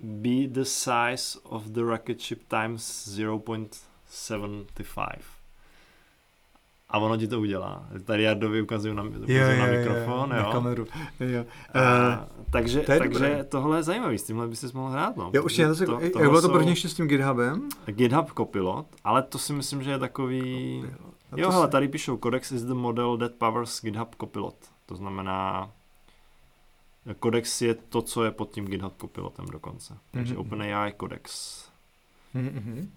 [0.03, 5.18] be the size of the rocket ship times 0.75.
[6.90, 7.86] A ono ti to udělá.
[8.05, 10.30] Tady Jardovi ukazuju na, ukazuju jo, na mikrofon.
[10.30, 10.42] Jo, jo.
[10.42, 10.86] Na kameru.
[11.20, 11.40] Jo.
[11.40, 11.46] Uh,
[12.53, 13.44] takže to takže dobré.
[13.44, 15.16] tohle je zajímavý, s tímhle bys mohl hrát.
[15.16, 15.30] No.
[15.34, 17.68] Jo, určitě, to, to, to, jak bylo to první s tím GitHubem?
[17.86, 20.84] GitHub Copilot, ale to si myslím, že je takový...
[21.36, 24.55] Jo, hele, tady píšou, Codex is the model that powers GitHub Copilot.
[24.86, 25.70] To znamená,
[27.22, 29.98] Codex je to, co je pod tím GitHub Copilotem dokonce.
[30.11, 30.40] Takže mm-hmm.
[30.40, 31.64] OpenAI Codex.
[32.34, 32.88] Mm-hmm.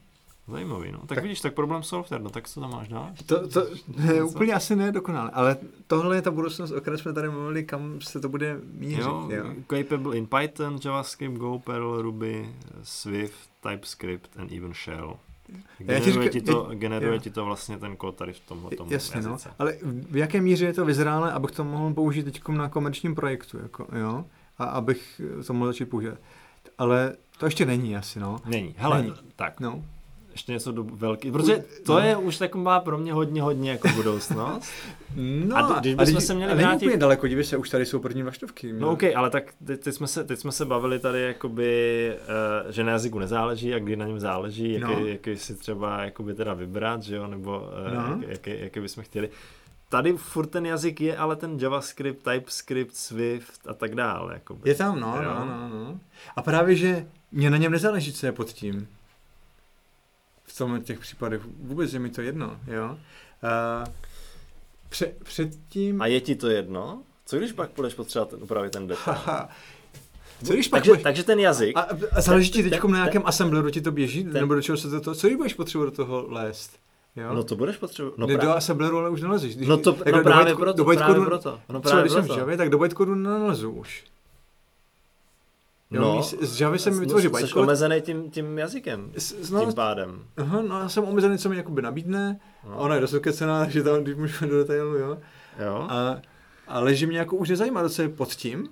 [0.47, 0.99] Zajímavý, no.
[0.99, 3.11] Tak, tak vidíš, tak problém software, no tak co tam máš dál?
[3.25, 7.13] To, to ne, úplně asi ne dokonale, ale tohle je ta budoucnost, o které jsme
[7.13, 9.01] tady mluvili, kam se to bude mířit.
[9.01, 9.45] Jo, jo.
[9.69, 12.49] capable in Python, JavaScript, Go, Perl, Ruby,
[12.83, 15.17] Swift, TypeScript and even Shell.
[15.77, 19.37] Generuje, ti, to, generuje ti to vlastně ten kód tady v tomhle tom Jasně, no.
[19.59, 19.77] Ale
[20.09, 23.87] v jaké míře je to vyzrálé, abych to mohl použít teď na komerčním projektu, jako,
[23.99, 24.25] jo?
[24.57, 26.17] A abych to mohl začít používat.
[26.77, 28.37] Ale to ještě není asi, no.
[28.45, 28.75] Není.
[28.77, 29.13] Hele, není.
[29.35, 29.59] tak.
[29.59, 29.83] No
[30.33, 31.99] ještě něco do velký, protože to no.
[31.99, 34.71] je už taková pro mě hodně, hodně jako budoucnost.
[35.45, 36.85] no, a když bychom se měli vrátit...
[36.85, 38.73] úplně daleko, dívej se, už tady jsou první vlaštovky.
[38.73, 42.13] No ok, ale tak teď, teď, jsme se, teď jsme se bavili tady jakoby,
[42.65, 45.07] uh, že na jazyku nezáleží a kdy na něm záleží, jaký, no.
[45.07, 48.21] jaký si třeba jakoby teda vybrat, že jo, nebo uh, no.
[48.27, 49.29] jaký, jaký, jaký bychom chtěli.
[49.89, 54.33] Tady furt ten jazyk je, ale ten JavaScript, TypeScript, Swift a tak dále.
[54.33, 54.69] Jakoby.
[54.69, 55.99] Je tam, no, no, no, no.
[56.35, 58.87] A právě, že mě na něm nezáleží, co je pod tím
[60.53, 61.41] v tomhle těch případech.
[61.59, 62.89] Vůbec je mi to jedno, jo.
[62.89, 63.93] Uh,
[64.89, 66.01] pře- předtím...
[66.01, 67.03] A je ti to jedno?
[67.25, 69.17] Co když pak budeš potřebovat upravit ten detail?
[70.43, 71.03] Co když pak takže, budeš...
[71.03, 71.77] takže ten jazyk...
[71.77, 74.23] A, a záleží ti teď na nějakém assembleru ti to běží?
[74.23, 75.15] Ten, nebo do čeho se to, to...
[75.15, 76.79] Co když budeš potřebovat do toho lézt?
[77.15, 77.33] Jo?
[77.33, 78.17] No to budeš potřebovat.
[78.17, 79.55] No ne, do assembleru ale už nalezeš.
[79.55, 81.59] Když, no to jako no právě, proto, do právě proto.
[81.69, 82.21] No právě proto.
[82.21, 84.03] když jsem v tak do bytecodu nenalezu už.
[85.93, 87.51] Jo, no, z Javy jsem vytvořil bytecode.
[87.51, 90.23] Jsi omezený tím, tím jazykem, s, no, tím pádem.
[90.37, 92.39] Aha, no já jsem omezený, co mi jakoby nabídne.
[92.69, 92.77] No.
[92.77, 95.17] Ona je dost cená, že tam, když můžeme do detailu, jo.
[95.65, 95.87] jo.
[95.89, 96.21] A,
[96.67, 98.69] a leží mě jako už nezajímá, co je pod tím.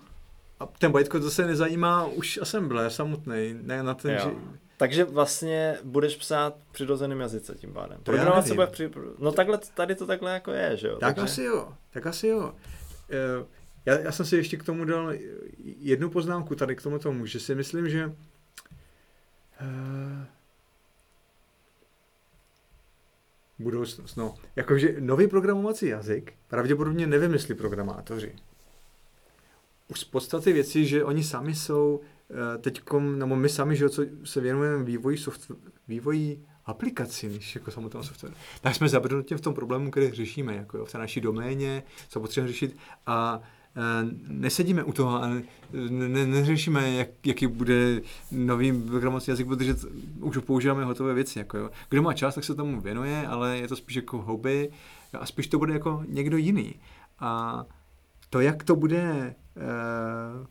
[0.59, 4.19] A ten bytecode zase nezajímá už assembler samotný, ne na ten, jo.
[4.23, 4.31] že...
[4.77, 7.99] Takže vlastně budeš psát v přirozeném jazyce tím pádem.
[8.03, 8.91] Programovat se bude při...
[9.19, 10.97] No takhle, tady to takhle jako je, že jo?
[10.99, 11.31] Tak Takže...
[11.31, 12.39] asi jo, tak asi jo.
[12.39, 13.45] Uh,
[13.85, 15.13] já, já jsem si ještě k tomu dal
[15.63, 18.13] jednu poznámku tady k tomu tomu, že si myslím, že uh,
[23.59, 28.35] budoucnost, no, jakože nový programovací jazyk pravděpodobně nevymyslí programátoři.
[29.87, 34.03] Už z podstaty věcí, že oni sami jsou uh, teďkom, nebo my sami, že co
[34.23, 35.57] se věnujeme vývoji, software,
[35.87, 38.33] vývoji aplikací, než jako samotného software.
[38.61, 42.19] Tak jsme zabrnuti v tom problému, který řešíme, jako jo, v té naší doméně, co
[42.19, 43.60] potřebujeme řešit a Eh,
[44.27, 45.29] nesedíme u toho a
[45.89, 48.01] ne, neřešíme, jak, jaký bude
[48.31, 49.75] nový programovací jazyk, protože
[50.19, 51.39] už používáme hotové věci.
[51.39, 51.69] Jako jo.
[51.89, 54.71] Kdo má čas, tak se tomu věnuje, ale je to spíš jako hobby
[55.19, 56.75] a spíš to bude jako někdo jiný.
[57.19, 57.63] A
[58.29, 60.45] to, jak to bude uh,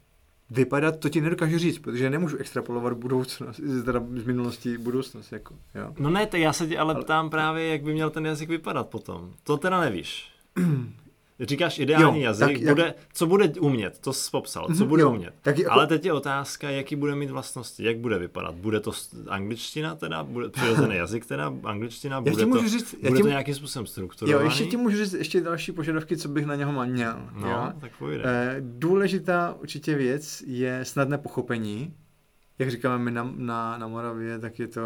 [0.50, 5.32] vypadat, to ti nedokážu říct, protože nemůžu extrapolovat budoucnost, teda z minulosti budoucnost.
[5.32, 5.94] Jako, jo.
[5.98, 8.48] No ne, tak já se tě ale, ale ptám právě, jak by měl ten jazyk
[8.48, 9.32] vypadat potom.
[9.42, 10.32] To teda nevíš.
[11.40, 12.96] Říkáš ideální jo, jazyk, tak, bude, jak...
[13.12, 15.34] co bude umět, to jsi popsal, co mhm, bude jo, umět.
[15.42, 15.72] Tak jako...
[15.72, 18.54] Ale teď je otázka, jaký bude mít vlastnosti, jak bude vypadat.
[18.54, 18.92] Bude to
[19.28, 23.22] angličtina teda, bude přirozený jazyk teda, angličtina, bude, to, říct, bude tím...
[23.22, 24.44] to nějakým způsobem strukturovaný?
[24.44, 27.16] Jo, ještě ti můžu říct ještě další požadavky, co bych na něho měl.
[27.32, 27.72] No, jo?
[27.80, 28.22] tak pojde.
[28.26, 31.94] Eh, důležitá určitě věc je snadné pochopení.
[32.58, 34.80] Jak říkáme my na, na, na Moravě, tak je to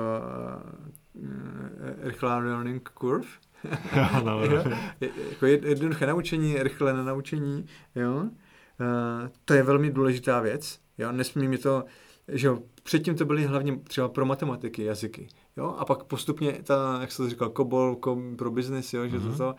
[1.15, 1.29] uh,
[2.03, 3.29] rychlá learning curve
[4.25, 4.65] no, jo?
[5.31, 8.15] jako jednoduché naučení, rychlé na naučení, jo?
[8.15, 11.13] Uh, to je velmi důležitá věc, jo?
[11.13, 11.85] nesmí mi to,
[12.29, 16.99] že jo, předtím to byly hlavně třeba pro matematiky jazyky, jo, a pak postupně ta,
[17.01, 17.97] jak se to říkal, COBOL
[18.37, 19.37] pro business, jo, že mm-hmm.
[19.37, 19.55] to,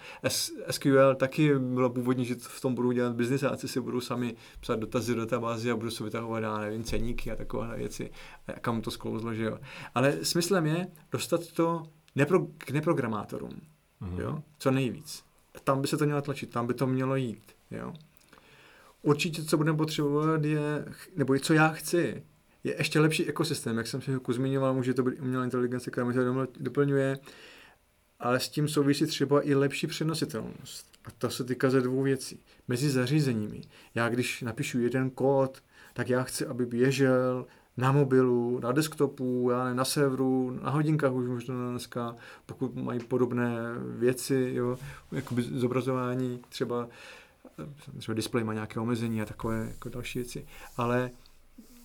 [0.72, 5.16] SQL taky bylo původně, že v tom budou dělat biznisáci, si budou sami psát dotazy
[5.16, 8.12] do databázy a budou se vytahovat, já nevím, ceníky a takové věci,
[8.48, 9.60] a kam to sklouzlo, že jo.
[9.96, 11.84] Ale smyslem je dostat to
[12.16, 13.62] nepro, k neprogramátorům,
[14.06, 14.22] mm-hmm.
[14.22, 15.24] jo, co nejvíc.
[15.64, 17.94] Tam by se to mělo tlačit, tam by to mělo jít, jo.
[19.02, 20.86] Určitě, co budeme potřebovat, je,
[21.16, 22.24] nebo co já chci,
[22.64, 26.08] je ještě lepší ekosystém, jak jsem se jako zmiňoval, může to být umělá inteligence, která
[26.08, 27.20] mi to doplňuje,
[28.20, 30.86] ale s tím souvisí třeba i lepší přenositelnost.
[31.06, 32.40] A to se týká ze dvou věcí.
[32.68, 33.62] Mezi zařízeními.
[33.96, 37.46] Já když napíšu jeden kód, tak já chci, aby běžel
[37.78, 42.16] na mobilu, na desktopu, já ne, na serveru, na hodinkách už možná dneska,
[42.46, 44.78] pokud mají podobné věci, jo,
[45.12, 46.88] jakoby zobrazování, třeba,
[47.98, 50.46] třeba displej má nějaké omezení a takové jako další věci.
[50.78, 51.12] Ale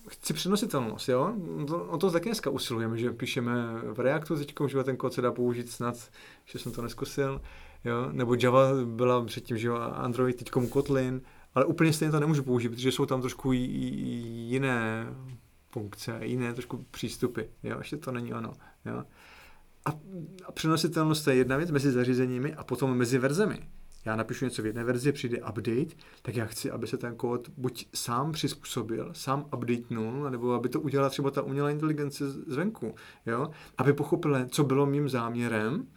[0.09, 1.33] chci přenositelnost, jo?
[1.67, 3.53] To, o to taky dneska usilujeme, že píšeme
[3.93, 5.95] v Reactu teď, že ten kód se dá použít snad,
[6.45, 7.41] že jsem to neskusil,
[7.85, 8.09] jo?
[8.11, 11.21] Nebo Java byla předtím, že Android, teď Kotlin,
[11.55, 15.07] ale úplně stejně to nemůžu použít, protože jsou tam trošku jiné
[15.71, 18.53] funkce, jiné trošku přístupy, jo, ještě to není ono,
[18.85, 19.03] jo.
[19.85, 19.89] A,
[20.45, 23.69] a přenositelnost je jedna věc mezi zařízeními a potom mezi verzemi.
[24.05, 27.49] Já napíšu něco v jedné verzi, přijde update, tak já chci, aby se ten kód
[27.57, 32.95] buď sám přizpůsobil, sám updatenul, nebo aby to udělala třeba ta umělá inteligence zvenku,
[33.25, 33.51] jo?
[33.77, 35.87] aby pochopila, co bylo mým záměrem,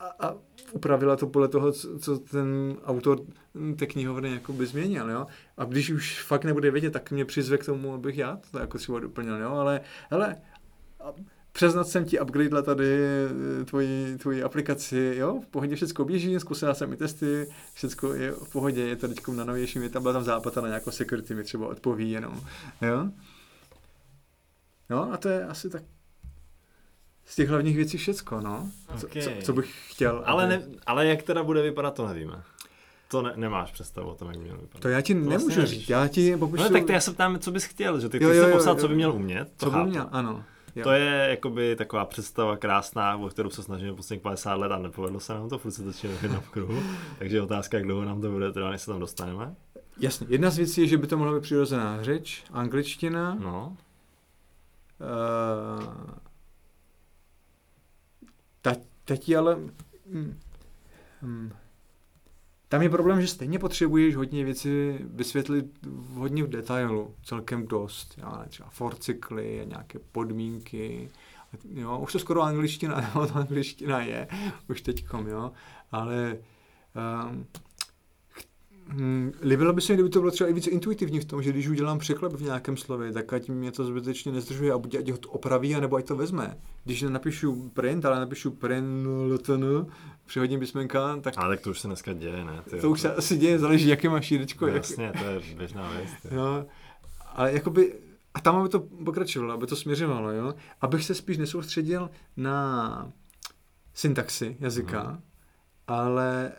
[0.00, 0.34] a, a
[0.72, 3.20] upravila to podle toho, co ten autor
[3.78, 5.26] té knihovny jako by změnil, jo.
[5.56, 8.78] A když už fakt nebude vědět, tak mě přizve k tomu, abych já to jako
[8.78, 9.50] třeba doplnil, jo.
[9.50, 9.80] Ale,
[10.10, 10.36] hele,
[11.52, 12.86] přeznat jsem ti upgradela tady
[13.60, 18.32] eh, tvoji, tvoji aplikaci, jo, v pohodě všechno běží, zkusila jsem i testy, všechno je
[18.32, 21.34] v pohodě, je to teď na novějším, je tam byla tam zápata na nějakou security,
[21.34, 22.40] mi třeba odpoví jenom,
[22.82, 23.10] jo.
[24.90, 25.82] No a to je asi tak
[27.30, 28.68] z těch hlavních věcí všecko, no.
[28.96, 29.22] Co, okay.
[29.22, 30.22] co, co bych chtěl.
[30.26, 30.52] Ale, aby...
[30.52, 32.42] ne, ale jak teda bude vypadat, to nevíme.
[33.08, 34.82] To ne, nemáš představu o tom, jak by měl vypadat.
[34.82, 35.88] To já ti to nemůžu vlastně říct.
[35.88, 36.62] Já ti popišu...
[36.62, 38.88] No tak to já se ptám, co bys chtěl, že ty chceš se popsat, co
[38.88, 39.48] by měl umět.
[39.56, 40.44] To co by měl, ano.
[40.76, 40.84] Jo.
[40.84, 45.20] To je jakoby taková představa krásná, o kterou se snažíme posledních 50 let a nepovedlo
[45.20, 46.82] se nám to, furt se točíme v kruhu.
[47.18, 49.54] Takže otázka, jak dlouho nám to bude, teda než se tam dostaneme.
[49.98, 50.26] Jasně.
[50.30, 53.36] Jedna z věcí je, že by to mohla být přirozená řeč, angličtina.
[53.40, 53.76] No.
[55.00, 55.84] Uh,
[58.62, 59.54] ta, teď ale...
[60.12, 60.38] Hmm,
[61.20, 61.52] hmm,
[62.70, 65.66] tam je problém, že stejně potřebuješ hodně věci vysvětlit
[66.14, 68.14] hodně v detailu, celkem dost.
[68.16, 71.10] Já třeba forcykly, nějaké podmínky.
[71.70, 72.94] Jo, už to skoro angličtina,
[73.34, 74.28] angličtina je,
[74.68, 75.52] už teďkom, jo.
[75.92, 76.38] Ale
[77.28, 77.46] um,
[78.92, 81.50] Hmm, líbilo by se mi, kdyby to bylo třeba i více intuitivní v tom, že
[81.50, 85.10] když udělám překlep v nějakém slově, tak ať mě to zbytečně nezdržuje a buď ať
[85.10, 86.56] ho to opraví, anebo ať to vezme.
[86.84, 89.64] Když napíšu print, ale napíšu print ltn,
[90.26, 91.34] přihodím písmenka, tak...
[91.36, 92.62] Ale tak to už se dneska děje, ne?
[92.70, 94.66] Ty, to už se asi děje, záleží, jaké máš šířečko.
[94.66, 95.18] No, jasně, jak...
[95.18, 96.10] to je běžná věc.
[96.36, 96.66] No,
[97.32, 97.94] ale jakoby,
[98.34, 100.54] a tam aby to pokračovalo, aby to směřovalo, jo?
[100.80, 103.12] Abych se spíš nesoustředil na
[103.94, 105.20] syntaxi jazyka, hmm
[105.90, 106.52] ale,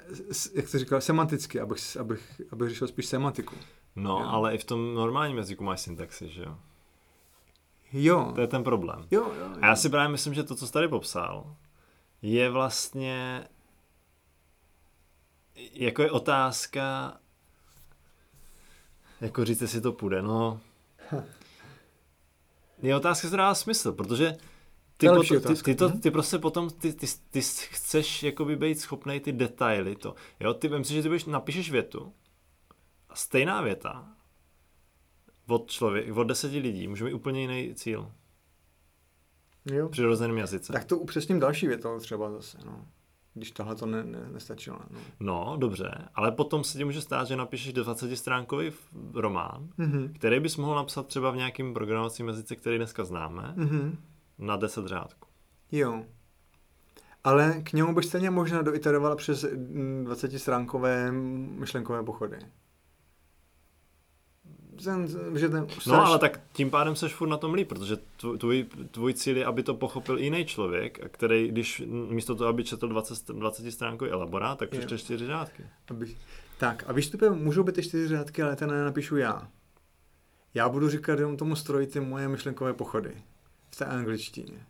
[0.54, 3.56] jak jsi říkal, semanticky, abych, abych, abych řešil spíš semantiku.
[3.96, 4.30] No, jo.
[4.30, 6.58] ale i v tom normálním jazyku máš syntaxi, že jo?
[7.94, 8.32] Jo.
[8.36, 9.08] To je ten problém.
[9.12, 9.56] Jo, jo, jo.
[9.62, 11.56] A já si právě myslím, že to, co jsi tady popsal,
[12.22, 13.48] je vlastně
[15.74, 17.18] jako je otázka
[19.22, 20.60] jako říct, jestli to půjde, no
[22.82, 24.38] je otázka, to dává smysl, protože
[25.02, 29.20] ty, potom, ty, ty, to, ty prostě potom, ty, ty, ty chceš jakoby být schopný
[29.20, 30.16] ty detaily to.
[30.40, 32.14] Jo, ty vem si, že ty budeš, napíšeš větu
[33.10, 34.08] a stejná věta
[35.48, 38.12] od člověk, od deseti lidí může mít úplně jiný cíl.
[39.66, 39.90] Jo.
[39.90, 40.74] Přirozeným jazyce.
[40.74, 42.86] Tak to upřesním další větou třeba zase, no.
[43.34, 44.80] když tohle to ne, ne, nestačilo.
[44.90, 45.00] No.
[45.20, 48.72] no, dobře, ale potom se ti může stát, že napíšeš 20 stránkový
[49.14, 50.14] román, mm-hmm.
[50.14, 53.96] který bys mohl napsat třeba v nějakým programovacím jazyce, který dneska známe, mm-hmm.
[54.42, 55.28] Na 10 řádků.
[55.72, 56.06] Jo.
[57.24, 59.46] Ale k němu bych stejně možná doiterovala přes
[60.04, 62.40] 20 stránkové myšlenkové pochody
[64.84, 65.86] ten, že ten straš...
[65.86, 67.98] No ale tak tím pádem seš furt na tom líp, protože
[68.38, 72.88] tvůj, tvůj cíl je, aby to pochopil jiný člověk, který, když místo toho, aby četl
[72.88, 75.64] 20, 20 stránkový elaborát, tak přečte čtyři řádky.
[75.90, 76.16] Aby,
[76.60, 79.48] tak a výstupem můžou být ty čtyři řádky, ale ten nenapíšu já.
[80.54, 83.14] Já budu říkat jenom tomu stroji ty moje myšlenkové pochody
[83.72, 84.66] v té angličtině.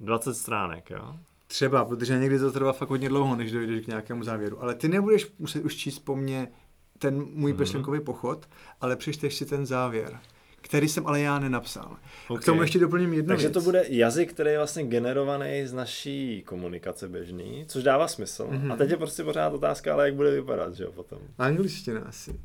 [0.00, 1.16] 20 stránek, jo?
[1.46, 4.62] Třeba, protože někdy to trvá fakt hodně dlouho, než dojdeš k nějakému závěru.
[4.62, 6.48] Ale ty nebudeš muset už číst po mně
[6.98, 7.58] ten můj mm-hmm.
[7.58, 8.48] myšlenkový pochod,
[8.80, 10.20] ale přečteš si ten závěr
[10.60, 11.96] který jsem ale já nenapsal.
[12.28, 12.42] Okay.
[12.42, 13.54] K tomu ještě doplním jednu Takže věc.
[13.54, 18.48] to bude jazyk, který je vlastně generovaný z naší komunikace běžný, což dává smysl.
[18.50, 18.72] Mm-hmm.
[18.72, 21.18] A teď je prostě pořád otázka, ale jak bude vypadat, že jo, potom.
[21.38, 22.40] Angličtina asi.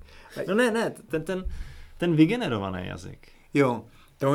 [0.48, 1.46] No ne, ne, ten, ten,
[1.98, 3.28] ten vygenerovaný jazyk.
[3.54, 3.86] Jo,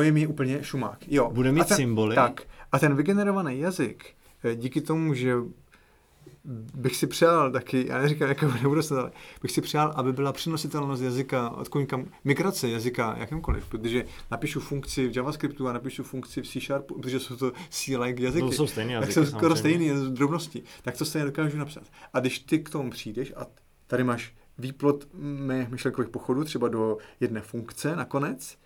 [0.01, 0.99] je mi úplně šumák.
[1.07, 1.31] Jo.
[1.33, 2.15] Bude mít a ten, symboly.
[2.15, 4.05] Tak, a ten vygenerovaný jazyk,
[4.43, 5.35] eh, díky tomu, že
[6.75, 9.11] bych si přál taky, já neříkám, jakou nebudu se, ale
[9.41, 15.15] bych si přál, aby byla přenositelnost jazyka, odkud migrace jazyka, jakýmkoliv, protože napíšu funkci v
[15.17, 18.45] JavaScriptu a napíšu funkci v C Sharpu, protože jsou to C-like jazyky.
[18.45, 19.13] To jsou stejné jazyky.
[19.13, 20.63] Tak jsou skoro stejné drobnosti.
[20.81, 21.83] Tak to stejně dokážu napsat.
[22.13, 23.45] A když ty k tomu přijdeš a
[23.87, 28.57] tady máš výplot mých myšlenkových pochodů, třeba do jedné funkce nakonec,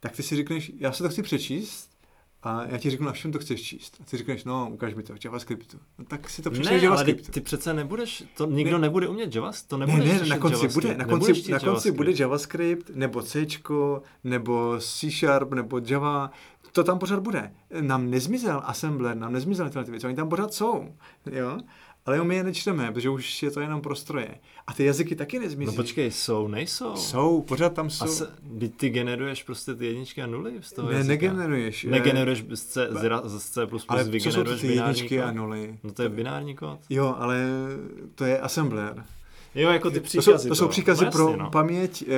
[0.00, 1.96] tak ty si řekneš, já se to chci přečíst,
[2.42, 3.96] a já ti řeknu, na čem to chceš číst.
[4.00, 5.78] A ty řekneš, no, ukáž mi to JavaScriptu.
[5.98, 7.24] No, tak si to přečteš JavaScriptu.
[7.26, 8.82] Ale ty přece nebudeš, to nikdo ne.
[8.82, 12.12] nebude umět JavaScript, to nebudeš ne, ne, na konci bude, na konci, na konci bude
[12.16, 13.46] JavaScript, nebo C,
[14.24, 16.30] nebo C Sharp, nebo Java,
[16.72, 17.52] to tam pořád bude.
[17.80, 20.94] Nám nezmizel Assembler, nám nezmizel tyhle věci, oni tam pořád jsou.
[21.32, 21.58] Jo?
[22.06, 24.28] Ale my je nečteme, protože už je to jenom prostroje.
[24.66, 25.66] A ty jazyky taky nezmizí.
[25.66, 26.96] No počkej, jsou, nejsou.
[26.96, 28.04] Jsou, pořád tam jsou.
[28.04, 28.32] A se,
[28.76, 31.12] ty generuješ prostě ty jedničky a nuly z toho Ne, jazyka.
[31.12, 31.84] negeneruješ.
[31.84, 32.88] Negeneruješ z C,
[33.24, 35.78] z C++, ale co jsou ty jedničky a nuly?
[35.84, 36.78] No to je binární kód.
[36.90, 37.46] Jo, ale
[38.14, 39.04] to je assembler.
[39.54, 40.32] Jo, jako ty příkazy.
[40.32, 41.50] To jsou, to jsou příkazy no, pro no.
[41.50, 42.12] paměť, eh,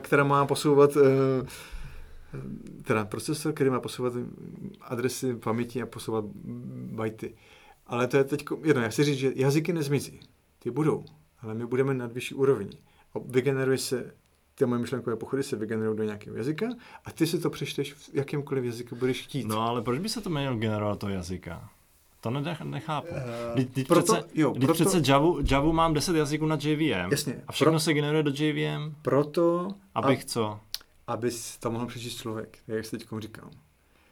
[0.00, 1.46] která má posouvat eh,
[2.82, 4.12] teda procesor, který má posouvat
[4.80, 6.24] adresy paměti a posouvat
[6.92, 7.34] bajty.
[7.86, 8.82] Ale to je teď jedno.
[8.82, 10.20] Já chci říct, že jazyky nezmizí.
[10.58, 11.04] Ty budou,
[11.40, 12.78] ale my budeme na vyšší úrovni.
[13.14, 14.14] A vygeneruje se,
[14.54, 16.66] ty moje myšlenkové pochody se vygenerují do nějakého jazyka
[17.04, 19.46] a ty si to přečteš v jakýmkoliv jazyku budeš chtít.
[19.46, 21.70] No ale proč by se to mělo generovat toho jazyka?
[22.20, 22.30] To
[22.64, 23.08] nechápu.
[23.56, 27.42] Uh, teď, proto, přece, jo, proto, přece Javu, Javu mám 10 jazyků na JVM jasně,
[27.48, 28.94] a všechno pro, se generuje do JVM.
[29.02, 29.74] Proto...
[29.94, 30.60] Abych a, co?
[31.06, 33.50] Abys to mohl přečíst člověk, jak jsi teď říkal.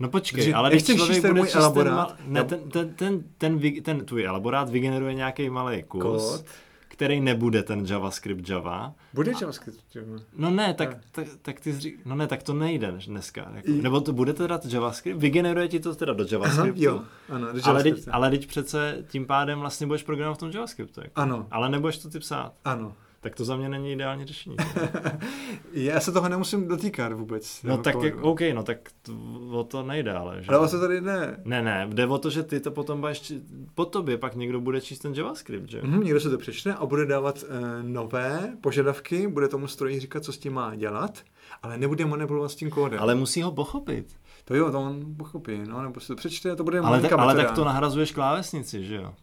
[0.02, 4.04] No počkej, ale když člověk bude číst elaborát, ne, ten, ten, ten, ten, ten, ten
[4.04, 6.44] tvůj elaborát vygeneruje nějaký malý kus, Kód.
[6.88, 8.94] který nebude ten JavaScript Java.
[9.14, 10.16] Bude JavaScript Java?
[10.36, 13.52] No ne, tak, tak, tak ty zří, no ne, tak to nejde dneska.
[13.54, 13.82] Jako, I...
[13.82, 16.88] Nebo to bude teda JavaScript, vygeneruje ti to teda do JavaScriptu.
[16.88, 20.40] Aha, jo, ano, do ale, teď, ale teď přece tím pádem vlastně budeš programovat v
[20.40, 21.00] tom JavaScriptu.
[21.00, 21.20] Jako.
[21.20, 21.46] Ano.
[21.50, 22.52] Ale nebudeš to ty psát.
[22.64, 24.56] Ano tak to za mě není ideální řešení.
[25.72, 27.62] Já se toho nemusím dotýkat vůbec.
[27.62, 29.12] No tak, jak, OK, no tak to,
[29.50, 30.42] o to nejde, ale.
[30.42, 30.48] Že?
[30.48, 31.40] Ale to tady ne.
[31.44, 33.32] Ne, ne, jde o to, že ty to potom budeš,
[33.74, 35.80] po tobě pak někdo bude číst ten JavaScript, že?
[35.82, 37.48] Mm, někdo se to přečte a bude dávat uh,
[37.82, 41.22] nové požadavky, bude tomu stroji říkat, co s tím má dělat,
[41.62, 43.00] ale nebude manipulovat s tím kódem.
[43.00, 44.06] Ale musí ho pochopit.
[44.44, 47.12] To jo, to on pochopí, no, nebo se to přečte a to bude ale, tak,
[47.12, 49.14] ale tak to nahrazuješ klávesnici, že jo?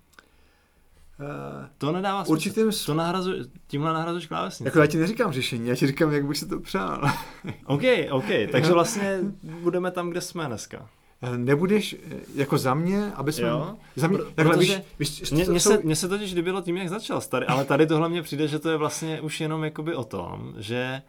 [1.77, 2.31] To nedává smysl.
[2.31, 2.71] Určitým...
[2.85, 4.67] To nahrazuje, tímhle nahrazuješ klávesnici.
[4.67, 7.01] Jako já ti neříkám řešení, já ti říkám, jak bych si to přál.
[7.65, 10.89] OK, OK, takže vlastně budeme tam, kde jsme dneska.
[11.21, 13.47] Eh, nebudeš, eh, jako za mě, aby jsme...
[13.47, 16.89] Jo, za mě, Pro, takhle, víš, víš, mě, se, mě se totiž líbilo tím, jak
[16.89, 20.03] začal, starý, ale tady tohle mně přijde, že to je vlastně už jenom jakoby o
[20.03, 21.01] tom, že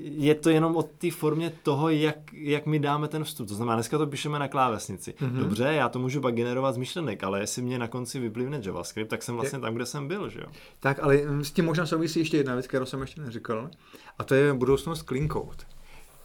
[0.00, 3.48] je to jenom o té formě toho, jak, jak my dáme ten vstup.
[3.48, 5.12] To znamená, dneska to píšeme na klávesnici.
[5.12, 5.38] Mm-hmm.
[5.38, 9.10] Dobře, já to můžu pak generovat z myšlenek, ale jestli mě na konci vyplivne JavaScript,
[9.10, 9.60] tak jsem vlastně je...
[9.60, 10.46] tam, kde jsem byl, že jo?
[10.80, 13.70] Tak, ale s tím možná souvisí ještě jedna věc, kterou jsem ještě neříkal,
[14.18, 15.64] a to je budoucnost clean code.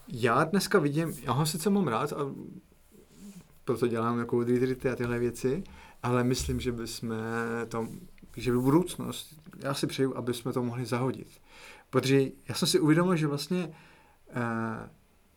[0.08, 2.18] Já dneska vidím, já ho sice mám rád a
[3.66, 5.64] proto dělám jako drity a tyhle věci,
[6.04, 7.14] ale myslím, že bychom
[7.68, 7.88] to,
[8.38, 11.28] že by budoucnost, já si přeju, aby jsme to mohli zahodit.
[11.96, 13.74] Protože já jsem si uvědomil, že vlastně uh,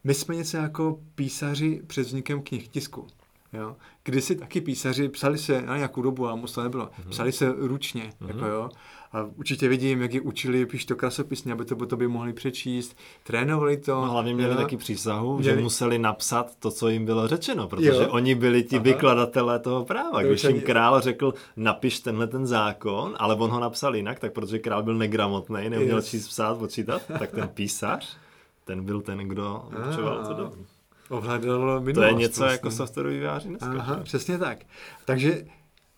[0.05, 3.07] my jsme něco jako písaři před vznikem knih tisku.
[3.53, 3.77] Jo?
[4.05, 7.11] Kdysi taky písaři psali se na nějakou dobu, a moc to nebylo, mm-hmm.
[7.11, 8.03] psali se ručně.
[8.03, 8.29] Mm-hmm.
[8.29, 8.71] Jako jo?
[9.13, 12.97] A určitě vidím, jak je učili, píš to krasopisně, aby to to by mohli přečíst,
[13.25, 13.95] trénovali to.
[13.95, 14.57] No, hlavně měli jo?
[14.57, 15.57] taky přísahu, měli...
[15.57, 18.09] že museli napsat to, co jim bylo řečeno, protože jo?
[18.11, 18.83] oni byli ti Aha.
[18.83, 20.23] vykladatelé toho práva.
[20.23, 24.59] Když jim král řekl, napiš tenhle ten zákon, ale on ho napsal jinak, tak protože
[24.59, 26.07] král byl negramotný, neuměl yes.
[26.07, 28.17] číst, psát, počítat, tak ten písař,
[28.65, 30.53] ten byl ten, kdo určoval to do...
[31.09, 31.95] Ovládal minulost.
[31.95, 32.53] To je něco vlastně.
[32.53, 33.73] jako softwarový výváři dneska.
[33.79, 34.59] Aha, přesně tak.
[35.05, 35.45] Takže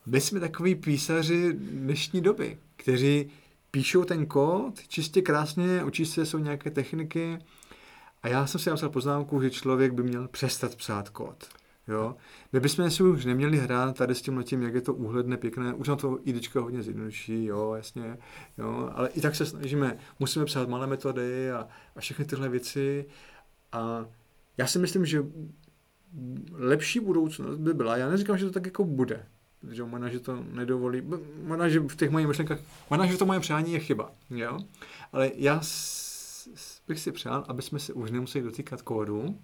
[0.06, 3.30] my jsme takový písaři dnešní doby, kteří
[3.70, 7.38] píšou ten kód čistě krásně, učí se, jsou nějaké techniky
[8.22, 11.44] a já jsem si napsal poznámku, že člověk by měl přestat psát kód.
[11.88, 12.16] Jo?
[12.52, 15.74] My bychom si už neměli hrát tady s tím tím, jak je to úhledné, pěkné,
[15.74, 18.18] už na to IDčko hodně zjednoduší, jo, jasně,
[18.58, 23.06] jo, ale i tak se snažíme, musíme psát malé metody a, a všechny tyhle věci
[23.72, 24.06] a
[24.60, 25.24] já si myslím, že
[26.52, 29.26] lepší budoucnost by byla, já neříkám, že to tak jako bude,
[29.70, 31.02] že možná, že to nedovolí,
[31.42, 32.58] možná, že v těch mojich myšlenkách,
[32.90, 34.58] možná, že to moje přání je chyba, jo?
[35.12, 35.60] Ale já
[36.88, 39.38] bych si přál, aby jsme se už nemuseli dotýkat kódu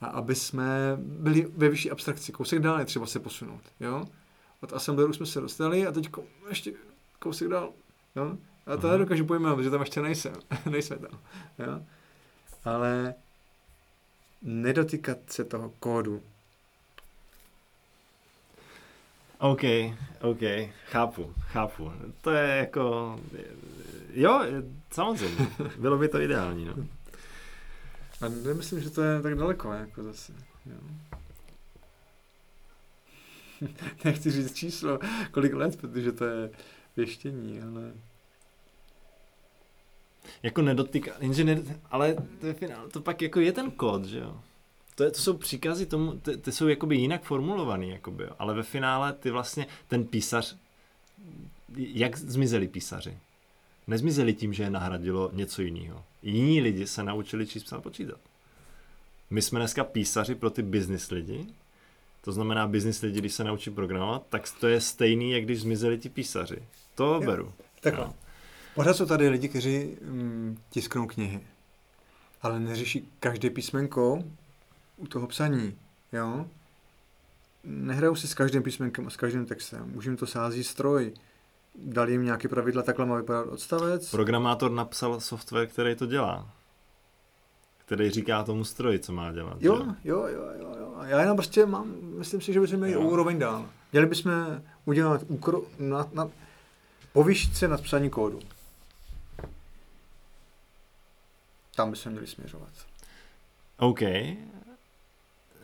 [0.00, 4.04] a aby jsme byli ve vyšší abstrakci, kousek dál je třeba se posunout, jo?
[4.60, 6.08] Od assembleru jsme se dostali a teď
[6.48, 6.72] ještě
[7.18, 7.72] kousek dál,
[8.16, 8.38] jo?
[8.66, 8.98] A to uh-huh.
[8.98, 10.34] dokážu pojmenovat, že tam ještě nejsem,
[10.70, 11.18] nejsme tam,
[11.58, 11.80] jo?
[12.64, 13.14] Ale
[14.42, 16.22] nedotýkat se toho kódu,
[19.38, 19.62] OK,
[20.20, 20.40] OK,
[20.86, 21.92] chápu, chápu.
[22.20, 23.16] To je jako,
[24.12, 24.42] jo,
[24.90, 25.46] samozřejmě,
[25.78, 26.74] bylo by to ideální, no.
[28.20, 30.32] A nemyslím, že to je tak daleko, jako zase,
[30.66, 30.78] jo.
[34.04, 34.98] Nechci říct číslo,
[35.30, 36.50] kolik let, protože to je
[36.96, 37.92] věštění, ale...
[40.42, 44.18] Jako nedotýká, jenže ne, ale to, je finál, to pak jako je ten kód, že
[44.18, 44.40] jo?
[44.98, 48.30] to, je, to jsou příkazy tomu, ty, ty jsou jakoby jinak formulovaný, jakoby, jo.
[48.38, 50.56] ale ve finále ty vlastně, ten písař,
[51.76, 53.18] jak zmizeli písaři?
[53.86, 56.04] Nezmizeli tím, že je nahradilo něco jiného.
[56.22, 58.20] Jiní lidi se naučili číst psát počítat.
[59.30, 61.46] My jsme dneska písaři pro ty business lidi,
[62.20, 65.98] to znamená business lidi, když se naučí programovat, tak to je stejný, jak když zmizeli
[65.98, 66.58] ti písaři.
[66.94, 67.52] To jo, beru.
[67.80, 68.04] Takhle.
[68.04, 68.14] No.
[68.78, 71.40] Pořád jsou tady lidi, kteří mm, tisknou knihy,
[72.42, 74.24] ale neřeší každé písmenko,
[74.96, 75.74] u toho psaní,
[76.12, 76.46] jo.
[77.64, 79.92] Nehrajou si s každým písmenkem a s každým textem.
[79.96, 81.12] Už jim to sází stroj.
[81.84, 84.10] Dali jim nějaké pravidla, takhle má vypadat odstavec.
[84.10, 86.50] Programátor napsal software, který to dělá.
[87.78, 89.56] Který říká tomu stroji, co má dělat.
[89.60, 90.94] Jo, jo, jo, jo, jo.
[91.04, 93.66] Já jenom prostě mám, myslím si, že bychom měli úroveň dál.
[93.92, 94.32] Měli bychom
[94.84, 96.30] udělat úkro, na, na,
[97.12, 98.40] povýšit se nad psaní kódu.
[101.78, 102.68] Tam bychom měli směřovat.
[103.76, 104.00] OK,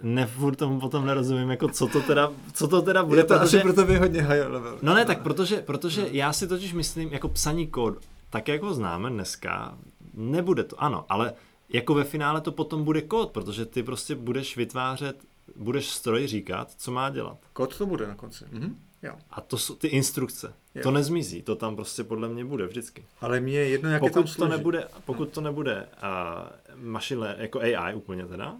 [0.02, 3.20] ne, furt tomu potom nerozumím, jako co to teda, co to teda bude.
[3.20, 3.56] Je to protože...
[3.56, 4.78] asi pro tebe hodně high level.
[4.82, 6.08] No ne, tak protože, protože no.
[6.10, 7.98] já si totiž myslím, jako psaní kód,
[8.30, 9.78] tak jak ho známe dneska,
[10.14, 11.32] nebude to, ano, ale
[11.68, 15.16] jako ve finále to potom bude kód, protože ty prostě budeš vytvářet,
[15.56, 17.38] budeš stroj říkat, co má dělat.
[17.52, 18.44] Kód to bude na konci.
[18.50, 18.76] Mhm.
[19.04, 19.16] Jo.
[19.30, 20.54] A to jsou ty instrukce.
[20.74, 20.82] Jo.
[20.82, 23.04] To nezmizí, to tam prostě podle mě bude vždycky.
[23.20, 27.36] Ale mě je jedno, jak pokud je tam to nebude, Pokud to nebude uh, mašile,
[27.38, 28.56] jako AI úplně teda,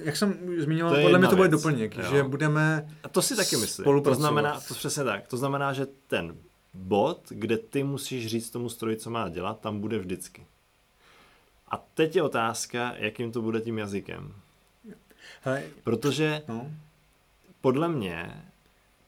[0.00, 2.04] jak jsem zmiňoval, podle mě to bude doplněk, jo.
[2.10, 4.02] že budeme A to si taky myslím.
[4.02, 6.36] To znamená, to přesně tak, to znamená, že ten
[6.74, 10.46] bod, kde ty musíš říct tomu stroji, co má dělat, tam bude vždycky.
[11.68, 14.34] A teď je otázka, jakým to bude tím jazykem.
[15.42, 15.62] Hej.
[15.84, 16.70] Protože no.
[17.60, 18.44] podle mě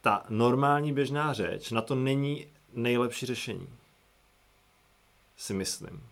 [0.07, 3.69] ta normální běžná řeč na to není nejlepší řešení.
[5.37, 6.03] Si myslím.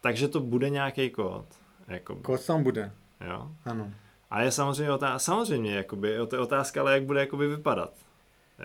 [0.00, 1.44] Takže to bude nějaký kód.
[1.88, 2.20] Jakoby.
[2.22, 2.92] Kód tam bude.
[3.30, 3.50] Jo?
[3.64, 3.92] Ano.
[4.30, 7.92] A je samozřejmě otázka, samozřejmě, jakoby, to je otázka, ale jak bude jakoby vypadat.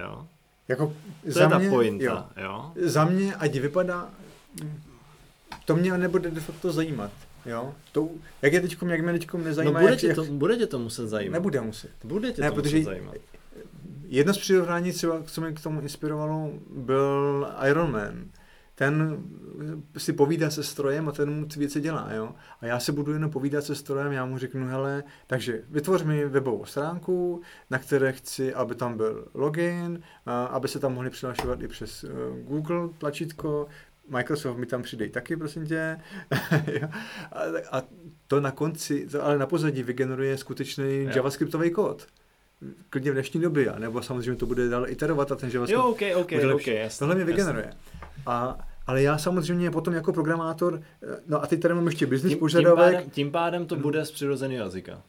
[0.02, 0.28] Jo?
[0.68, 0.88] Jako
[1.26, 2.44] to za je ta mě, pointa, jo.
[2.44, 2.72] jo.
[2.76, 4.10] Za mě, ať vypadá,
[5.66, 7.12] to mě nebude de facto zajímat.
[7.46, 7.74] Jo?
[7.92, 8.10] To,
[8.42, 9.80] jak je teďkom, jak mě teďkom nezajímá.
[9.80, 11.34] No bude, jak, tě to, bude tě to muset zajímat.
[11.34, 11.92] Nebude muset.
[12.04, 13.16] Bude tě ne, to muset zajímat.
[14.14, 18.26] Jedno z přirovnání, třeba, co mě k tomu inspirovalo, byl Iron Man.
[18.76, 19.23] Ten
[19.98, 22.35] si povídá se strojem a ten mu ty věci dělá, jo.
[22.61, 26.26] A já se budu jenom povídat se strojem, já mu řeknu, hele, takže vytvoř mi
[26.26, 31.61] webovou stránku, na které chci, aby tam byl login, a aby se tam mohli přihlašovat
[31.61, 33.68] i přes uh, Google tlačítko,
[34.07, 35.98] Microsoft mi tam přidej taky, prosím tě.
[37.31, 37.84] a, a
[38.27, 42.07] to na konci, ale na pozadí vygeneruje skutečný javascriptový kód
[42.90, 46.15] klidně v dnešní době, nebo samozřejmě to bude dále iterovat a ten JavaScript jo, okay,
[46.15, 47.65] okay, okay, jasný, Tohle mě vygeneruje.
[47.65, 48.02] Jasný.
[48.26, 50.81] A, ale já samozřejmě potom jako programátor,
[51.27, 52.77] no a teď tady mám ještě business tím, požadavek.
[52.77, 55.02] Tím pádem, tím pádem to bude z přirozeného jazyka.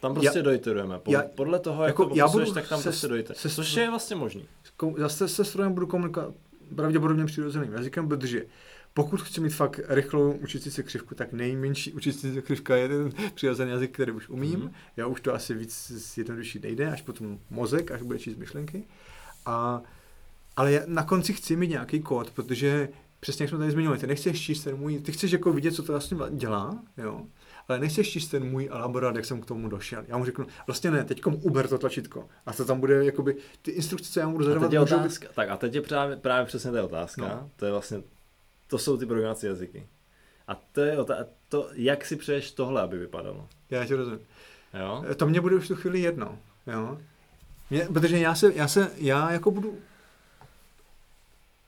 [0.00, 0.98] Tam prostě já, dojiterujeme.
[0.98, 3.34] Pod, já, podle toho, jak jako, to já budu tak tam se, prostě dojte.
[3.34, 4.48] Se, Což je vlastně možný.
[4.96, 6.34] Zase se strojem budu komunikovat
[6.76, 8.42] pravděpodobně přirozeným jazykem, protože
[8.94, 13.12] pokud chci mít fakt rychlou učící se křivku, tak nejmenší učící se křivka je ten
[13.34, 14.60] přirozený jazyk, který už umím.
[14.60, 14.70] Mm.
[14.96, 18.84] Já už to asi víc jednodušší nejde, až potom mozek, až bude číst myšlenky.
[19.46, 19.82] A,
[20.56, 22.88] ale já na konci chci mít nějaký kód, protože
[23.20, 25.82] přesně jak jsme tady zmiňovali, ty nechceš číst ten můj, ty chceš jako vidět, co
[25.82, 27.26] to vlastně dělá, jo,
[27.68, 30.04] ale nechceš číst ten můj elaborát, jak jsem k tomu došel.
[30.08, 32.28] Já mu řeknu, vlastně ne, teď uber to tlačítko.
[32.46, 34.64] A to tam bude, jakoby, ty instrukce, co já mu budu zadávat.
[34.64, 35.34] A teď je otázka, být...
[35.34, 37.50] tak a teď je právě, právě přesně ta otázka, no.
[37.56, 38.02] to je vlastně,
[38.66, 39.86] to jsou ty programací jazyky.
[40.48, 40.96] A to je
[41.48, 43.48] to, jak si přeješ tohle, aby vypadalo?
[43.70, 44.20] Já ti rozumím.
[44.80, 45.04] Jo?
[45.16, 46.98] To mě bude už tu chvíli jedno, jo.
[47.70, 49.78] Mě, protože já se, já se, já jako budu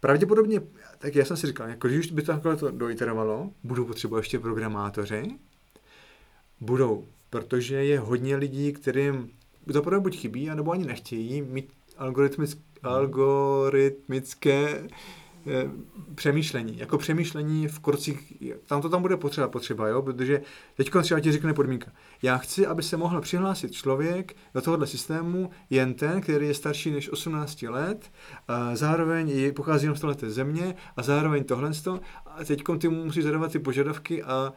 [0.01, 0.61] pravděpodobně,
[0.99, 4.39] tak já jsem si říkal, jako když by to takhle to doiterovalo, budou potřebovat ještě
[4.39, 5.39] programátoři,
[6.61, 9.31] budou, protože je hodně lidí, kterým
[9.73, 14.89] to opravdu buď chybí, anebo ani nechtějí mít algoritmické, algoritmické Eh,
[16.15, 20.43] přemýšlení, jako přemýšlení v kurcích, tam to tam bude potřeba, potřeba, jo, protože
[20.77, 21.93] teď třeba ti řekne podmínka.
[22.23, 26.91] Já chci, aby se mohl přihlásit člověk do tohohle systému jen ten, který je starší
[26.91, 28.11] než 18 let,
[28.49, 31.71] a zároveň je, pochází z této země a zároveň tohle
[32.27, 34.53] a teď ty mu musí zadávat ty požadavky a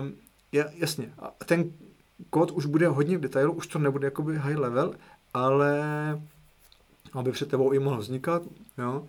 [0.00, 0.14] um,
[0.52, 1.72] ja, jasně, a ten
[2.30, 4.94] kód už bude hodně v detailu, už to nebude jakoby high level,
[5.34, 5.82] ale
[7.12, 8.42] aby před tebou i mohl vznikat,
[8.78, 9.06] jo,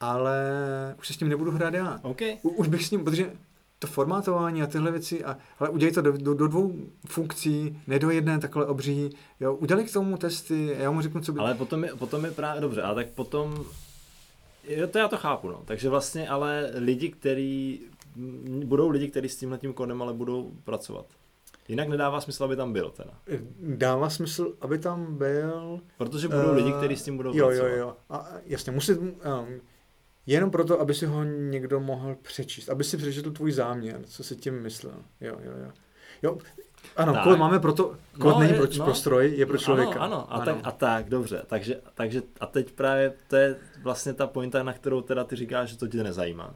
[0.00, 0.38] ale
[0.98, 2.00] už se s tím nebudu hrát já.
[2.02, 2.36] Okay.
[2.42, 3.32] U, už bych s ním, protože
[3.78, 6.74] to formátování a tyhle věci, a, ale udělej to do, do, do dvou
[7.06, 11.32] funkcí, ne do jedné takhle obří, jo, udělej k tomu testy, já mu řeknu, co
[11.32, 11.40] by...
[11.40, 13.64] Ale potom je, potom je právě, dobře, a tak potom,
[14.68, 17.80] jo, to já to chápu, no, takže vlastně, ale lidi, kteří,
[18.64, 21.06] budou lidi, kteří s tímhle tím kódem ale budou pracovat.
[21.68, 23.10] Jinak nedává smysl, aby tam byl teda.
[23.60, 25.80] Dává smysl, aby tam byl...
[25.98, 27.96] Protože budou uh, lidi, kteří s tím budou Jo, jo, jo.
[28.10, 28.92] A jasně, musí...
[28.92, 29.16] Um,
[30.26, 32.68] jenom proto, aby si ho někdo mohl přečíst.
[32.68, 34.94] Aby si přečetl tvůj záměr, co si tím myslel.
[35.20, 35.70] Jo, jo, jo.
[36.22, 36.38] Jo,
[36.96, 37.24] ano, tak.
[37.24, 40.00] kód máme proto, kód no, není pro, no, pro stroj, je pro člověka.
[40.00, 40.44] Ano, ano, a, ano.
[40.44, 41.42] Tak, a tak, dobře.
[41.46, 45.70] Takže, takže a teď právě to je vlastně ta pointa, na kterou teda ty říkáš,
[45.70, 46.54] že to tě nezajímá.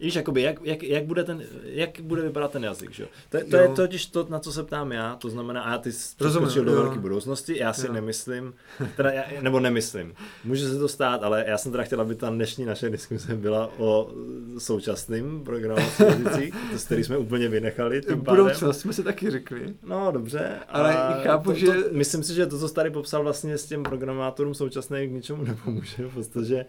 [0.00, 3.06] Víš, jakoby, jak, jak, jak, bude ten, jak bude vypadat ten jazyk, že?
[3.30, 6.64] To, to je totiž to, na co se ptám já, to znamená, a ty přeskočil
[6.64, 7.92] do velké budoucnosti, já si jo.
[7.92, 8.54] nemyslím,
[8.96, 10.14] teda, já, nebo nemyslím,
[10.44, 13.70] může se to stát, ale já jsem teda chtěl, aby ta dnešní naše diskuse byla
[13.78, 14.10] o
[14.58, 18.02] současným programovacím jazycích, s který jsme úplně vynechali.
[18.02, 19.74] Tím Budoucnost jsme si taky řekli.
[19.82, 20.58] No, dobře.
[20.68, 21.66] Ale chápu, to, že...
[21.66, 25.12] To, myslím si, že to, co jsi tady popsal vlastně s těm programátorům současným k
[25.12, 26.66] ničemu nepomůže, protože,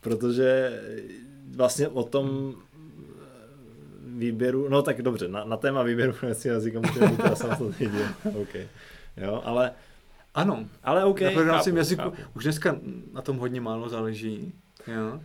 [0.00, 0.80] protože
[1.56, 2.54] vlastně o tom
[4.16, 8.06] výběru, no tak dobře, na, na téma výběru finančního jazyka můžeme být teda samostatný díl.
[8.42, 8.54] OK.
[9.16, 9.72] Jo, ale...
[10.34, 11.20] Ano, ale OK.
[11.20, 12.16] Na programovacím jazyku chápu.
[12.34, 12.76] už dneska
[13.12, 14.52] na tom hodně málo záleží.
[14.86, 15.20] Jo.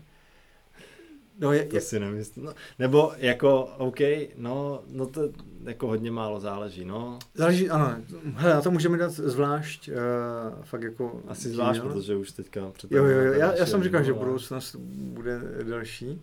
[1.40, 2.46] No, je, to je, si nemyslím.
[2.46, 4.00] No, nebo jako, OK,
[4.38, 5.30] no, no to
[5.64, 7.20] jako hodně málo záleží, no.
[7.34, 7.96] Záleží, ano.
[8.36, 9.96] Hele, na to můžeme dát zvlášť, uh,
[10.64, 11.22] fakt jako...
[11.28, 11.92] Asi zvlášť, díl.
[11.92, 16.22] protože už teďka před Jo, jo, jo, já, já jsem říkal, že budoucnost bude další.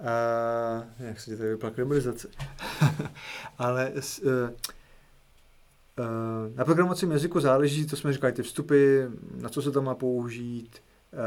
[0.00, 2.28] Uh, jak se ti tady vypla kremlizace.
[3.58, 4.00] Ale uh,
[4.32, 4.50] uh,
[6.54, 9.00] na programovacím jazyku záleží, to jsme říkali, ty vstupy,
[9.40, 10.82] na co se tam má použít,
[11.12, 11.18] uh,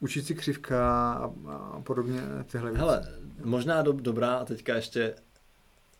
[0.00, 2.80] učící křivka a, a podobně tyhle věci.
[2.80, 3.08] Hele,
[3.44, 5.14] možná do, dobrá a teďka ještě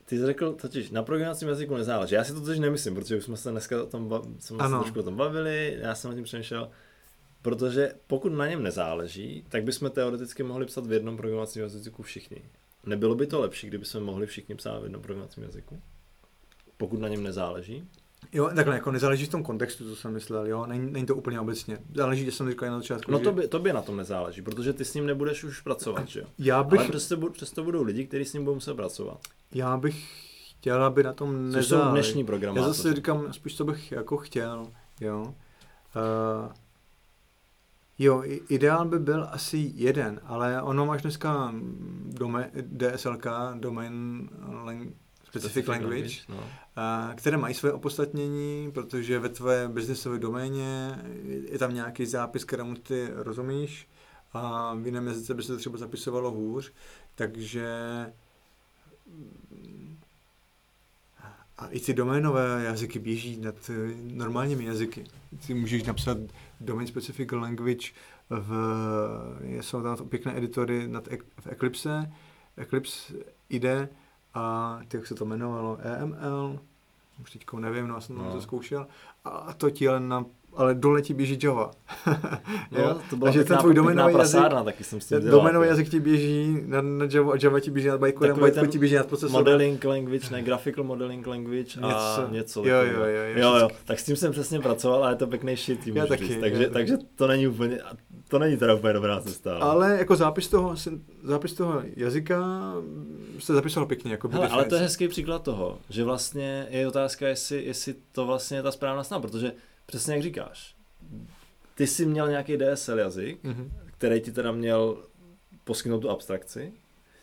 [0.05, 2.15] ty jsi řekl totiž, na programovacím jazyku nezáleží.
[2.15, 5.01] Já si to totiž nemyslím, protože už jsme se dneska o tom, jsme se trošku
[5.01, 6.71] o tom bavili, já jsem o tím přemýšlel.
[7.43, 12.43] Protože pokud na něm nezáleží, tak bychom teoreticky mohli psat v jednom programovacím jazyku všichni.
[12.87, 15.81] Nebylo by to lepší, kdyby jsme mohli všichni psát v jednom programovacím jazyku?
[16.77, 17.89] Pokud na něm nezáleží?
[18.33, 21.41] Jo, takhle, jako nezáleží v tom kontextu, co jsem myslel, jo, není, není to úplně
[21.41, 21.79] obecně.
[21.95, 23.13] Záleží, že jsem říkal na začátku.
[23.13, 23.25] No že...
[23.25, 26.21] to by, to by na tom nezáleží, protože ty s ním nebudeš už pracovat, že
[26.21, 26.27] jo?
[26.39, 26.81] Já bych...
[26.81, 29.19] Ale přesto, přesto budou lidi, kteří s ním budou muset pracovat.
[29.55, 31.69] Já bych chtěl, aby na tom nezáleží.
[31.69, 32.69] jsou dnešní programátoři.
[32.69, 34.67] Já zase říkám, spíš co bych jako chtěl,
[35.01, 35.23] jo.
[35.23, 36.53] Uh,
[37.99, 41.55] Jo, ideál by byl asi jeden, ale ono máš dneska
[42.05, 44.29] dome, DSLK, Domain
[44.65, 44.95] Lang,
[45.25, 46.45] Specific Language, language no.
[46.77, 50.99] a, které mají své opodstatnění, protože ve tvé biznesové doméně
[51.51, 53.89] je tam nějaký zápis, kterému ty rozumíš
[54.33, 56.73] a v jiném jazyce by se to třeba zapisovalo hůř,
[57.15, 57.67] takže
[61.59, 63.71] a i ty doménové jazyky běží nad
[64.03, 65.05] normálními jazyky.
[65.47, 66.19] Ty můžeš napsat
[66.61, 67.93] domain specific language
[68.31, 68.53] v,
[69.61, 71.09] jsou tam pěkné editory nad,
[71.41, 72.13] v Eclipse,
[72.57, 73.15] Eclipse
[73.49, 73.89] ide
[74.35, 76.61] a jak se to jmenovalo, EML,
[77.23, 78.33] už teďko nevím, no, jsem no.
[78.33, 78.87] to zkoušel,
[79.25, 80.25] a to ti ale na
[80.57, 81.71] ale dole ti běží Java.
[82.71, 85.89] jo, to byla Takže ten tvůj domenový jazyk, taky jsem s tím dělal, domenový jazyk
[85.89, 89.07] ti běží na, na Java a Java ti běží nad bytecoinem, bytecode ti běží nad
[89.07, 89.45] procesorem.
[89.45, 92.33] Modeling language, ne graphical modeling language a něco.
[92.33, 95.27] něco jo, jo, jo, jo, jo, tak s tím jsem přesně pracoval, ale je to
[95.27, 96.41] pěkný shit, tím já taky, říct.
[96.41, 97.81] Takže, já takže to není úplně,
[98.29, 99.59] to není teda úplně dobrá cesta.
[99.59, 100.75] Ale jako zápis toho,
[101.23, 102.45] zápis toho jazyka
[103.39, 104.11] se zapisoval pěkně.
[104.11, 108.27] Jako Hele, ale to je hezký příklad toho, že vlastně je otázka, jestli, jestli to
[108.27, 109.53] vlastně je ta správná snaha, protože
[109.87, 110.77] přesně jak říkáš,
[111.75, 113.71] ty jsi měl nějaký DSL jazyk, mm-hmm.
[113.87, 115.05] který ti teda měl
[115.65, 116.73] poskytnout tu abstrakci.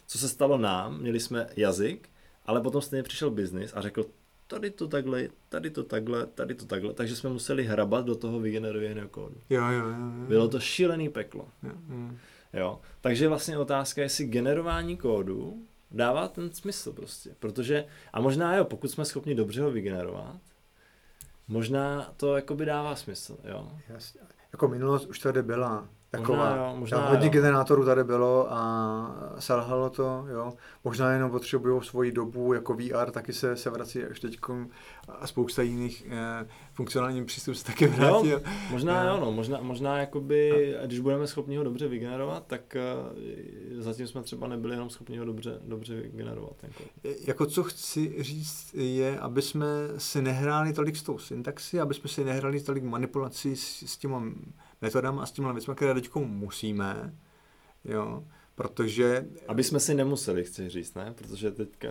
[0.08, 1.00] Co se stalo nám?
[1.00, 2.10] Měli jsme jazyk,
[2.46, 4.06] ale potom stejně přišel biznis a řekl,
[4.48, 8.40] tady to takhle, tady to takhle, tady to takhle, takže jsme museli hrabat do toho
[8.40, 9.36] vygenerovaného kódu.
[9.50, 10.28] Jo, jo, jo, jo.
[10.28, 11.48] Bylo to šílený peklo.
[11.64, 12.10] Jo, jo.
[12.54, 12.80] jo.
[13.02, 18.66] Takže vlastně otázka je, jestli generování kódu dává ten smysl prostě, protože, a možná jo,
[18.66, 20.38] pokud jsme schopni dobře ho vygenerovat,
[21.48, 23.72] možná to jakoby dává smysl, jo.
[23.90, 24.22] Jasně.
[24.54, 25.88] Jako minulost už tady byla.
[26.10, 27.32] Taková, možná jo, možná hodně jo.
[27.32, 30.54] generátorů tady bylo a selhalo to, jo.
[30.84, 34.40] Možná jenom potřebují svoji dobu, jako VR taky se, se vrací až teď
[35.10, 38.30] a spousta jiných eh, funkcionálních přístupů se taky vrátí.
[38.30, 38.42] Jo,
[38.72, 40.86] možná jo, no, možná, možná jakoby, a...
[40.86, 42.84] když budeme schopni ho dobře vygenerovat, tak eh,
[43.82, 46.56] zatím jsme třeba nebyli jenom schopni ho dobře, dobře vygenerovat.
[46.64, 46.84] Jako.
[47.28, 49.68] jako co chci říct je, aby jsme
[49.98, 54.24] si nehráli tolik s tou syntaxi, aby jsme si nehráli tolik manipulací s, s těma
[54.82, 57.14] metodama a s těma věcmi, které teď musíme,
[57.86, 58.24] jo,
[58.56, 59.26] protože...
[59.48, 61.14] Aby jsme si nemuseli, chci říct, ne?
[61.18, 61.88] Protože teďka,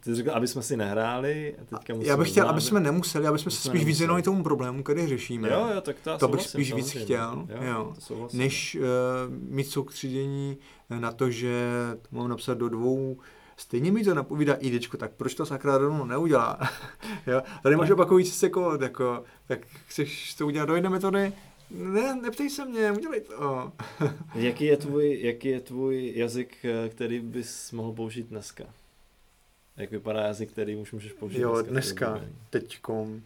[0.00, 3.38] ty říkal, aby jsme si nehráli a teďka Já bych chtěl, aby jsme nemuseli, aby
[3.38, 5.48] jsme se spíš víc věnovali tomu problému, který řešíme.
[5.48, 8.28] Jo, jo, tak to, to bych spíš víc chtěl, jo, jo.
[8.32, 8.82] než uh,
[9.48, 10.58] mít soustředění
[10.98, 11.70] na to, že
[12.10, 13.16] mám napsat do dvou
[13.58, 16.58] stejně mi to napovídá IDčko, tak proč to sakra rovnou neudělá?
[17.26, 17.42] jo?
[17.62, 21.32] Tady máš opakující kód, jako, tak chceš to udělat do jedné metody,
[21.70, 23.72] ne, neptej se mě, udělej to.
[24.34, 28.64] jaký, je tvůj, jaký je tvůj jazyk, eh, který bys mohl použít dneska?
[29.76, 31.70] Jak vypadá jazyk, který už můžeš použít jo, dneska?
[32.12, 33.22] dneska teďkom.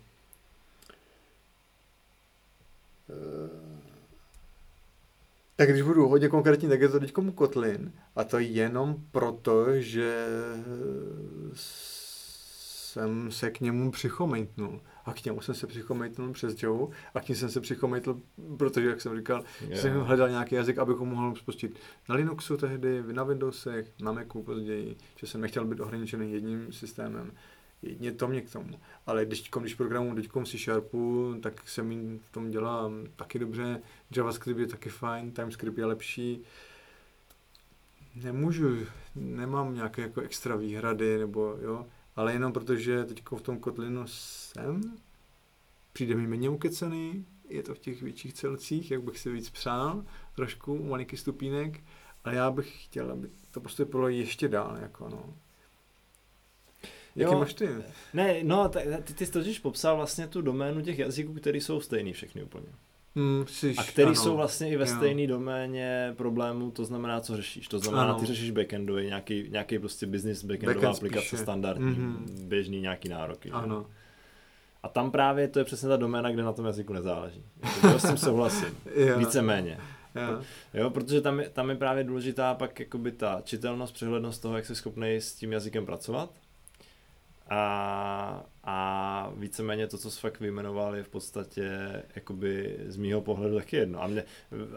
[3.08, 3.72] Uh,
[5.56, 7.92] tak když budu hodně konkrétní, tak je to teďkom Kotlin.
[8.16, 10.26] A to jenom proto, že
[11.54, 14.80] jsem se k němu přichomejtnul.
[15.04, 18.20] A k němu jsem se přichomejtnul přes Joe a k němu jsem se přichomejtl,
[18.58, 19.80] protože, jak jsem říkal, yeah.
[19.80, 24.42] jsem hledal nějaký jazyk, abych ho mohl spustit na Linuxu tehdy, na Windowsech, na Macu
[24.42, 27.32] později, že jsem nechtěl být ohraničený jedním systémem.
[27.82, 28.80] Jedině to mě k tomu.
[29.06, 33.80] Ale když, když programu teď C Sharpu, tak se mi v tom dělá taky dobře.
[34.16, 36.42] JavaScript je taky fajn, TypeScript je lepší.
[38.14, 38.76] Nemůžu,
[39.14, 41.86] nemám nějaké jako extra výhrady, nebo jo,
[42.16, 44.96] ale jenom protože teď v tom Kotlinu jsem,
[45.92, 50.04] přijde mi méně ukecený, je to v těch větších celcích, jak bych si víc přál,
[50.34, 51.80] trošku malinký stupínek,
[52.24, 55.34] ale já bych chtěl, aby to prostě bylo ještě dál, jako no.
[57.16, 57.68] Jaký jo, máš ty?
[58.14, 62.12] Ne, no, ty, ty jsi totiž popsal vlastně tu doménu těch jazyků, které jsou stejný
[62.12, 62.66] všechny úplně.
[63.16, 64.14] Hmm, jsi, a který ano.
[64.14, 67.68] jsou vlastně i ve stejné doméně problémů, to znamená, co řešíš.
[67.68, 68.20] To znamená, ano.
[68.20, 71.42] ty řešíš backendový, nějaký, nějaký prostě business backendová Backend aplikace spíše.
[71.42, 72.46] standardní, mm-hmm.
[72.46, 73.50] běžný nějaký nároky.
[73.50, 73.86] Ano.
[73.88, 73.94] Že?
[74.82, 77.44] A tam právě to je přesně ta doména, kde na tom jazyku nezáleží.
[77.80, 78.78] To s tím souhlasím.
[79.18, 79.78] Víceméně.
[80.14, 80.42] Jo.
[80.74, 84.66] jo, protože tam je, tam je právě důležitá pak jakoby ta čitelnost, přehlednost toho, jak
[84.66, 86.30] jsi schopný s tím jazykem pracovat
[87.52, 91.70] a, a víceméně to, co jsi fakt vyjmenoval, je v podstatě
[92.14, 94.02] jakoby z mýho pohledu taky jedno.
[94.02, 94.24] A mě,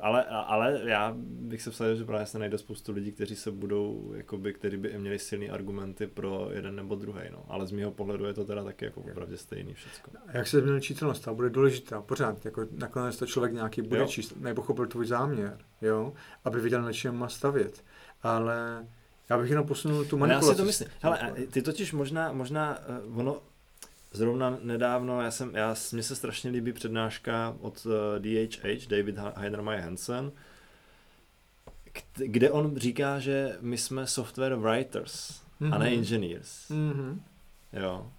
[0.01, 4.13] ale, ale já bych se vsadil, že právě se najde spoustu lidí, kteří se budou,
[4.15, 7.21] jakoby, kteří by měli silné argumenty pro jeden nebo druhý.
[7.31, 7.45] No.
[7.47, 10.19] Ale z mýho pohledu je to teda taky jako opravdu stejný všechno.
[10.33, 12.45] Jak se změnil čítelnost, ta bude důležitá pořád.
[12.45, 14.07] Jako nakonec to člověk nějaký bude jo.
[14.07, 17.83] číst, nepochopil tvůj záměr, jo, aby viděl, na čem má stavět.
[18.23, 18.87] Ale
[19.29, 20.47] já bych jenom posunul tu manipulaci.
[20.47, 20.87] Já si to myslím.
[21.01, 23.41] Hele, ty totiž možná, možná uh, ono,
[24.11, 29.17] zrovna nedávno, já jsem, já, mně se strašně líbí přednáška od uh, eh, DHH, David
[29.35, 30.31] Heinermeyer Hansen,
[32.15, 35.73] kde on říká, že my jsme software writers mm-hmm.
[35.75, 35.97] a ne mhm.
[35.97, 36.69] engineers.
[36.69, 37.19] Mm-hmm.
[37.73, 38.11] Jo.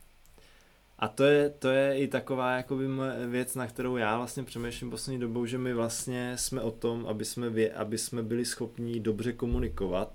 [0.98, 2.86] A to je, to je i taková jakoby
[3.26, 7.24] věc, na kterou já vlastně přemýšlím poslední dobou, že my vlastně jsme o tom, aby
[7.24, 10.12] jsme, vě, aby jsme byli schopni dobře komunikovat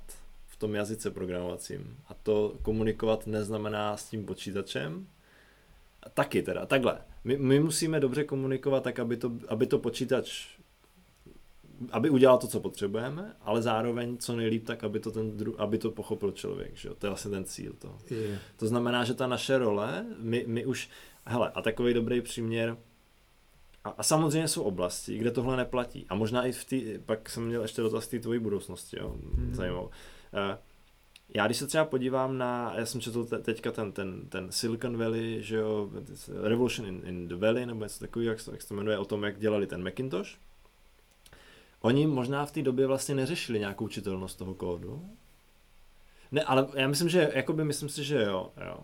[0.61, 1.97] tom jazyce programovacím.
[2.07, 5.07] A to komunikovat neznamená s tím počítačem.
[6.13, 6.97] Taky teda, takhle.
[7.23, 10.47] My, my musíme dobře komunikovat tak, aby to, aby to počítač
[11.91, 15.77] aby udělal to, co potřebujeme, ale zároveň co nejlíp tak, aby to, ten dru, aby
[15.77, 16.95] to pochopil člověk, že jo?
[16.95, 17.97] to je vlastně ten cíl toho.
[18.09, 18.39] Yeah.
[18.57, 20.89] To znamená, že ta naše role, my, my už,
[21.25, 22.77] hele, a takový dobrý příměr,
[23.83, 26.05] a, a samozřejmě jsou oblasti, kde tohle neplatí.
[26.09, 26.75] A možná i v té,
[27.05, 29.55] pak jsem měl ještě dotaz té tvojí budoucnosti, jo, mm.
[29.55, 29.87] zajímavé.
[30.33, 30.57] Uh,
[31.35, 34.97] já když se třeba podívám na, já jsem četl te, teďka ten, ten, ten Silicon
[34.97, 35.89] Valley, že jo,
[36.43, 39.23] Revolution in, in the Valley, nebo něco takového, jak, jak se to jmenuje, o tom,
[39.23, 40.29] jak dělali ten Macintosh.
[41.81, 45.09] Oni možná v té době vlastně neřešili nějakou čitelnost toho kódu.
[46.31, 48.77] Ne, ale já myslím, že, jakoby myslím si, že jo, jo.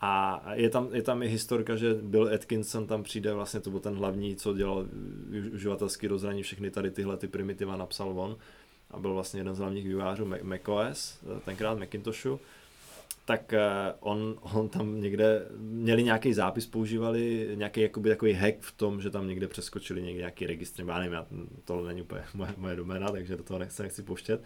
[0.00, 3.80] A je tam, je tam i historka, že Bill Atkinson tam přijde, vlastně to byl
[3.80, 4.86] ten hlavní, co dělal
[5.52, 8.36] uživatelský rozhraní, všechny tady tyhle ty primitiva napsal on
[8.90, 12.40] a byl vlastně jeden z hlavních vývojářů macOS, tenkrát Macintoshu,
[13.28, 13.60] tak eh,
[14.00, 19.10] on, on tam někde, měli nějaký zápis, používali nějaký jakoby takový hack v tom, že
[19.10, 21.26] tam někde přeskočili nějaký registr, já nevím, já,
[21.64, 24.42] tohle není úplně moje, moje doména, takže do toho nechci, nechci pouštět,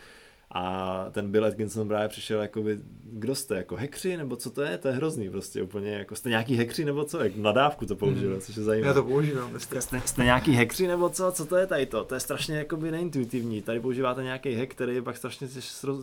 [0.55, 2.79] a ten Bill Atkinson právě přišel jako by,
[3.13, 6.29] kdo jste, jako hekři, nebo co to je, to je hrozný prostě úplně, jako jste
[6.29, 8.41] nějaký hekři, nebo co, jak nadávku to použil, hmm.
[8.41, 8.89] což je zajímavé.
[8.89, 9.81] Já to používám dneska.
[9.81, 12.91] Jste, jste, nějaký hekři, nebo co, co to je tady to, to je strašně jakoby
[12.91, 15.49] neintuitivní, tady používáte nějaký hack, který je pak strašně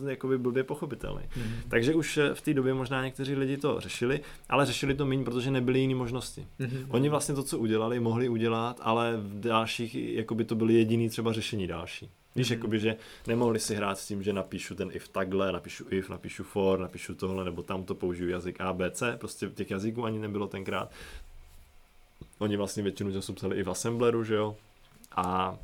[0.06, 1.22] jakoby blbě pochopitelný.
[1.30, 1.52] Hmm.
[1.68, 5.24] Takže už eh, v té době možná někteří lidi to řešili, ale řešili to méně,
[5.24, 6.46] protože nebyly jiné možnosti.
[6.58, 6.86] Hmm.
[6.88, 11.32] Oni vlastně to, co udělali, mohli udělat, ale v dalších, jakoby to byly jediný třeba
[11.32, 12.10] řešení další.
[12.36, 12.56] Víš, mm.
[12.56, 12.96] jakoby, že
[13.26, 17.14] nemohli si hrát s tím, že napíšu ten if takhle, napíšu if, napíšu for, napíšu
[17.14, 20.90] tohle, nebo tam to použiju jazyk A, B, C, prostě těch jazyků ani nebylo tenkrát.
[22.38, 24.56] Oni vlastně většinu času psali i v assembleru, že jo,
[25.16, 25.58] a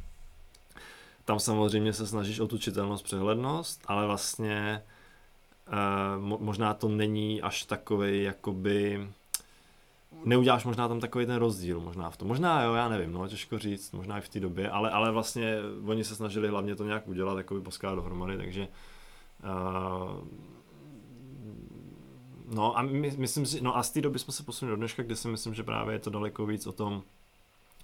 [1.25, 4.83] tam samozřejmě se snažíš o tu čitelnost, přehlednost, ale vlastně
[5.69, 9.09] uh, možná to není až takový jakoby
[10.25, 12.29] neuděláš možná tam takový ten rozdíl možná v tom.
[12.29, 15.57] Možná jo, já nevím, no, těžko říct, možná i v té době, ale, ale vlastně
[15.87, 18.69] oni se snažili hlavně to nějak udělat, jako by poskládat dohromady, takže
[19.45, 20.25] uh,
[22.55, 25.03] no a my, myslím si, no a z té doby jsme se posunuli do dneška,
[25.03, 27.03] kde si myslím, že právě je to daleko víc o tom,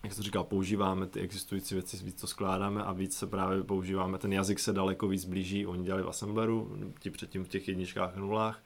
[0.04, 4.18] jak to říká, používáme ty existující věci, víc to skládáme a víc se právě používáme,
[4.18, 8.16] ten jazyk se daleko víc blíží, oni dělali v Assembleru, ti předtím v těch jedničkách,
[8.16, 8.62] nulách,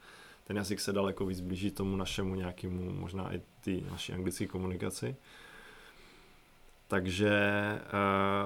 [0.47, 5.15] ten jazyk se daleko víc blíží tomu našemu nějakému, možná i ty naší anglické komunikaci.
[6.87, 7.31] Takže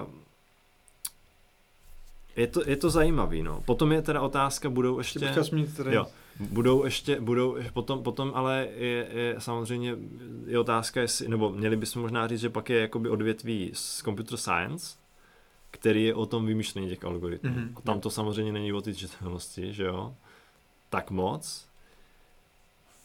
[0.04, 0.10] uh,
[2.36, 3.62] je to, je to zajímavý, no.
[3.62, 5.20] Potom je teda otázka, budou ještě...
[5.78, 5.96] Tady...
[5.96, 6.08] Jo,
[6.40, 9.96] budou ještě, budou, potom, potom ale je, je samozřejmě
[10.46, 14.38] je otázka, jestli, nebo měli bychom možná říct, že pak je jakoby odvětví z computer
[14.38, 14.98] science,
[15.72, 17.50] který je o tom vymýšlení těch algoritmů.
[17.50, 17.74] Mm-hmm.
[17.76, 20.16] A tam to samozřejmě není o čitelnosti, že jo,
[20.90, 21.71] tak moc,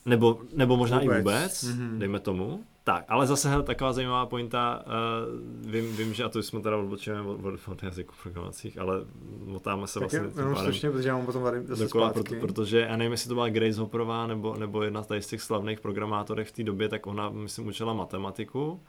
[0.06, 1.16] nebo, nebo možná vůbec.
[1.16, 1.98] i vůbec, mm-hmm.
[1.98, 2.64] dejme tomu.
[2.84, 6.76] Tak, ale zase hele, taková zajímavá pointa, uh, vím, vím, že a to jsme teda
[6.76, 9.00] odbočujeme od, od, od jazyků programovacích, ale
[9.44, 12.34] motáme se tak vlastně je, jenom slušně, protože já mám potom tady zase dokola, proto,
[12.40, 16.48] protože já nevím, jestli to byla Grace Hopperová nebo, nebo jedna z těch slavných programátorek
[16.48, 18.80] v té době, tak ona, myslím, učila matematiku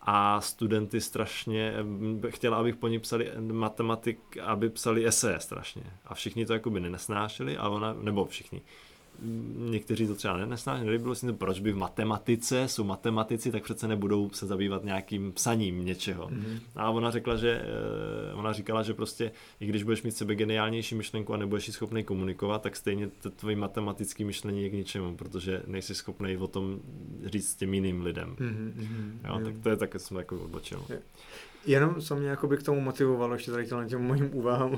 [0.00, 1.74] a studenty strašně,
[2.28, 5.82] chtěla, abych po ní psali matematik, aby psali eseje strašně.
[6.06, 8.62] A všichni to jakoby nesnášeli, a ona, nebo všichni,
[9.70, 13.88] někteří to třeba nesnáší, nelíbilo si to, proč by v matematice, jsou matematici, tak přece
[13.88, 16.28] nebudou se zabývat nějakým psaním něčeho.
[16.28, 16.60] Mm-hmm.
[16.76, 17.62] A ona řekla, že,
[18.30, 21.72] eh, ona říkala, že prostě, i když budeš mít sebe geniálnější myšlenku a nebudeš ji
[21.72, 26.46] schopný komunikovat, tak stejně to tvoje matematické myšlení je k ničemu, protože nejsi schopný o
[26.46, 26.80] tom
[27.24, 28.36] říct těm jiným lidem.
[28.38, 29.12] Mm-hmm.
[29.28, 30.84] Jo, tak to je tak, jsme jako odbočil.
[31.66, 34.76] Jenom co mě jakoby k tomu motivovalo ještě tady těm mojím úvahám,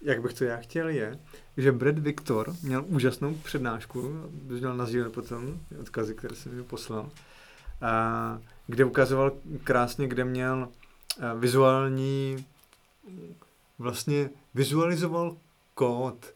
[0.00, 1.18] jak bych to já chtěl, je,
[1.56, 4.12] že Brad Victor měl úžasnou přednášku,
[4.42, 7.10] měl nazdílet potom odkazy, které jsem mi poslal,
[7.82, 9.32] a, kde ukazoval
[9.64, 10.68] krásně, kde měl
[11.38, 12.46] vizuální,
[13.78, 15.36] vlastně vizualizoval
[15.74, 16.26] kód.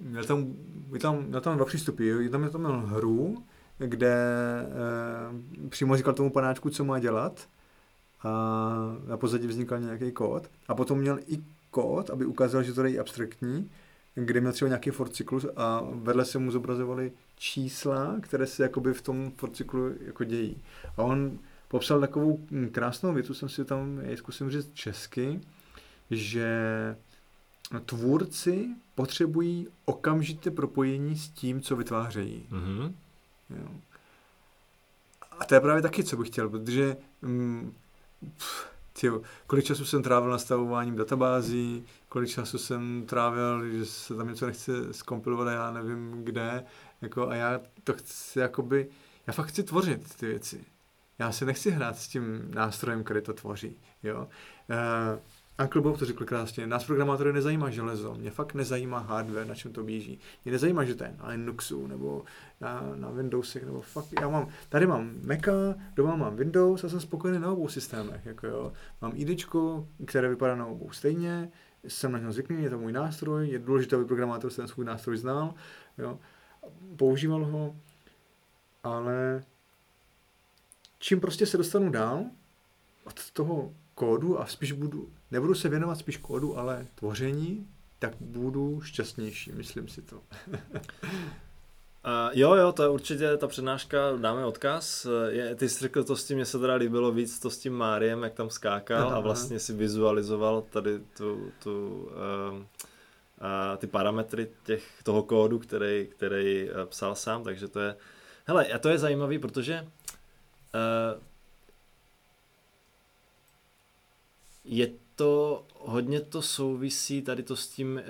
[0.00, 0.54] Měl tam,
[0.86, 2.28] měl tam, měl tam dva přístupy.
[2.28, 3.44] Tam měl tam měl hru,
[3.78, 4.14] kde
[5.64, 7.48] e, přímo říkal tomu panáčku, co má dělat
[8.22, 8.30] a
[9.06, 10.50] na pozadí vznikal nějaký kód.
[10.68, 11.44] A potom měl i
[11.74, 13.70] kód, aby ukázal, že to je abstraktní,
[14.14, 18.94] kde měl třeba nějaký for cyklus a vedle se mu zobrazovaly čísla, které se jakoby
[18.94, 20.62] v tom for cyklu jako dějí.
[20.96, 21.38] A on
[21.68, 25.40] popsal takovou krásnou větu, jsem si tam, já zkusím říct česky,
[26.10, 26.48] že
[27.86, 32.46] tvůrci potřebují okamžité propojení s tím, co vytvářejí.
[32.50, 32.92] Mm-hmm.
[33.50, 33.68] Jo.
[35.40, 37.72] A to je právě taky, co bych chtěl, protože mm,
[38.36, 44.28] pff, tyjo, kolik času jsem trávil nastavováním databází, kolik času jsem trávil, že se tam
[44.28, 46.64] něco nechce skompilovat a já nevím kde,
[47.02, 48.88] jako a já to chci jakoby,
[49.26, 50.64] já fakt chci tvořit ty věci.
[51.18, 54.28] Já se nechci hrát s tím nástrojem, který to tvoří, jo.
[54.70, 55.18] E,
[55.58, 59.72] Uncle Bob to řekl krásně, nás programátory nezajímá železo, mě fakt nezajímá hardware, na čem
[59.72, 60.18] to běží.
[60.44, 62.24] Mě nezajímá, že to je na Linuxu nebo
[62.60, 67.00] na, na Windowsech, nebo fakt, já mám, tady mám Maca, doma mám Windows a jsem
[67.00, 68.72] spokojený na obou systémech, jako jo.
[69.02, 69.46] Mám ID,
[70.06, 71.50] které vypadá na obou stejně,
[71.84, 75.16] jsem na něm zvyklý, je to můj nástroj, je důležité, aby programátor ten svůj nástroj
[75.16, 75.54] znal,
[75.98, 76.18] jo.
[76.96, 77.76] používal ho,
[78.84, 79.44] ale
[80.98, 82.24] čím prostě se dostanu dál
[83.04, 87.66] od toho kódu a spíš budu, nebudu se věnovat spíš kódu, ale tvoření,
[87.98, 90.20] tak budu šťastnější, myslím si to.
[92.06, 95.06] Uh, jo, jo, to je určitě ta přednáška, dáme odkaz.
[95.28, 97.72] Je, ty jsi řekl to s tím, mě se teda líbilo víc to s tím
[97.72, 102.62] Máriem, jak tam skákal aha, a vlastně si vizualizoval tady tu, tu uh, uh,
[103.76, 107.96] ty parametry těch, toho kódu, který, který uh, psal sám, takže to je,
[108.46, 111.22] hele, a to je zajímavý, protože uh,
[114.64, 118.00] je to, hodně to souvisí tady to s tím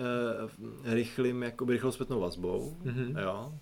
[0.85, 3.23] uh, rychlým, jakoby rychlou zpětnou vazbou, mm-hmm.
[3.23, 3.53] jo.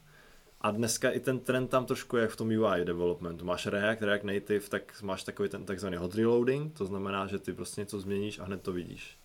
[0.60, 3.44] A dneska i ten trend tam trošku je v tom UI developmentu.
[3.44, 7.52] Máš React, React Native, tak máš takový ten takzvaný hot reloading, to znamená, že ty
[7.52, 9.18] prostě něco změníš a hned to vidíš.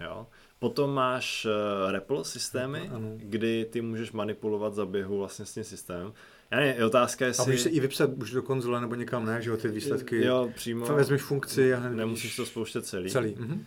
[0.00, 0.26] Jo.
[0.58, 3.08] Potom máš uh, REPL systémy, ano.
[3.16, 6.12] kdy ty můžeš manipulovat za běhu vlastně s tím systémem.
[6.50, 7.42] Já nevím, je otázka, jestli...
[7.42, 10.24] A můžeš se i vypsat už do konzole nebo někam, ne, že jo, ty výsledky.
[10.24, 10.86] Jo, přímo.
[10.86, 13.10] Vezmeš funkci a hned Nemusíš to spouštět celý.
[13.10, 13.34] Celý.
[13.38, 13.66] Mhm.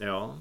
[0.00, 0.38] Jo.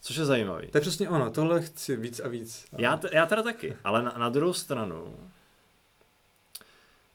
[0.00, 0.68] Což je zajímavý.
[0.68, 2.64] To je přesně ono, tohle chci víc a víc.
[2.78, 5.16] Já, t- já teda taky, ale na, na druhou stranu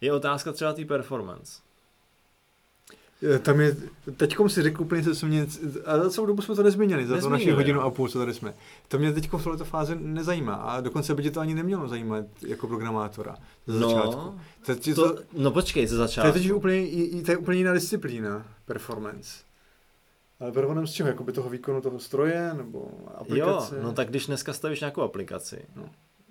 [0.01, 1.61] je otázka třeba té performance.
[3.41, 3.75] Tam je,
[4.17, 5.47] teďkom si řekl úplně, co mě,
[5.85, 8.33] a za celou dobu jsme to nezměnili, za to naši hodinu a půl, co tady
[8.33, 8.53] jsme.
[8.87, 12.25] To mě teď v této fázi nezajímá a dokonce by tě to ani nemělo zajímat
[12.47, 13.35] jako programátora
[13.67, 14.39] ze no, začátku.
[14.65, 16.39] To, to, to, no počkej, ze začátku.
[16.39, 16.87] To je, úplně,
[17.25, 19.29] to je úplně jiná disciplína, performance.
[20.39, 21.09] Ale performance z čeho?
[21.09, 23.75] Jakoby toho výkonu toho stroje nebo aplikace?
[23.75, 25.89] Jo, no tak když dneska stavíš nějakou aplikaci, no.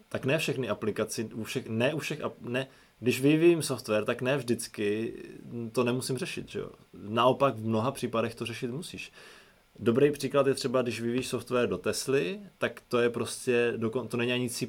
[0.08, 2.66] tak ne všechny aplikaci, u všech, ne u všech, ne,
[3.00, 5.12] když vyvíjím software, tak ne vždycky
[5.72, 6.48] to nemusím řešit.
[6.48, 6.70] Že jo?
[7.08, 9.12] Naopak v mnoha případech to řešit musíš.
[9.78, 13.72] Dobrý příklad je třeba, když vyvíjíš software do Tesly, tak to je prostě,
[14.08, 14.66] to není ani C++,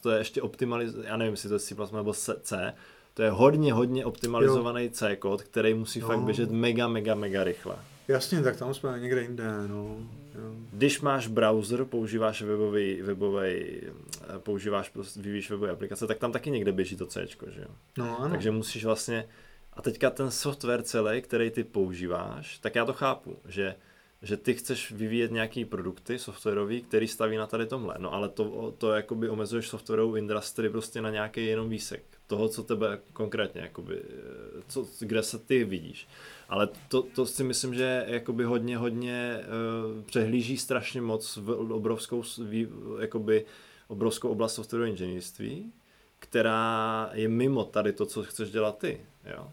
[0.00, 2.74] to je ještě optimalizovaný, já nevím, jestli to je C++ nebo C,
[3.14, 6.06] to je hodně, hodně optimalizovaný C kód, který musí no.
[6.06, 7.76] fakt běžet mega, mega, mega rychle.
[8.08, 9.96] Jasně, tak tam jsme někde jinde, no.
[10.72, 13.80] Když máš browser, používáš webový, webový
[14.38, 17.68] používáš, prostě, vyvíjíš webové aplikace, tak tam taky někde běží to C, že jo?
[17.98, 18.30] No, ano.
[18.30, 19.28] Takže musíš vlastně,
[19.72, 23.74] a teďka ten software celý, který ty používáš, tak já to chápu, že
[24.22, 27.94] že ty chceš vyvíjet nějaký produkty softwarový, který staví na tady tomhle.
[27.98, 32.62] No ale to, to jakoby omezuješ softwarovou industry prostě na nějaký jenom výsek toho, co
[32.62, 34.02] tebe konkrétně, jakoby,
[34.68, 36.08] co, kde se ty vidíš.
[36.48, 42.22] Ale to, to si myslím, že jakoby hodně, hodně uh, přehlíží strašně moc v obrovskou,
[43.00, 43.44] jakoby,
[43.88, 45.72] obrovskou oblast softwarového inženýrství,
[46.18, 49.00] která je mimo tady to, co chceš dělat ty.
[49.36, 49.50] Jo?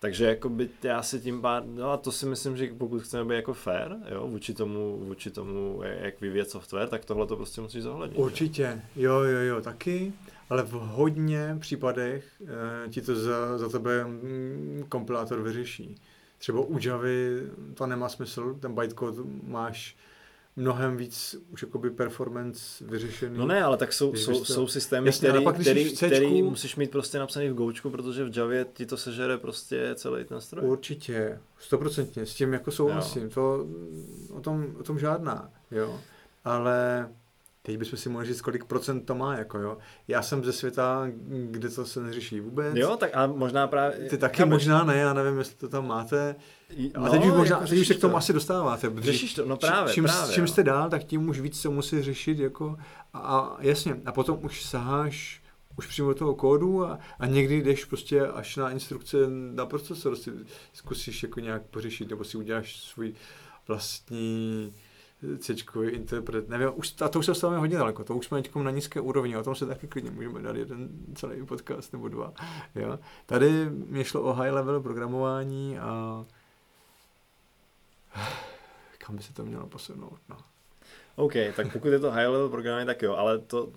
[0.00, 3.34] Takže jakoby já si tím pár, no a to si myslím, že pokud chceme být
[3.34, 7.80] jako fair, jo, vůči tomu, vůči tomu, jak vyvíjet software, tak tohle to prostě musí
[7.80, 8.18] zohlednit.
[8.18, 10.12] Určitě, jo, jo, jo, taky,
[10.48, 12.42] ale v hodně případech
[12.86, 15.94] e, ti to za, za tebe mm, kompilátor vyřeší.
[16.38, 17.42] Třeba u Javy
[17.74, 19.96] to nemá smysl, ten bytecode máš
[20.58, 23.38] mnohem víc už jakoby performance vyřešený.
[23.38, 27.18] No ne, ale tak jsou, jsou, jsou systémy, Jasně, který, který, který musíš mít prostě
[27.18, 30.66] napsaný v Goučku, protože v Javě ti to sežere prostě celý ten stroj.
[30.66, 33.66] Určitě, stoprocentně, s tím jako souhlasím, to
[34.30, 36.00] o tom, o tom žádná, jo.
[36.44, 37.08] Ale
[37.68, 39.78] teď bychom si mohli říct, kolik procent to má, jako jo.
[40.08, 41.06] Já jsem ze světa,
[41.50, 42.76] kde to se neřeší vůbec.
[42.76, 43.98] Jo, tak a možná právě...
[43.98, 44.52] Ty taky právě...
[44.52, 46.36] možná ne, já nevím, jestli to tam máte.
[46.96, 48.18] No, a teď už, možná, jako teď už se k tomu to.
[48.18, 48.92] asi dostáváte.
[48.98, 50.34] Řešíš to, no právě, čím, právě.
[50.34, 52.76] Čím jste dál, tak tím už víc se musí řešit, jako,
[53.12, 55.42] a, a jasně, a potom už saháš
[55.78, 60.16] už přímo do toho kódu a, a někdy jdeš prostě až na instrukce na procesor,
[60.16, 60.30] si
[60.72, 63.14] zkusíš jako nějak pořešit, nebo si uděláš svůj
[63.68, 64.74] vlastní
[65.38, 65.54] C
[65.90, 68.70] interpret, nevím, už, a to už se dostáváme hodně daleko, to už jsme teď na
[68.70, 72.32] nízké úrovni, o tom se taky klidně můžeme dát jeden celý podcast nebo dva.
[72.74, 72.98] Jo?
[73.26, 76.24] Tady mě šlo o high level programování a
[78.98, 80.36] kam by se to mělo posunout, no.
[81.16, 83.68] OK, tak pokud je to high level programování, tak jo, ale to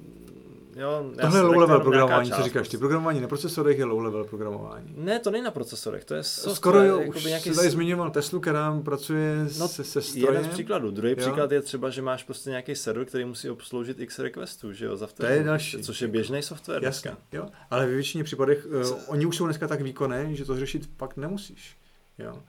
[0.75, 2.77] Jo, Tohle je low level programování, co říkáš ty?
[2.77, 4.93] Programování na procesorech je low level programování.
[4.97, 7.51] Ne, to není na procesorech, to je software, Skoro jo, už nějaký...
[7.51, 10.35] tady zmiňoval Teslu, která pracuje no, se, se strojem.
[10.35, 10.91] Jeden z příkladů.
[10.91, 11.17] Druhý jo.
[11.17, 14.97] příklad je třeba, že máš prostě nějaký server, který musí obsloužit x requestů, že jo,
[14.97, 15.83] za vteřinu, to je další.
[15.83, 17.23] což je běžný software Jasně, dneska.
[17.31, 20.89] jo, ale ve většině případech, uh, oni už jsou dneska tak výkonné, že to řešit
[20.97, 21.77] fakt nemusíš,
[22.19, 22.43] jo.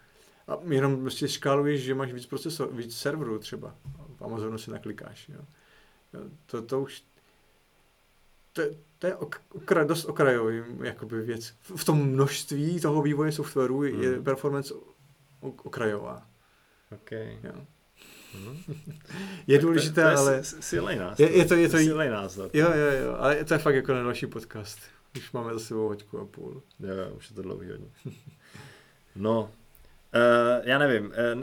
[0.49, 3.75] A jenom prostě škáluješ, že máš víc procesor, víc serverů třeba.
[4.17, 5.29] V Amazonu si naklikáš.
[5.29, 5.41] Jo.
[6.47, 7.03] To, to už
[8.53, 8.63] to,
[8.99, 11.55] to je okra, dost okrajový jakoby věc.
[11.77, 14.03] V tom množství toho vývoje softwaru hmm.
[14.03, 14.75] je performance
[15.41, 16.27] okrajová.
[16.93, 17.39] Okay.
[17.45, 17.53] Jo.
[18.35, 18.57] Hmm.
[19.47, 20.45] Je tak důležité, to, to je ale...
[20.45, 21.19] Silný nás.
[21.19, 22.55] Je, je to, je to, silný název.
[22.55, 24.79] Jo, jo, jo, ale to je fakt jako na další podcast.
[25.17, 26.63] Už máme za sebou hoďku a půl.
[26.81, 27.87] Jo, jo, už je to dlouhý hodně.
[29.17, 29.51] No, uh,
[30.63, 31.43] já nevím, uh,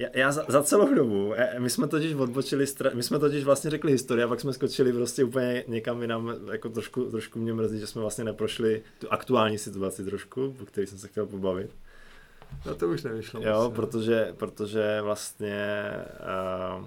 [0.00, 3.70] já, já za, za celou dobu, eh, my jsme totiž odbočili, my jsme totiž vlastně
[3.70, 7.78] řekli historii a pak jsme skočili prostě úplně někam jinam, jako trošku, trošku mě mrzí,
[7.78, 11.70] že jsme vlastně neprošli tu aktuální situaci trošku, po který jsem se chtěl pobavit.
[12.66, 13.40] No to už nevyšlo.
[13.40, 13.76] Jo, vlastně.
[13.76, 15.90] protože, protože vlastně
[16.78, 16.84] uh,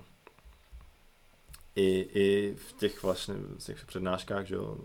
[1.76, 4.77] i, i v těch vlastně v těch přednáškách, že jo,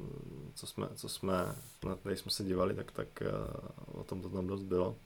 [0.54, 1.34] co jsme, co jsme,
[1.86, 4.96] na které jsme se dívali, tak, tak uh, o tom to tam dost bylo.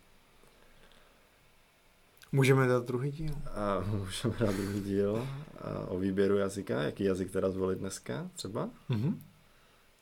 [2.33, 3.35] Můžeme dát druhý díl?
[3.55, 5.29] A můžeme dát druhý díl
[5.61, 8.71] a o výběru jazyka, jaký jazyk teda zvolit dneska třeba.
[8.91, 9.19] Mm-hmm.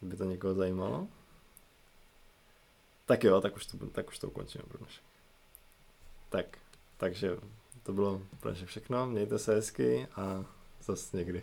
[0.02, 1.08] By to někoho zajímalo.
[3.06, 5.02] Tak jo, tak už to, tak už to ukončíme pro dnešek.
[6.28, 6.58] Tak,
[6.96, 7.36] takže
[7.82, 9.06] to bylo pro všechno.
[9.06, 10.44] Mějte se hezky a
[10.82, 11.42] zase někdy.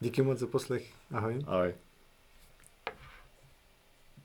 [0.00, 0.94] Díky moc za poslech.
[1.10, 1.44] Ahoj.
[1.46, 1.74] Ahoj.